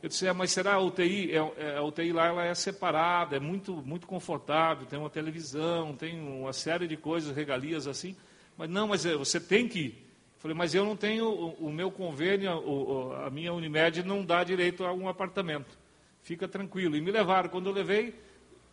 Eu 0.02 0.08
disse, 0.08 0.26
é, 0.26 0.32
mas 0.32 0.50
será 0.50 0.74
a 0.74 0.80
UTI? 0.80 1.30
É, 1.32 1.52
é, 1.58 1.76
a 1.76 1.82
UTI 1.82 2.12
lá 2.12 2.26
ela 2.26 2.44
é 2.44 2.54
separada, 2.54 3.36
é 3.36 3.40
muito, 3.40 3.74
muito 3.74 4.06
confortável, 4.06 4.86
tem 4.86 4.98
uma 4.98 5.10
televisão, 5.10 5.94
tem 5.94 6.18
uma 6.18 6.52
série 6.52 6.88
de 6.88 6.96
coisas, 6.96 7.36
regalias 7.36 7.86
assim. 7.86 8.16
Mas 8.56 8.70
não, 8.70 8.88
mas 8.88 9.04
é, 9.04 9.14
você 9.14 9.38
tem 9.38 9.68
que 9.68 9.78
ir. 9.78 10.10
Falei, 10.38 10.56
mas 10.56 10.74
eu 10.74 10.86
não 10.86 10.96
tenho, 10.96 11.26
o, 11.26 11.66
o 11.66 11.72
meu 11.72 11.90
convênio, 11.90 12.50
o, 12.50 13.12
a 13.14 13.28
minha 13.28 13.52
Unimed 13.52 14.02
não 14.02 14.24
dá 14.24 14.42
direito 14.42 14.84
a 14.84 14.92
um 14.92 15.06
apartamento. 15.06 15.78
Fica 16.22 16.48
tranquilo. 16.48 16.96
E 16.96 17.00
me 17.00 17.10
levaram. 17.10 17.50
Quando 17.50 17.68
eu 17.68 17.72
levei, 17.74 18.14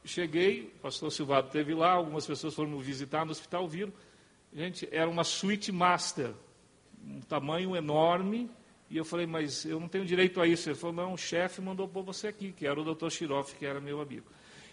cheguei, 0.06 0.74
o 0.78 0.82
pastor 0.84 1.12
Silvado 1.12 1.48
esteve 1.48 1.74
lá, 1.74 1.92
algumas 1.92 2.26
pessoas 2.26 2.54
foram 2.54 2.70
me 2.70 2.82
visitar 2.82 3.26
no 3.26 3.32
hospital, 3.32 3.68
viram. 3.68 3.92
Gente, 4.54 4.88
era 4.92 5.10
uma 5.10 5.26
suíte 5.26 5.72
master, 5.72 6.32
um 7.06 7.20
tamanho 7.20 7.76
enorme, 7.76 8.50
E 8.90 8.98
eu 8.98 9.04
falei, 9.04 9.26
mas 9.26 9.66
eu 9.66 9.80
não 9.80 9.88
tenho 9.88 10.06
direito 10.06 10.40
a 10.40 10.48
isso. 10.48 10.70
Ele 10.70 10.78
falou, 10.78 10.96
não, 10.96 11.14
o 11.14 11.18
chefe 11.18 11.62
mandou 11.62 11.88
pôr 11.88 12.04
você 12.04 12.28
aqui, 12.28 12.54
que 12.54 12.66
era 12.66 12.80
o 12.80 12.84
doutor 12.84 13.12
Shiroff, 13.12 13.56
que 13.56 13.66
era 13.66 13.82
meu 13.82 14.00
amigo. 14.00 14.26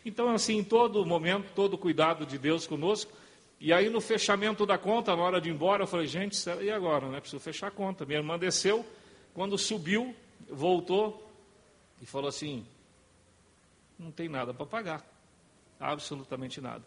Então, 0.04 0.30
assim, 0.30 0.58
em 0.58 0.64
todo 0.64 1.04
momento, 1.04 1.50
todo 1.54 1.76
cuidado 1.76 2.24
de 2.24 2.38
Deus 2.38 2.66
conosco. 2.66 3.10
E 3.58 3.72
aí, 3.72 3.88
no 3.88 4.00
fechamento 4.00 4.66
da 4.66 4.78
conta, 4.78 5.16
na 5.16 5.22
hora 5.22 5.40
de 5.40 5.48
ir 5.48 5.52
embora, 5.52 5.82
eu 5.82 5.86
falei, 5.86 6.06
gente, 6.06 6.36
e 6.60 6.70
agora? 6.70 7.08
Né? 7.08 7.18
Preciso 7.20 7.40
fechar 7.40 7.68
a 7.68 7.70
conta. 7.70 8.04
Minha 8.04 8.18
irmã 8.18 8.38
desceu, 8.38 8.84
quando 9.32 9.56
subiu, 9.58 10.14
voltou 10.48 11.28
e 12.00 12.06
falou 12.06 12.28
assim: 12.28 12.64
não 13.98 14.10
tem 14.12 14.28
nada 14.28 14.52
para 14.52 14.66
pagar, 14.66 15.04
absolutamente 15.80 16.60
nada. 16.60 16.84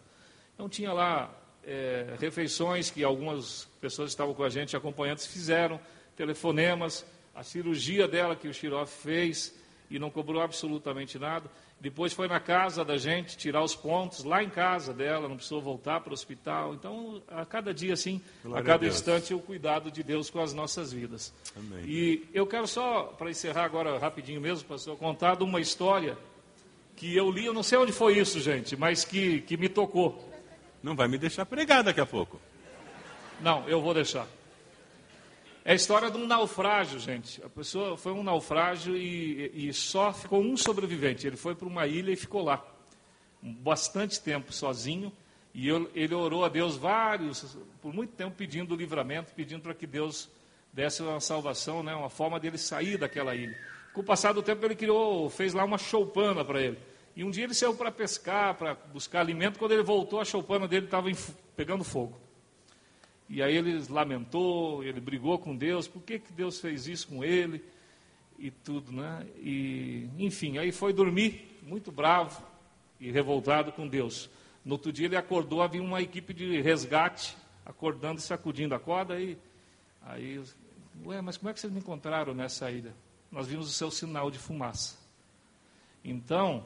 Então, 0.54 0.70
tinha 0.70 0.94
lá 0.94 1.34
é, 1.66 2.16
refeições 2.20 2.92
que 2.92 3.04
algumas 3.04 3.68
pessoas 3.82 4.10
que 4.10 4.14
estavam 4.14 4.34
com 4.34 4.44
a 4.44 4.50
gente, 4.50 4.78
acompanhantes, 4.78 5.26
fizeram, 5.26 5.80
telefonemas, 6.16 7.06
a 7.38 7.44
cirurgia 7.44 8.08
dela 8.08 8.36
que 8.36 8.48
o 8.48 8.54
Xirof 8.54 8.92
fez 8.92 9.54
e 9.92 10.00
não 10.00 10.10
cobrou 10.10 10.42
absolutamente 10.42 11.20
nada. 11.20 11.50
Depois 11.80 12.12
foi 12.12 12.28
na 12.28 12.40
casa 12.40 12.84
da 12.84 12.98
gente 12.98 13.38
tirar 13.38 13.64
os 13.64 13.76
pontos, 13.76 14.24
lá 14.24 14.44
em 14.44 14.50
casa 14.50 14.92
dela, 14.92 15.30
não 15.30 15.36
precisou 15.36 15.62
voltar 15.62 16.02
para 16.02 16.10
o 16.10 16.14
hospital. 16.14 16.74
Então, 16.74 17.22
a 17.28 17.46
cada 17.46 17.72
dia, 17.72 17.94
assim, 17.94 18.20
Glória 18.44 18.64
a 18.64 18.66
cada 18.66 18.86
a 18.86 18.90
instante, 18.90 19.36
o 19.36 19.40
cuidado 19.40 19.92
de 19.92 20.02
Deus 20.02 20.32
com 20.32 20.42
as 20.42 20.52
nossas 20.52 20.92
vidas. 20.92 21.32
Amém. 21.56 21.86
E 21.86 22.28
eu 22.34 22.48
quero 22.48 22.68
só, 22.68 23.04
para 23.04 23.30
encerrar 23.30 23.66
agora 23.66 24.00
rapidinho 24.00 24.42
mesmo, 24.42 24.68
pastor, 24.68 24.98
contar 24.98 25.42
uma 25.44 25.62
história 25.62 26.18
que 26.96 27.16
eu 27.16 27.30
li, 27.30 27.46
eu 27.46 27.54
não 27.54 27.62
sei 27.62 27.78
onde 27.78 27.92
foi 27.92 28.18
isso, 28.18 28.40
gente, 28.40 28.76
mas 28.76 29.06
que, 29.06 29.42
que 29.42 29.56
me 29.56 29.70
tocou. 29.70 30.28
Não 30.82 30.96
vai 30.96 31.08
me 31.08 31.20
deixar 31.20 31.46
pregar 31.46 31.84
daqui 31.84 32.02
a 32.02 32.06
pouco. 32.06 32.42
Não, 33.40 33.70
eu 33.70 33.80
vou 33.80 33.94
deixar. 33.94 34.28
É 35.68 35.74
a 35.74 35.76
história 35.76 36.10
de 36.10 36.16
um 36.18 36.26
naufrágio, 36.26 36.98
gente. 36.98 37.44
A 37.44 37.50
pessoa 37.50 37.98
foi 37.98 38.14
um 38.14 38.24
naufrágio 38.24 38.96
e, 38.96 39.68
e 39.68 39.74
só 39.74 40.14
ficou 40.14 40.42
um 40.42 40.56
sobrevivente. 40.56 41.28
Ele 41.28 41.36
foi 41.36 41.56
para 41.56 41.68
uma 41.68 41.86
ilha 41.86 42.10
e 42.10 42.16
ficou 42.16 42.42
lá 42.42 42.66
bastante 43.44 44.22
tempo 44.22 44.54
sozinho. 44.54 45.12
E 45.54 45.68
eu- 45.68 45.92
ele 45.94 46.16
orou 46.16 46.46
a 46.46 46.48
Deus 46.48 46.78
vários, 46.78 47.58
por 47.82 47.94
muito 47.94 48.14
tempo, 48.14 48.34
pedindo 48.38 48.78
livramento, 48.78 49.34
pedindo 49.34 49.62
para 49.62 49.74
que 49.74 49.86
Deus 49.86 50.30
desse 50.72 51.02
uma 51.02 51.20
salvação, 51.20 51.84
né, 51.84 51.94
uma 51.94 52.10
forma 52.10 52.40
dele 52.40 52.58
sair 52.58 52.98
daquela 52.98 53.36
ilha. 53.36 53.58
Com 53.94 54.00
o 54.00 54.04
passar 54.06 54.32
do 54.34 54.42
tempo, 54.42 54.64
ele 54.66 54.76
criou, 54.76 55.30
fez 55.30 55.54
lá 55.54 55.66
uma 55.66 55.78
choupana 55.78 56.46
para 56.46 56.62
ele. 56.62 56.78
E 57.14 57.26
um 57.26 57.30
dia 57.30 57.44
ele 57.44 57.54
saiu 57.54 57.76
para 57.76 57.92
pescar, 57.92 58.56
para 58.56 58.74
buscar 58.74 59.20
alimento. 59.20 59.60
Quando 59.60 59.74
ele 59.74 59.84
voltou, 59.84 60.22
a 60.22 60.26
choupana 60.26 60.66
dele 60.66 60.86
estava 60.86 61.10
pegando 61.58 61.84
fogo. 61.84 62.18
E 63.30 63.44
aí 63.44 63.56
ele 63.56 63.84
lamentou, 63.90 64.84
ele 64.84 65.02
brigou 65.02 65.38
com 65.38 65.56
Deus, 65.56 65.88
por 65.88 66.02
que, 66.02 66.20
que 66.20 66.32
Deus 66.32 66.60
fez 66.60 66.88
isso 66.88 67.08
com 67.08 67.24
ele 67.24 67.62
e 68.40 68.50
tudo, 68.50 68.92
né? 68.92 69.26
E, 69.38 70.10
enfim, 70.18 70.58
aí 70.58 70.72
foi 70.72 70.94
dormir, 70.94 71.60
muito 71.64 71.92
bravo 71.92 72.42
e 73.00 73.12
revoltado 73.12 73.72
com 73.72 73.88
Deus. 73.88 74.30
No 74.64 74.74
outro 74.74 74.92
dia 74.92 75.08
ele 75.08 75.18
acordou, 75.18 75.62
havia 75.62 75.82
uma 75.82 76.02
equipe 76.02 76.34
de 76.34 76.62
resgate 76.62 77.36
acordando 77.66 78.20
e 78.20 78.24
sacudindo 78.24 78.74
a 78.74 78.80
corda. 78.80 79.20
E, 79.20 79.38
aí, 80.02 80.42
ué, 81.06 81.22
mas 81.22 81.36
como 81.36 81.50
é 81.50 81.54
que 81.54 81.60
vocês 81.60 81.72
me 81.72 81.80
encontraram 81.80 82.34
nessa 82.34 82.72
ilha? 82.72 82.94
Nós 83.30 83.48
vimos 83.48 83.68
o 83.68 83.74
seu 83.74 83.92
sinal 83.92 84.32
de 84.32 84.40
fumaça. 84.40 84.98
Então, 86.04 86.66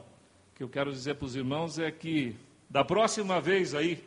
o 0.52 0.56
que 0.56 0.62
eu 0.62 0.68
quero 0.68 0.92
dizer 0.92 1.16
para 1.16 1.26
os 1.26 1.34
irmãos 1.34 1.78
é 1.78 1.90
que, 1.90 2.36
da 2.70 2.84
próxima 2.84 3.40
vez 3.40 3.74
aí, 3.74 4.02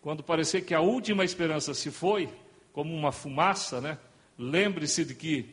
quando 0.00 0.22
parecer 0.22 0.62
que 0.62 0.74
a 0.74 0.80
última 0.80 1.24
esperança 1.24 1.74
se 1.74 1.90
foi, 1.90 2.28
como 2.72 2.94
uma 2.94 3.12
fumaça, 3.12 3.80
né? 3.80 3.98
Lembre-se 4.38 5.04
de 5.04 5.14
que, 5.14 5.46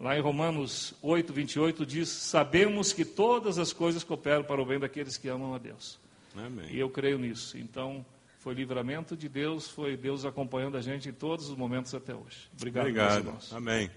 lá 0.00 0.16
em 0.16 0.20
Romanos 0.20 0.94
8, 1.02 1.32
28, 1.32 1.86
diz: 1.86 2.08
Sabemos 2.08 2.92
que 2.92 3.04
todas 3.04 3.58
as 3.58 3.72
coisas 3.72 4.02
cooperam 4.02 4.42
para 4.42 4.60
o 4.60 4.66
bem 4.66 4.78
daqueles 4.78 5.16
que 5.16 5.28
amam 5.28 5.54
a 5.54 5.58
Deus. 5.58 5.98
E 6.34 6.40
Amém. 6.40 6.74
eu 6.74 6.90
creio 6.90 7.18
nisso. 7.18 7.56
Então, 7.58 8.04
foi 8.38 8.54
livramento 8.54 9.16
de 9.16 9.28
Deus, 9.28 9.68
foi 9.68 9.96
Deus 9.96 10.24
acompanhando 10.24 10.76
a 10.76 10.80
gente 10.80 11.08
em 11.08 11.12
todos 11.12 11.48
os 11.48 11.56
momentos 11.56 11.94
até 11.94 12.14
hoje. 12.14 12.48
Obrigado, 12.56 12.84
meus 12.86 12.96
Obrigado. 12.96 13.18
irmãos. 13.20 13.52
Amém. 13.52 13.90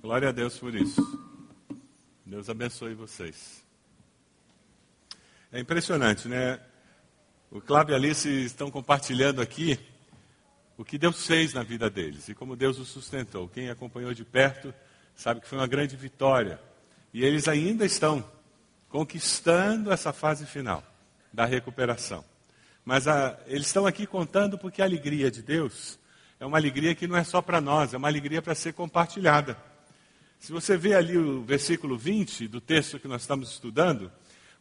Glória 0.00 0.30
a 0.30 0.32
Deus 0.32 0.58
por 0.58 0.74
isso. 0.74 1.30
Deus 2.24 2.48
abençoe 2.48 2.94
vocês. 2.94 3.62
É 5.52 5.60
impressionante, 5.60 6.28
né? 6.28 6.58
O 7.54 7.60
Cláudio 7.60 7.92
e 7.92 7.94
a 7.94 7.98
Alice 7.98 8.26
estão 8.30 8.70
compartilhando 8.70 9.42
aqui 9.42 9.78
o 10.78 10.82
que 10.82 10.96
Deus 10.96 11.26
fez 11.26 11.52
na 11.52 11.62
vida 11.62 11.90
deles 11.90 12.26
e 12.30 12.34
como 12.34 12.56
Deus 12.56 12.78
os 12.78 12.88
sustentou. 12.88 13.46
Quem 13.46 13.68
acompanhou 13.68 14.14
de 14.14 14.24
perto 14.24 14.72
sabe 15.14 15.42
que 15.42 15.46
foi 15.46 15.58
uma 15.58 15.66
grande 15.66 15.94
vitória. 15.94 16.58
E 17.12 17.22
eles 17.22 17.48
ainda 17.48 17.84
estão 17.84 18.24
conquistando 18.88 19.92
essa 19.92 20.14
fase 20.14 20.46
final 20.46 20.82
da 21.30 21.44
recuperação. 21.44 22.24
Mas 22.86 23.06
a- 23.06 23.38
eles 23.46 23.66
estão 23.66 23.84
aqui 23.86 24.06
contando 24.06 24.56
porque 24.56 24.80
a 24.80 24.86
alegria 24.86 25.30
de 25.30 25.42
Deus 25.42 25.98
é 26.40 26.46
uma 26.46 26.56
alegria 26.56 26.94
que 26.94 27.06
não 27.06 27.18
é 27.18 27.22
só 27.22 27.42
para 27.42 27.60
nós, 27.60 27.92
é 27.92 27.98
uma 27.98 28.08
alegria 28.08 28.40
para 28.40 28.54
ser 28.54 28.72
compartilhada. 28.72 29.58
Se 30.40 30.52
você 30.52 30.74
vê 30.74 30.94
ali 30.94 31.18
o 31.18 31.42
versículo 31.42 31.98
20 31.98 32.48
do 32.48 32.62
texto 32.62 32.98
que 32.98 33.06
nós 33.06 33.20
estamos 33.20 33.50
estudando, 33.52 34.10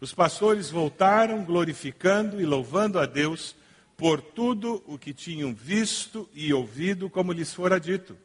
os 0.01 0.11
pastores 0.11 0.71
voltaram 0.71 1.45
glorificando 1.45 2.41
e 2.41 2.45
louvando 2.45 2.99
a 2.99 3.05
Deus 3.05 3.55
por 3.95 4.19
tudo 4.19 4.83
o 4.87 4.97
que 4.97 5.13
tinham 5.13 5.53
visto 5.53 6.27
e 6.33 6.51
ouvido, 6.51 7.07
como 7.07 7.31
lhes 7.31 7.53
fora 7.53 7.79
dito. 7.79 8.17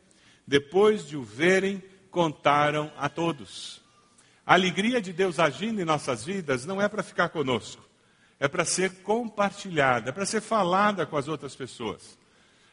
Depois 0.47 1.07
de 1.07 1.19
o 1.19 1.23
verem, 1.23 1.83
contaram 2.11 2.91
a 2.97 3.11
todos. 3.11 3.83
A 4.47 4.55
alegria 4.55 5.03
de 5.03 5.13
Deus 5.13 5.39
agindo 5.39 5.79
em 5.79 5.85
nossas 5.85 6.25
vidas 6.25 6.65
não 6.65 6.81
é 6.81 6.89
para 6.89 7.03
ficar 7.03 7.29
conosco, 7.29 7.87
é 8.41 8.49
para 8.49 8.65
ser 8.65 9.03
compartilhada, 9.03 10.09
é 10.09 10.13
para 10.13 10.25
ser 10.25 10.41
falada 10.41 11.05
com 11.05 11.19
as 11.19 11.29
outras 11.29 11.55
pessoas. 11.55 12.17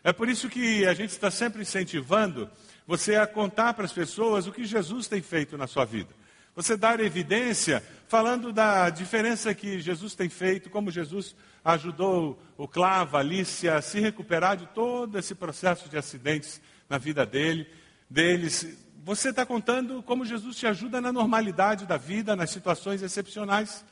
É 0.01 0.13
por 0.13 0.29
isso 0.29 0.47
que 0.47 0.85
a 0.85 0.93
gente 0.93 1.09
está 1.09 1.29
sempre 1.29 1.61
incentivando 1.61 2.49
você 2.87 3.17
a 3.17 3.27
contar 3.27 3.73
para 3.73 3.83
as 3.83 3.91
pessoas 3.91 4.47
o 4.47 4.51
que 4.53 4.63
Jesus 4.63 5.09
tem 5.09 5.21
feito 5.21 5.57
na 5.57 5.67
sua 5.67 5.83
vida. 5.83 6.22
Você 6.55 6.77
dar 6.77 6.99
evidência 6.99 7.83
falando 8.07 8.53
da 8.53 8.91
diferença 8.91 9.55
que 9.55 9.79
Jesus 9.79 10.13
tem 10.13 10.29
feito, 10.29 10.69
como 10.69 10.91
Jesus 10.91 11.35
ajudou 11.65 12.39
o 12.55 12.67
Clava, 12.67 13.17
a 13.17 13.21
Alice 13.21 13.67
a 13.67 13.81
se 13.81 13.99
recuperar 13.99 14.55
de 14.55 14.67
todo 14.67 15.17
esse 15.17 15.33
processo 15.33 15.89
de 15.89 15.97
acidentes 15.97 16.61
na 16.87 16.99
vida 16.99 17.25
dele, 17.25 17.67
deles. 18.07 18.77
Você 19.03 19.29
está 19.29 19.45
contando 19.45 20.03
como 20.03 20.25
Jesus 20.25 20.55
te 20.55 20.67
ajuda 20.67 21.01
na 21.01 21.11
normalidade 21.11 21.87
da 21.87 21.97
vida, 21.97 22.35
nas 22.35 22.51
situações 22.51 23.01
excepcionais. 23.01 23.83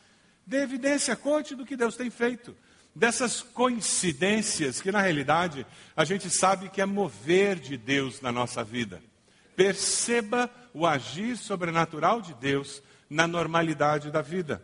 Dê 0.46 0.62
evidência, 0.62 1.16
conte 1.16 1.56
do 1.56 1.66
que 1.66 1.76
Deus 1.76 1.96
tem 1.96 2.12
feito. 2.12 2.56
Dessas 2.94 3.42
coincidências 3.42 4.82
que, 4.82 4.92
na 4.92 5.02
realidade, 5.02 5.66
a 5.96 6.04
gente 6.06 6.30
sabe 6.30 6.70
que 6.70 6.82
é 6.82 6.86
mover 6.86 7.58
de 7.58 7.76
Deus 7.76 8.22
na 8.22 8.32
nossa 8.32 8.64
vida. 8.64 9.02
Perceba 9.56 10.50
o 10.74 10.86
agir 10.86 11.38
sobrenatural 11.38 12.22
de 12.22 12.34
Deus 12.34 12.82
na 13.10 13.28
normalidade 13.28 14.10
da 14.12 14.22
vida. 14.22 14.62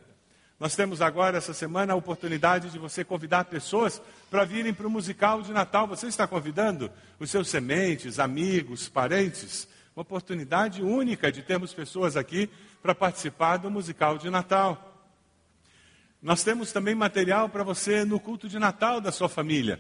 Nós 0.60 0.76
temos 0.76 1.02
agora, 1.02 1.38
essa 1.38 1.54
semana, 1.54 1.94
a 1.94 1.96
oportunidade 1.96 2.72
de 2.72 2.80
você 2.80 3.04
convidar 3.04 3.46
pessoas 3.46 4.02
para 4.30 4.44
virem 4.44 4.74
para 4.74 4.88
o 4.88 4.90
musical 4.90 5.44
de 5.44 5.52
Natal. 5.52 5.86
Você 5.88 6.08
está 6.08 6.26
convidando 6.26 6.90
os 7.20 7.30
seus 7.30 7.48
sementes, 7.48 8.18
amigos, 8.18 8.90
parentes? 8.90 9.68
Uma 9.96 10.02
oportunidade 10.02 10.82
única 10.82 11.32
de 11.32 11.44
termos 11.44 11.74
pessoas 11.74 12.18
aqui 12.18 12.50
para 12.82 12.96
participar 12.96 13.58
do 13.58 13.70
musical 13.70 14.18
de 14.18 14.32
Natal. 14.32 14.96
Nós 16.20 16.44
temos 16.44 16.72
também 16.72 16.96
material 16.96 17.48
para 17.50 17.64
você 17.64 18.04
no 18.04 18.20
culto 18.20 18.50
de 18.50 18.58
Natal 18.58 19.00
da 19.00 19.12
sua 19.12 19.30
família. 19.30 19.80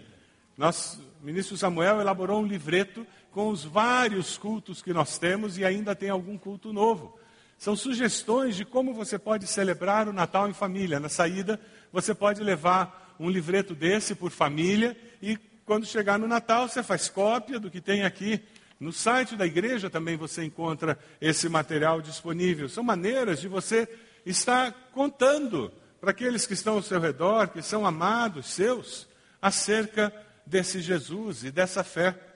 Nós, 0.55 0.99
o 1.21 1.25
ministro 1.25 1.57
Samuel 1.57 1.99
elaborou 1.99 2.41
um 2.41 2.45
livreto 2.45 3.05
com 3.37 3.49
os 3.49 3.63
vários 3.63 4.35
cultos 4.35 4.81
que 4.81 4.91
nós 4.91 5.19
temos 5.19 5.59
e 5.59 5.63
ainda 5.63 5.95
tem 5.95 6.09
algum 6.09 6.39
culto 6.39 6.73
novo. 6.73 7.19
São 7.55 7.75
sugestões 7.75 8.55
de 8.55 8.65
como 8.65 8.95
você 8.95 9.19
pode 9.19 9.45
celebrar 9.45 10.07
o 10.07 10.11
Natal 10.11 10.49
em 10.49 10.53
família. 10.53 10.99
Na 10.99 11.07
saída, 11.07 11.61
você 11.93 12.15
pode 12.15 12.41
levar 12.41 13.15
um 13.19 13.29
livreto 13.29 13.75
desse 13.75 14.15
por 14.15 14.31
família 14.31 14.97
e 15.21 15.37
quando 15.67 15.85
chegar 15.85 16.17
no 16.17 16.27
Natal, 16.27 16.67
você 16.67 16.81
faz 16.81 17.09
cópia 17.09 17.59
do 17.59 17.69
que 17.69 17.79
tem 17.79 18.01
aqui. 18.01 18.41
No 18.79 18.91
site 18.91 19.35
da 19.35 19.45
igreja 19.45 19.87
também 19.87 20.17
você 20.17 20.43
encontra 20.43 20.97
esse 21.21 21.47
material 21.47 22.01
disponível. 22.01 22.67
São 22.67 22.83
maneiras 22.83 23.39
de 23.39 23.47
você 23.47 23.87
estar 24.25 24.71
contando 24.91 25.71
para 26.01 26.09
aqueles 26.09 26.47
que 26.47 26.55
estão 26.55 26.73
ao 26.73 26.81
seu 26.81 26.99
redor, 26.99 27.49
que 27.49 27.61
são 27.61 27.85
amados 27.85 28.47
seus, 28.47 29.07
acerca 29.39 30.11
desse 30.43 30.81
Jesus 30.81 31.43
e 31.43 31.51
dessa 31.51 31.83
fé. 31.83 32.26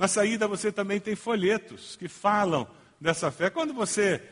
Na 0.00 0.08
saída 0.08 0.48
você 0.48 0.72
também 0.72 0.98
tem 0.98 1.14
folhetos 1.14 1.94
que 1.94 2.08
falam 2.08 2.66
dessa 2.98 3.30
fé. 3.30 3.50
Quando 3.50 3.74
você 3.74 4.22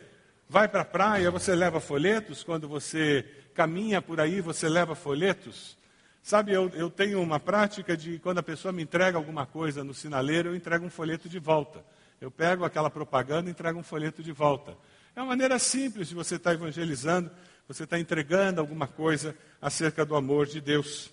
vai 0.49 0.67
para 0.67 0.81
a 0.81 0.85
praia, 0.85 1.31
você 1.31 1.55
leva 1.55 1.79
folhetos. 1.79 2.43
Quando 2.43 2.67
você 2.67 3.23
caminha 3.53 4.01
por 4.01 4.19
aí, 4.19 4.41
você 4.41 4.67
leva 4.67 4.95
folhetos. 4.95 5.77
Sabe, 6.23 6.55
eu, 6.55 6.71
eu 6.71 6.89
tenho 6.89 7.21
uma 7.21 7.39
prática 7.39 7.95
de 7.95 8.19
quando 8.19 8.39
a 8.39 8.43
pessoa 8.43 8.73
me 8.73 8.83
entrega 8.83 9.19
alguma 9.19 9.45
coisa 9.45 9.85
no 9.85 9.93
sinaleiro, 9.93 10.49
eu 10.49 10.57
entrego 10.57 10.87
um 10.87 10.91
folheto 10.91 11.29
de 11.29 11.39
volta. 11.39 11.85
Eu 12.19 12.31
pego 12.31 12.65
aquela 12.65 12.89
propaganda 12.89 13.51
e 13.51 13.53
entrego 13.53 13.79
um 13.79 13.83
folheto 13.83 14.23
de 14.23 14.33
volta. 14.33 14.75
É 15.15 15.21
uma 15.21 15.27
maneira 15.27 15.59
simples 15.59 16.09
de 16.09 16.15
você 16.15 16.37
estar 16.37 16.55
evangelizando, 16.55 17.31
você 17.69 17.85
está 17.85 17.99
entregando 17.99 18.59
alguma 18.59 18.87
coisa 18.87 19.37
acerca 19.61 20.03
do 20.07 20.17
amor 20.17 20.47
de 20.47 20.63
Deus. 20.63 21.11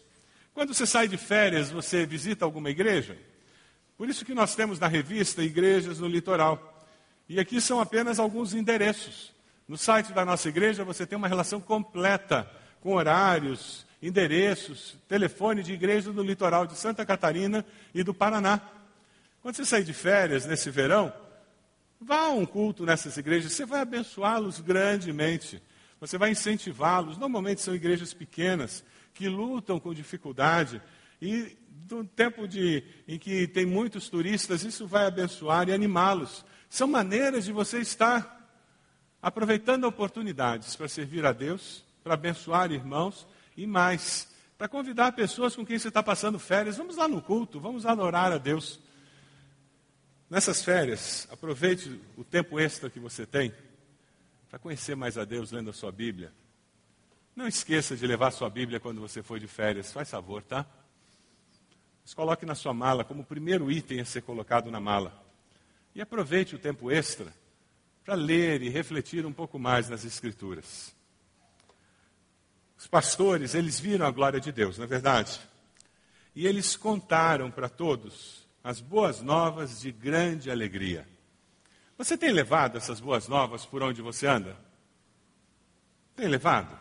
Quando 0.53 0.74
você 0.74 0.88
sai 0.88 1.10
de 1.10 1.18
férias, 1.18 1.72
você 1.72 2.06
visita 2.06 2.45
alguma 2.45 2.70
igreja? 2.70 3.18
Por 3.98 4.10
isso 4.10 4.26
que 4.26 4.34
nós 4.34 4.56
temos 4.56 4.80
na 4.80 4.88
revista 4.88 5.41
igrejas 5.41 6.00
no 6.00 6.08
litoral. 6.08 6.84
E 7.30 7.39
aqui 7.39 7.62
são 7.62 7.80
apenas 7.80 8.20
alguns 8.20 8.54
endereços. 8.54 9.34
No 9.68 9.78
site 9.78 10.12
da 10.12 10.26
nossa 10.26 10.50
igreja 10.50 10.84
você 10.84 11.06
tem 11.06 11.18
uma 11.18 11.28
relação 11.28 11.60
completa 11.60 12.50
com 12.82 12.93
horários, 12.93 13.86
endereços, 14.02 14.96
telefone 15.08 15.64
de 15.64 15.74
igreja 15.74 16.12
do 16.12 16.22
litoral 16.22 16.68
de 16.68 16.76
Santa 16.76 17.06
Catarina 17.06 17.66
e 17.93 18.04
do 18.04 18.14
Paraná. 18.14 18.62
Quando 19.41 19.56
você 19.56 19.66
sair 19.66 19.84
de 19.84 19.93
férias 19.93 20.46
nesse 20.46 20.70
verão, 20.70 21.12
vá 22.00 22.28
a 22.28 22.30
um 22.30 22.46
culto 22.46 22.86
nessas 22.86 23.18
igrejas, 23.18 23.54
você 23.54 23.66
vai 23.66 23.82
abençoá-los 23.82 24.60
grandemente. 24.60 25.62
Você 26.00 26.18
vai 26.18 26.32
incentivá-los. 26.32 27.18
Normalmente 27.18 27.62
são 27.62 27.74
igrejas 27.74 28.14
pequenas 28.14 28.84
que 29.14 29.28
lutam 29.30 29.80
com 29.80 29.93
dificuldade 29.93 30.82
e 31.22 31.58
no 31.89 32.05
tempo 32.05 32.47
de, 32.47 32.83
em 33.07 33.19
que 33.19 33.47
tem 33.47 33.65
muitos 33.65 34.09
turistas, 34.09 34.63
isso 34.63 34.88
vai 34.88 35.05
abençoar 35.05 35.69
e 35.69 35.73
animá-los. 35.73 36.45
São 36.69 36.88
maneiras 36.88 37.45
de 37.45 37.51
você 37.51 37.79
estar 37.79 38.36
aproveitando 39.21 39.86
oportunidades 39.86 40.75
para 40.75 40.88
servir 40.88 41.25
a 41.25 41.31
Deus, 41.31 41.83
para 42.03 42.13
abençoar 42.13 42.71
irmãos 42.71 43.27
e 43.55 43.65
mais, 43.65 44.27
para 44.57 44.67
convidar 44.67 45.11
pessoas 45.13 45.55
com 45.55 45.65
quem 45.65 45.77
você 45.77 45.88
está 45.88 46.01
passando 46.01 46.39
férias. 46.39 46.77
Vamos 46.77 46.95
lá 46.95 47.07
no 47.07 47.21
culto, 47.21 47.59
vamos 47.59 47.86
adorar 47.86 48.31
a 48.31 48.38
Deus. 48.38 48.79
Nessas 50.29 50.63
férias, 50.63 51.27
aproveite 51.31 51.99
o 52.17 52.23
tempo 52.23 52.59
extra 52.59 52.89
que 52.89 52.99
você 52.99 53.25
tem 53.25 53.53
para 54.49 54.57
conhecer 54.57 54.95
mais 54.95 55.17
a 55.17 55.25
Deus 55.25 55.51
lendo 55.51 55.69
a 55.69 55.73
sua 55.73 55.91
Bíblia. 55.91 56.33
Não 57.36 57.47
esqueça 57.47 57.95
de 57.95 58.07
levar 58.07 58.31
sua 58.31 58.49
Bíblia 58.49 58.79
quando 58.79 59.01
você 59.01 59.21
for 59.21 59.39
de 59.39 59.47
férias, 59.47 59.91
faz 59.91 60.09
favor, 60.09 60.41
tá? 60.41 60.65
Mas 62.06 62.14
coloque 62.14 62.45
na 62.45 62.53
sua 62.53 62.72
mala 62.72 63.03
como 63.03 63.24
primeiro 63.24 63.72
item 63.72 63.99
a 63.99 64.06
ser 64.06 64.22
colocado 64.22 64.70
na 64.70 64.80
mala. 64.80 65.26
E 65.95 65.99
aproveite 65.99 66.56
o 66.56 66.60
tempo 66.60 66.91
extra 66.91 67.34
para 68.03 68.14
ler 68.14 68.62
e 68.62 68.70
refletir 68.70 69.26
um 69.26 69.34
pouco 69.34 69.58
mais 69.58 69.89
nas 69.89 70.06
Escrituras. 70.06 70.95
Os 72.78 72.86
pastores, 72.86 73.56
eles 73.56 73.80
viram 73.80 74.06
a 74.06 74.12
glória 74.12 74.39
de 74.39 74.51
Deus, 74.51 74.78
não 74.78 74.86
é 74.86 74.88
verdade? 74.88 75.41
E 76.36 76.45
eles 76.45 76.76
contaram 76.76 77.49
para 77.49 77.68
todos 77.68 78.47
as 78.64 78.80
boas 78.80 79.22
novas 79.22 79.82
de 79.82 79.91
grande 79.91 80.51
alegria. 80.51 81.08
Você 81.97 82.16
tem 82.16 82.32
levado 82.32 82.78
essas 82.78 82.99
boas 82.99 83.28
novas 83.28 83.66
por 83.66 83.82
onde 83.82 84.03
você 84.03 84.28
anda? 84.28 84.56
Tem 86.16 86.28
levado? 86.28 86.78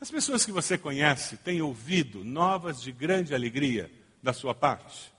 As 0.00 0.10
pessoas 0.10 0.44
que 0.44 0.50
você 0.50 0.76
conhece 0.76 1.36
têm 1.36 1.62
ouvido 1.62 2.24
novas 2.24 2.82
de 2.82 2.90
grande 2.90 3.32
alegria 3.32 3.99
da 4.22 4.32
sua 4.32 4.54
parte? 4.54 5.12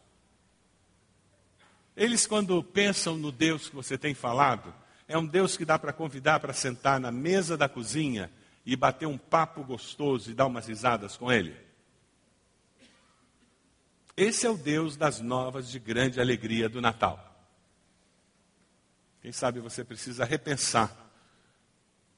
Eles, 1.95 2.26
quando 2.26 2.64
pensam 2.64 3.18
no 3.18 3.32
Deus 3.32 3.70
que 3.70 3.76
você 3.76 3.97
tem 3.97 4.14
falado, 4.14 4.74
é 5.08 5.18
um 5.18 5.26
Deus 5.26 5.58
que 5.58 5.66
dá 5.66 5.78
para 5.78 5.91
convidar 5.91 6.39
para 6.39 6.54
sentar 6.54 6.99
na 6.99 7.12
mesa 7.12 7.58
da 7.58 7.68
cozinha 7.68 8.32
e 8.66 8.76
bater 8.76 9.08
um 9.08 9.18
papo 9.18 9.64
gostoso 9.64 10.32
e 10.32 10.34
dar 10.34 10.45
umas 10.45 10.68
risadas 10.68 11.18
com 11.18 11.32
Ele? 11.32 11.56
Esse 14.16 14.45
é 14.45 14.49
o 14.49 14.58
Deus 14.58 14.95
das 14.95 15.20
novas 15.20 15.70
de 15.70 15.80
grande 15.80 16.20
alegria 16.20 16.70
do 16.70 16.82
Natal. 16.82 17.28
Quem 19.22 19.32
sabe 19.32 19.60
você 19.60 19.84
precisa 19.84 20.26
repensar 20.26 20.95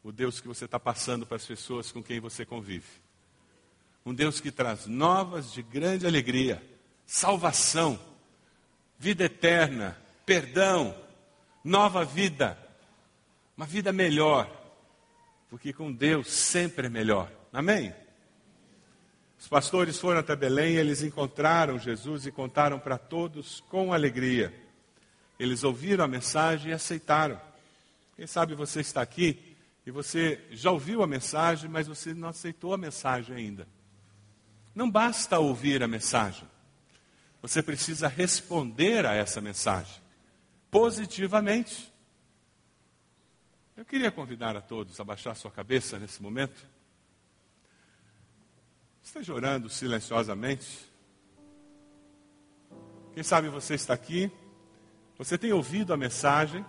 o 0.03 0.11
Deus 0.11 0.39
que 0.41 0.47
você 0.47 0.65
está 0.65 0.79
passando 0.79 1.25
para 1.25 1.37
as 1.37 1.45
pessoas 1.45 1.91
com 1.91 2.03
quem 2.03 2.19
você 2.19 2.45
convive. 2.45 2.87
Um 4.05 4.13
Deus 4.13 4.41
que 4.41 4.51
traz 4.51 4.85
novas 4.85 5.51
de 5.53 5.61
grande 5.61 6.05
alegria, 6.05 6.61
salvação, 7.05 7.99
vida 8.97 9.25
eterna, 9.25 9.97
perdão, 10.25 10.95
nova 11.63 12.03
vida, 12.03 12.57
uma 13.55 13.65
vida 13.65 13.93
melhor, 13.93 14.49
porque 15.49 15.71
com 15.71 15.91
Deus 15.91 16.31
sempre 16.31 16.87
é 16.87 16.89
melhor. 16.89 17.31
Amém? 17.51 17.93
Os 19.39 19.47
pastores 19.47 19.99
foram 19.99 20.21
até 20.21 20.35
Belém, 20.35 20.75
eles 20.75 21.03
encontraram 21.03 21.77
Jesus 21.77 22.25
e 22.25 22.31
contaram 22.31 22.79
para 22.79 22.97
todos 22.97 23.59
com 23.69 23.93
alegria. 23.93 24.53
Eles 25.37 25.63
ouviram 25.63 26.05
a 26.05 26.07
mensagem 26.07 26.71
e 26.71 26.73
aceitaram. 26.73 27.39
Quem 28.15 28.25
sabe 28.25 28.55
você 28.55 28.79
está 28.79 29.01
aqui 29.01 29.55
e 29.85 29.91
você 29.91 30.41
já 30.51 30.71
ouviu 30.71 31.03
a 31.03 31.07
mensagem, 31.07 31.69
mas 31.69 31.87
você 31.87 32.13
não 32.13 32.29
aceitou 32.29 32.73
a 32.73 32.77
mensagem 32.77 33.35
ainda. 33.35 33.67
Não 34.73 34.89
basta 34.89 35.37
ouvir 35.39 35.83
a 35.83 35.87
mensagem. 35.87 36.47
Você 37.43 37.61
precisa 37.61 38.07
responder 38.07 39.05
a 39.05 39.13
essa 39.13 39.41
mensagem 39.41 40.01
positivamente. 40.71 41.93
Eu 43.75 43.83
queria 43.83 44.09
convidar 44.09 44.55
a 44.55 44.61
todos 44.61 44.97
a 44.97 45.03
baixar 45.03 45.35
sua 45.35 45.51
cabeça 45.51 45.99
nesse 45.99 46.23
momento. 46.23 46.65
Esteja 49.03 49.33
orando 49.33 49.69
silenciosamente. 49.69 50.89
Quem 53.13 53.23
sabe 53.23 53.49
você 53.49 53.73
está 53.73 53.93
aqui, 53.93 54.31
você 55.17 55.37
tem 55.37 55.51
ouvido 55.51 55.93
a 55.93 55.97
mensagem, 55.97 56.65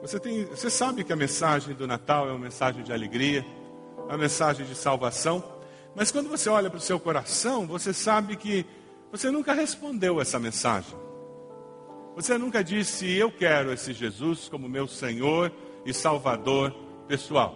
você, 0.00 0.18
tem, 0.18 0.46
você 0.46 0.70
sabe 0.70 1.04
que 1.04 1.12
a 1.12 1.16
mensagem 1.16 1.74
do 1.74 1.86
Natal 1.86 2.26
é 2.26 2.30
uma 2.30 2.38
mensagem 2.38 2.82
de 2.82 2.92
alegria, 2.92 3.44
é 3.98 4.02
uma 4.02 4.18
mensagem 4.18 4.64
de 4.64 4.74
salvação, 4.74 5.60
mas 5.94 6.10
quando 6.10 6.30
você 6.30 6.48
olha 6.48 6.70
para 6.70 6.78
o 6.78 6.80
seu 6.80 6.98
coração, 6.98 7.66
você 7.66 7.92
sabe 7.92 8.34
que 8.36 8.66
você 9.14 9.30
nunca 9.30 9.52
respondeu 9.52 10.20
essa 10.20 10.40
mensagem. 10.40 10.98
Você 12.16 12.36
nunca 12.36 12.64
disse, 12.64 13.08
eu 13.14 13.30
quero 13.30 13.72
esse 13.72 13.92
Jesus 13.92 14.48
como 14.48 14.68
meu 14.68 14.88
Senhor 14.88 15.52
e 15.86 15.94
Salvador 15.94 16.74
pessoal. 17.06 17.54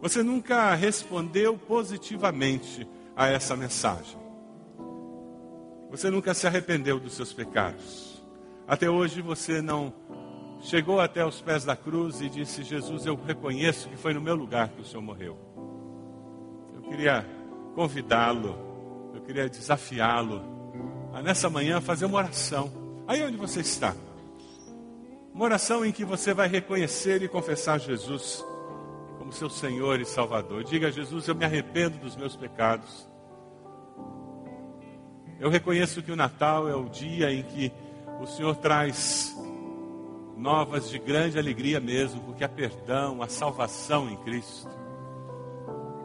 Você 0.00 0.20
nunca 0.20 0.74
respondeu 0.74 1.56
positivamente 1.56 2.88
a 3.14 3.28
essa 3.28 3.54
mensagem. 3.54 4.18
Você 5.92 6.10
nunca 6.10 6.34
se 6.34 6.44
arrependeu 6.44 6.98
dos 6.98 7.12
seus 7.12 7.32
pecados. 7.32 8.20
Até 8.66 8.90
hoje 8.90 9.22
você 9.22 9.62
não 9.62 9.94
chegou 10.60 11.00
até 11.00 11.24
os 11.24 11.40
pés 11.40 11.64
da 11.64 11.76
cruz 11.76 12.20
e 12.20 12.28
disse: 12.28 12.64
Jesus, 12.64 13.06
eu 13.06 13.14
reconheço 13.14 13.88
que 13.88 13.96
foi 13.96 14.12
no 14.12 14.20
meu 14.20 14.34
lugar 14.34 14.70
que 14.70 14.80
o 14.80 14.84
Senhor 14.84 15.02
morreu. 15.02 15.38
Eu 16.74 16.82
queria 16.82 17.24
convidá-lo 17.76 18.71
eu 19.14 19.20
queria 19.22 19.48
desafiá-lo 19.48 20.42
a 21.12 21.22
nessa 21.22 21.50
manhã 21.50 21.80
fazer 21.80 22.06
uma 22.06 22.18
oração. 22.18 22.70
Aí 23.06 23.22
onde 23.22 23.36
você 23.36 23.60
está? 23.60 23.94
Uma 25.34 25.44
oração 25.44 25.84
em 25.84 25.92
que 25.92 26.04
você 26.04 26.34
vai 26.34 26.48
reconhecer 26.48 27.22
e 27.22 27.28
confessar 27.28 27.78
Jesus 27.78 28.44
como 29.18 29.32
seu 29.32 29.48
Senhor 29.48 30.00
e 30.00 30.04
Salvador. 30.04 30.64
Diga 30.64 30.88
a 30.88 30.90
Jesus: 30.90 31.26
Eu 31.26 31.34
me 31.34 31.44
arrependo 31.44 31.98
dos 31.98 32.16
meus 32.16 32.36
pecados. 32.36 33.08
Eu 35.40 35.50
reconheço 35.50 36.02
que 36.02 36.12
o 36.12 36.16
Natal 36.16 36.68
é 36.68 36.74
o 36.74 36.88
dia 36.88 37.32
em 37.32 37.42
que 37.42 37.72
o 38.20 38.26
Senhor 38.26 38.54
traz 38.56 39.34
novas 40.36 40.88
de 40.88 40.98
grande 40.98 41.38
alegria 41.38 41.80
mesmo, 41.80 42.20
porque 42.22 42.44
há 42.44 42.48
perdão, 42.48 43.22
há 43.22 43.28
salvação 43.28 44.08
em 44.08 44.16
Cristo. 44.18 44.81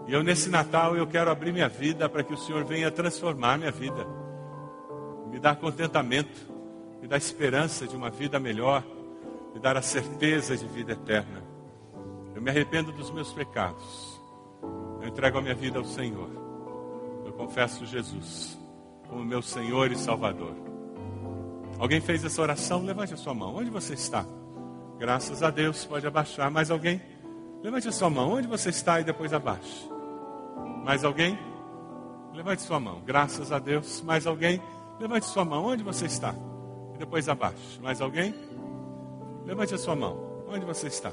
E 0.07 0.13
eu 0.13 0.23
nesse 0.23 0.49
Natal 0.49 0.95
eu 0.95 1.05
quero 1.05 1.29
abrir 1.29 1.51
minha 1.51 1.67
vida 1.67 2.07
para 2.07 2.23
que 2.23 2.33
o 2.33 2.37
Senhor 2.37 2.63
venha 2.63 2.89
transformar 2.89 3.57
minha 3.57 3.71
vida. 3.71 4.07
Me 5.29 5.37
dar 5.37 5.57
contentamento, 5.57 6.49
me 7.01 7.07
dar 7.07 7.17
esperança 7.17 7.85
de 7.85 7.95
uma 7.95 8.09
vida 8.09 8.39
melhor, 8.39 8.83
me 9.53 9.59
dar 9.59 9.75
a 9.75 9.81
certeza 9.81 10.55
de 10.55 10.65
vida 10.65 10.93
eterna. 10.93 11.43
Eu 12.33 12.41
me 12.41 12.49
arrependo 12.49 12.93
dos 12.93 13.11
meus 13.11 13.33
pecados. 13.33 14.21
Eu 15.01 15.09
entrego 15.09 15.39
a 15.39 15.41
minha 15.41 15.55
vida 15.55 15.77
ao 15.77 15.83
Senhor. 15.83 16.29
Eu 17.25 17.33
confesso 17.33 17.85
Jesus 17.85 18.57
como 19.09 19.25
meu 19.25 19.41
Senhor 19.41 19.91
e 19.91 19.97
Salvador. 19.97 20.55
Alguém 21.79 21.99
fez 21.99 22.23
essa 22.23 22.41
oração? 22.41 22.81
Levante 22.81 23.13
a 23.13 23.17
sua 23.17 23.33
mão. 23.33 23.55
Onde 23.55 23.69
você 23.69 23.93
está? 23.93 24.25
Graças 24.97 25.43
a 25.43 25.49
Deus, 25.49 25.83
pode 25.83 26.07
abaixar. 26.07 26.49
Mais 26.49 26.71
alguém? 26.71 27.01
Levante 27.61 27.89
a 27.89 27.91
sua 27.91 28.09
mão. 28.09 28.31
Onde 28.31 28.47
você 28.47 28.69
está 28.69 29.01
e 29.01 29.03
depois 29.03 29.33
abaixe. 29.33 29.96
Mais 30.83 31.03
alguém? 31.03 31.37
Levante 32.33 32.61
sua 32.61 32.79
mão. 32.79 33.01
Graças 33.05 33.51
a 33.51 33.59
Deus. 33.59 34.01
Mais 34.01 34.27
alguém? 34.27 34.61
Levante 34.99 35.25
sua 35.25 35.43
mão. 35.43 35.65
Onde 35.65 35.83
você 35.83 36.05
está? 36.05 36.33
E 36.95 36.97
depois 36.97 37.27
abaixo. 37.27 37.81
Mais 37.81 38.01
alguém? 38.01 38.33
Levante 39.45 39.73
a 39.73 39.77
sua 39.77 39.95
mão. 39.95 40.45
Onde 40.47 40.65
você 40.65 40.87
está? 40.87 41.11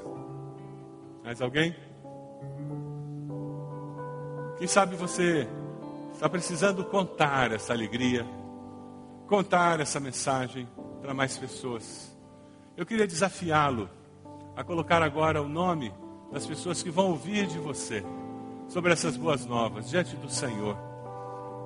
Mais 1.23 1.41
alguém? 1.41 1.75
Quem 4.59 4.67
sabe 4.67 4.95
você 4.97 5.49
está 6.13 6.29
precisando 6.29 6.85
contar 6.85 7.51
essa 7.53 7.73
alegria, 7.73 8.25
contar 9.27 9.81
essa 9.81 9.99
mensagem 9.99 10.69
para 11.01 11.13
mais 11.13 11.37
pessoas. 11.37 12.17
Eu 12.77 12.87
queria 12.87 13.07
desafiá-lo 13.07 13.89
a 14.57 14.63
colocar 14.63 15.03
agora 15.03 15.43
o 15.43 15.49
nome 15.49 15.93
das 16.33 16.47
pessoas 16.47 16.83
que 16.83 16.91
vão 16.91 17.11
ouvir 17.11 17.47
de 17.47 17.59
você 17.59 18.05
sobre 18.69 18.93
essas 18.93 19.17
boas 19.17 19.47
novas 19.47 19.89
diante 19.89 20.17
do 20.17 20.29
Senhor. 20.29 20.77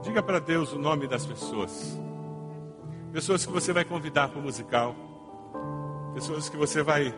Diga 0.02 0.22
para 0.22 0.38
Deus 0.38 0.72
o 0.72 0.78
nome 0.78 1.06
das 1.06 1.26
pessoas. 1.26 1.98
Pessoas 3.12 3.44
que 3.44 3.52
você 3.52 3.72
vai 3.72 3.84
convidar 3.84 4.28
para 4.28 4.38
o 4.38 4.42
musical. 4.42 4.94
Pessoas 6.14 6.48
que 6.48 6.56
você 6.56 6.82
vai 6.82 7.14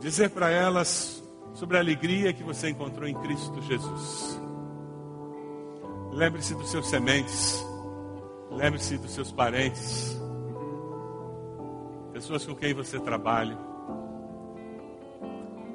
dizer 0.00 0.30
para 0.30 0.50
elas 0.50 1.22
sobre 1.54 1.76
a 1.76 1.80
alegria 1.80 2.32
que 2.32 2.42
você 2.42 2.68
encontrou 2.68 3.08
em 3.08 3.14
Cristo 3.14 3.60
Jesus. 3.62 4.40
Lembre-se 6.12 6.54
dos 6.54 6.70
seus 6.70 6.88
sementes. 6.88 7.64
Lembre-se 8.50 8.98
dos 8.98 9.10
seus 9.12 9.32
parentes. 9.32 10.16
Pessoas 12.12 12.46
com 12.46 12.54
quem 12.54 12.72
você 12.72 12.98
trabalha. 13.00 13.58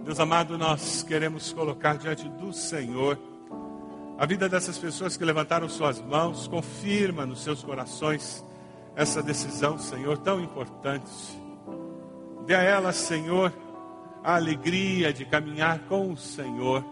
Deus 0.03 0.19
amado, 0.19 0.57
nós 0.57 1.03
queremos 1.03 1.53
colocar 1.53 1.95
diante 1.95 2.27
do 2.27 2.51
Senhor 2.51 3.19
a 4.17 4.25
vida 4.25 4.49
dessas 4.49 4.75
pessoas 4.79 5.15
que 5.15 5.23
levantaram 5.23 5.69
suas 5.69 6.01
mãos. 6.01 6.47
Confirma 6.47 7.23
nos 7.23 7.43
seus 7.43 7.63
corações 7.63 8.43
essa 8.95 9.21
decisão, 9.21 9.77
Senhor, 9.77 10.17
tão 10.17 10.41
importante. 10.41 11.39
Dê 12.47 12.55
a 12.55 12.63
elas, 12.63 12.95
Senhor, 12.95 13.53
a 14.23 14.35
alegria 14.35 15.13
de 15.13 15.23
caminhar 15.23 15.79
com 15.81 16.11
o 16.11 16.17
Senhor. 16.17 16.83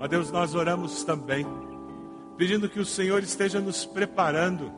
Ó 0.00 0.08
Deus, 0.08 0.32
nós 0.32 0.56
oramos 0.56 1.04
também 1.04 1.46
pedindo 2.36 2.68
que 2.68 2.80
o 2.80 2.84
Senhor 2.84 3.22
esteja 3.22 3.60
nos 3.60 3.84
preparando 3.84 4.72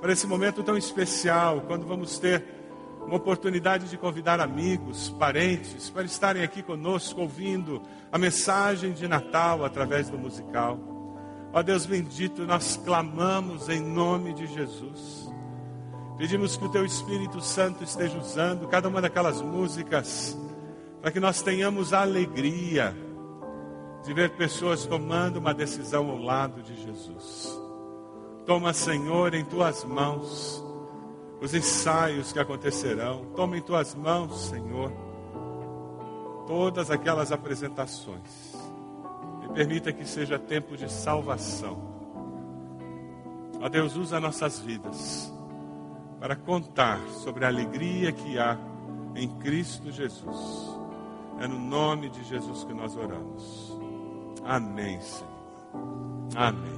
para 0.00 0.12
esse 0.12 0.26
momento 0.26 0.62
tão 0.62 0.76
especial, 0.76 1.60
quando 1.66 1.86
vamos 1.86 2.18
ter 2.18 2.63
uma 3.06 3.16
oportunidade 3.16 3.88
de 3.88 3.98
convidar 3.98 4.40
amigos, 4.40 5.10
parentes, 5.18 5.90
para 5.90 6.04
estarem 6.04 6.42
aqui 6.42 6.62
conosco 6.62 7.20
ouvindo 7.20 7.82
a 8.10 8.18
mensagem 8.18 8.92
de 8.92 9.06
Natal 9.06 9.64
através 9.64 10.08
do 10.08 10.18
musical. 10.18 10.78
Ó 11.52 11.62
Deus 11.62 11.86
bendito, 11.86 12.46
nós 12.46 12.76
clamamos 12.76 13.68
em 13.68 13.80
nome 13.80 14.32
de 14.32 14.46
Jesus. 14.46 15.30
Pedimos 16.16 16.56
que 16.56 16.64
o 16.64 16.68
Teu 16.68 16.84
Espírito 16.84 17.40
Santo 17.40 17.84
esteja 17.84 18.18
usando 18.18 18.68
cada 18.68 18.88
uma 18.88 19.00
daquelas 19.00 19.40
músicas, 19.42 20.36
para 21.00 21.10
que 21.10 21.20
nós 21.20 21.42
tenhamos 21.42 21.92
a 21.92 22.00
alegria 22.00 22.96
de 24.04 24.14
ver 24.14 24.30
pessoas 24.30 24.86
tomando 24.86 25.36
uma 25.36 25.52
decisão 25.52 26.08
ao 26.10 26.18
lado 26.18 26.62
de 26.62 26.74
Jesus. 26.82 27.58
Toma, 28.46 28.72
Senhor, 28.72 29.34
em 29.34 29.44
tuas 29.44 29.84
mãos 29.84 30.64
os 31.44 31.52
ensaios 31.52 32.32
que 32.32 32.38
acontecerão. 32.38 33.26
Toma 33.36 33.58
em 33.58 33.60
tuas 33.60 33.94
mãos, 33.94 34.48
Senhor, 34.48 34.90
todas 36.46 36.90
aquelas 36.90 37.30
apresentações. 37.30 38.54
E 39.44 39.52
permita 39.52 39.92
que 39.92 40.06
seja 40.06 40.38
tempo 40.38 40.74
de 40.74 40.90
salvação. 40.90 41.92
Ó 43.60 43.68
Deus, 43.68 43.94
usa 43.94 44.18
nossas 44.18 44.58
vidas 44.58 45.30
para 46.18 46.34
contar 46.34 46.98
sobre 47.22 47.44
a 47.44 47.48
alegria 47.48 48.10
que 48.10 48.38
há 48.38 48.56
em 49.14 49.28
Cristo 49.38 49.92
Jesus. 49.92 50.74
É 51.40 51.46
no 51.46 51.58
nome 51.58 52.08
de 52.08 52.24
Jesus 52.24 52.64
que 52.64 52.72
nós 52.72 52.96
oramos. 52.96 53.78
Amém, 54.46 54.98
Senhor. 55.02 55.28
Amém. 56.34 56.73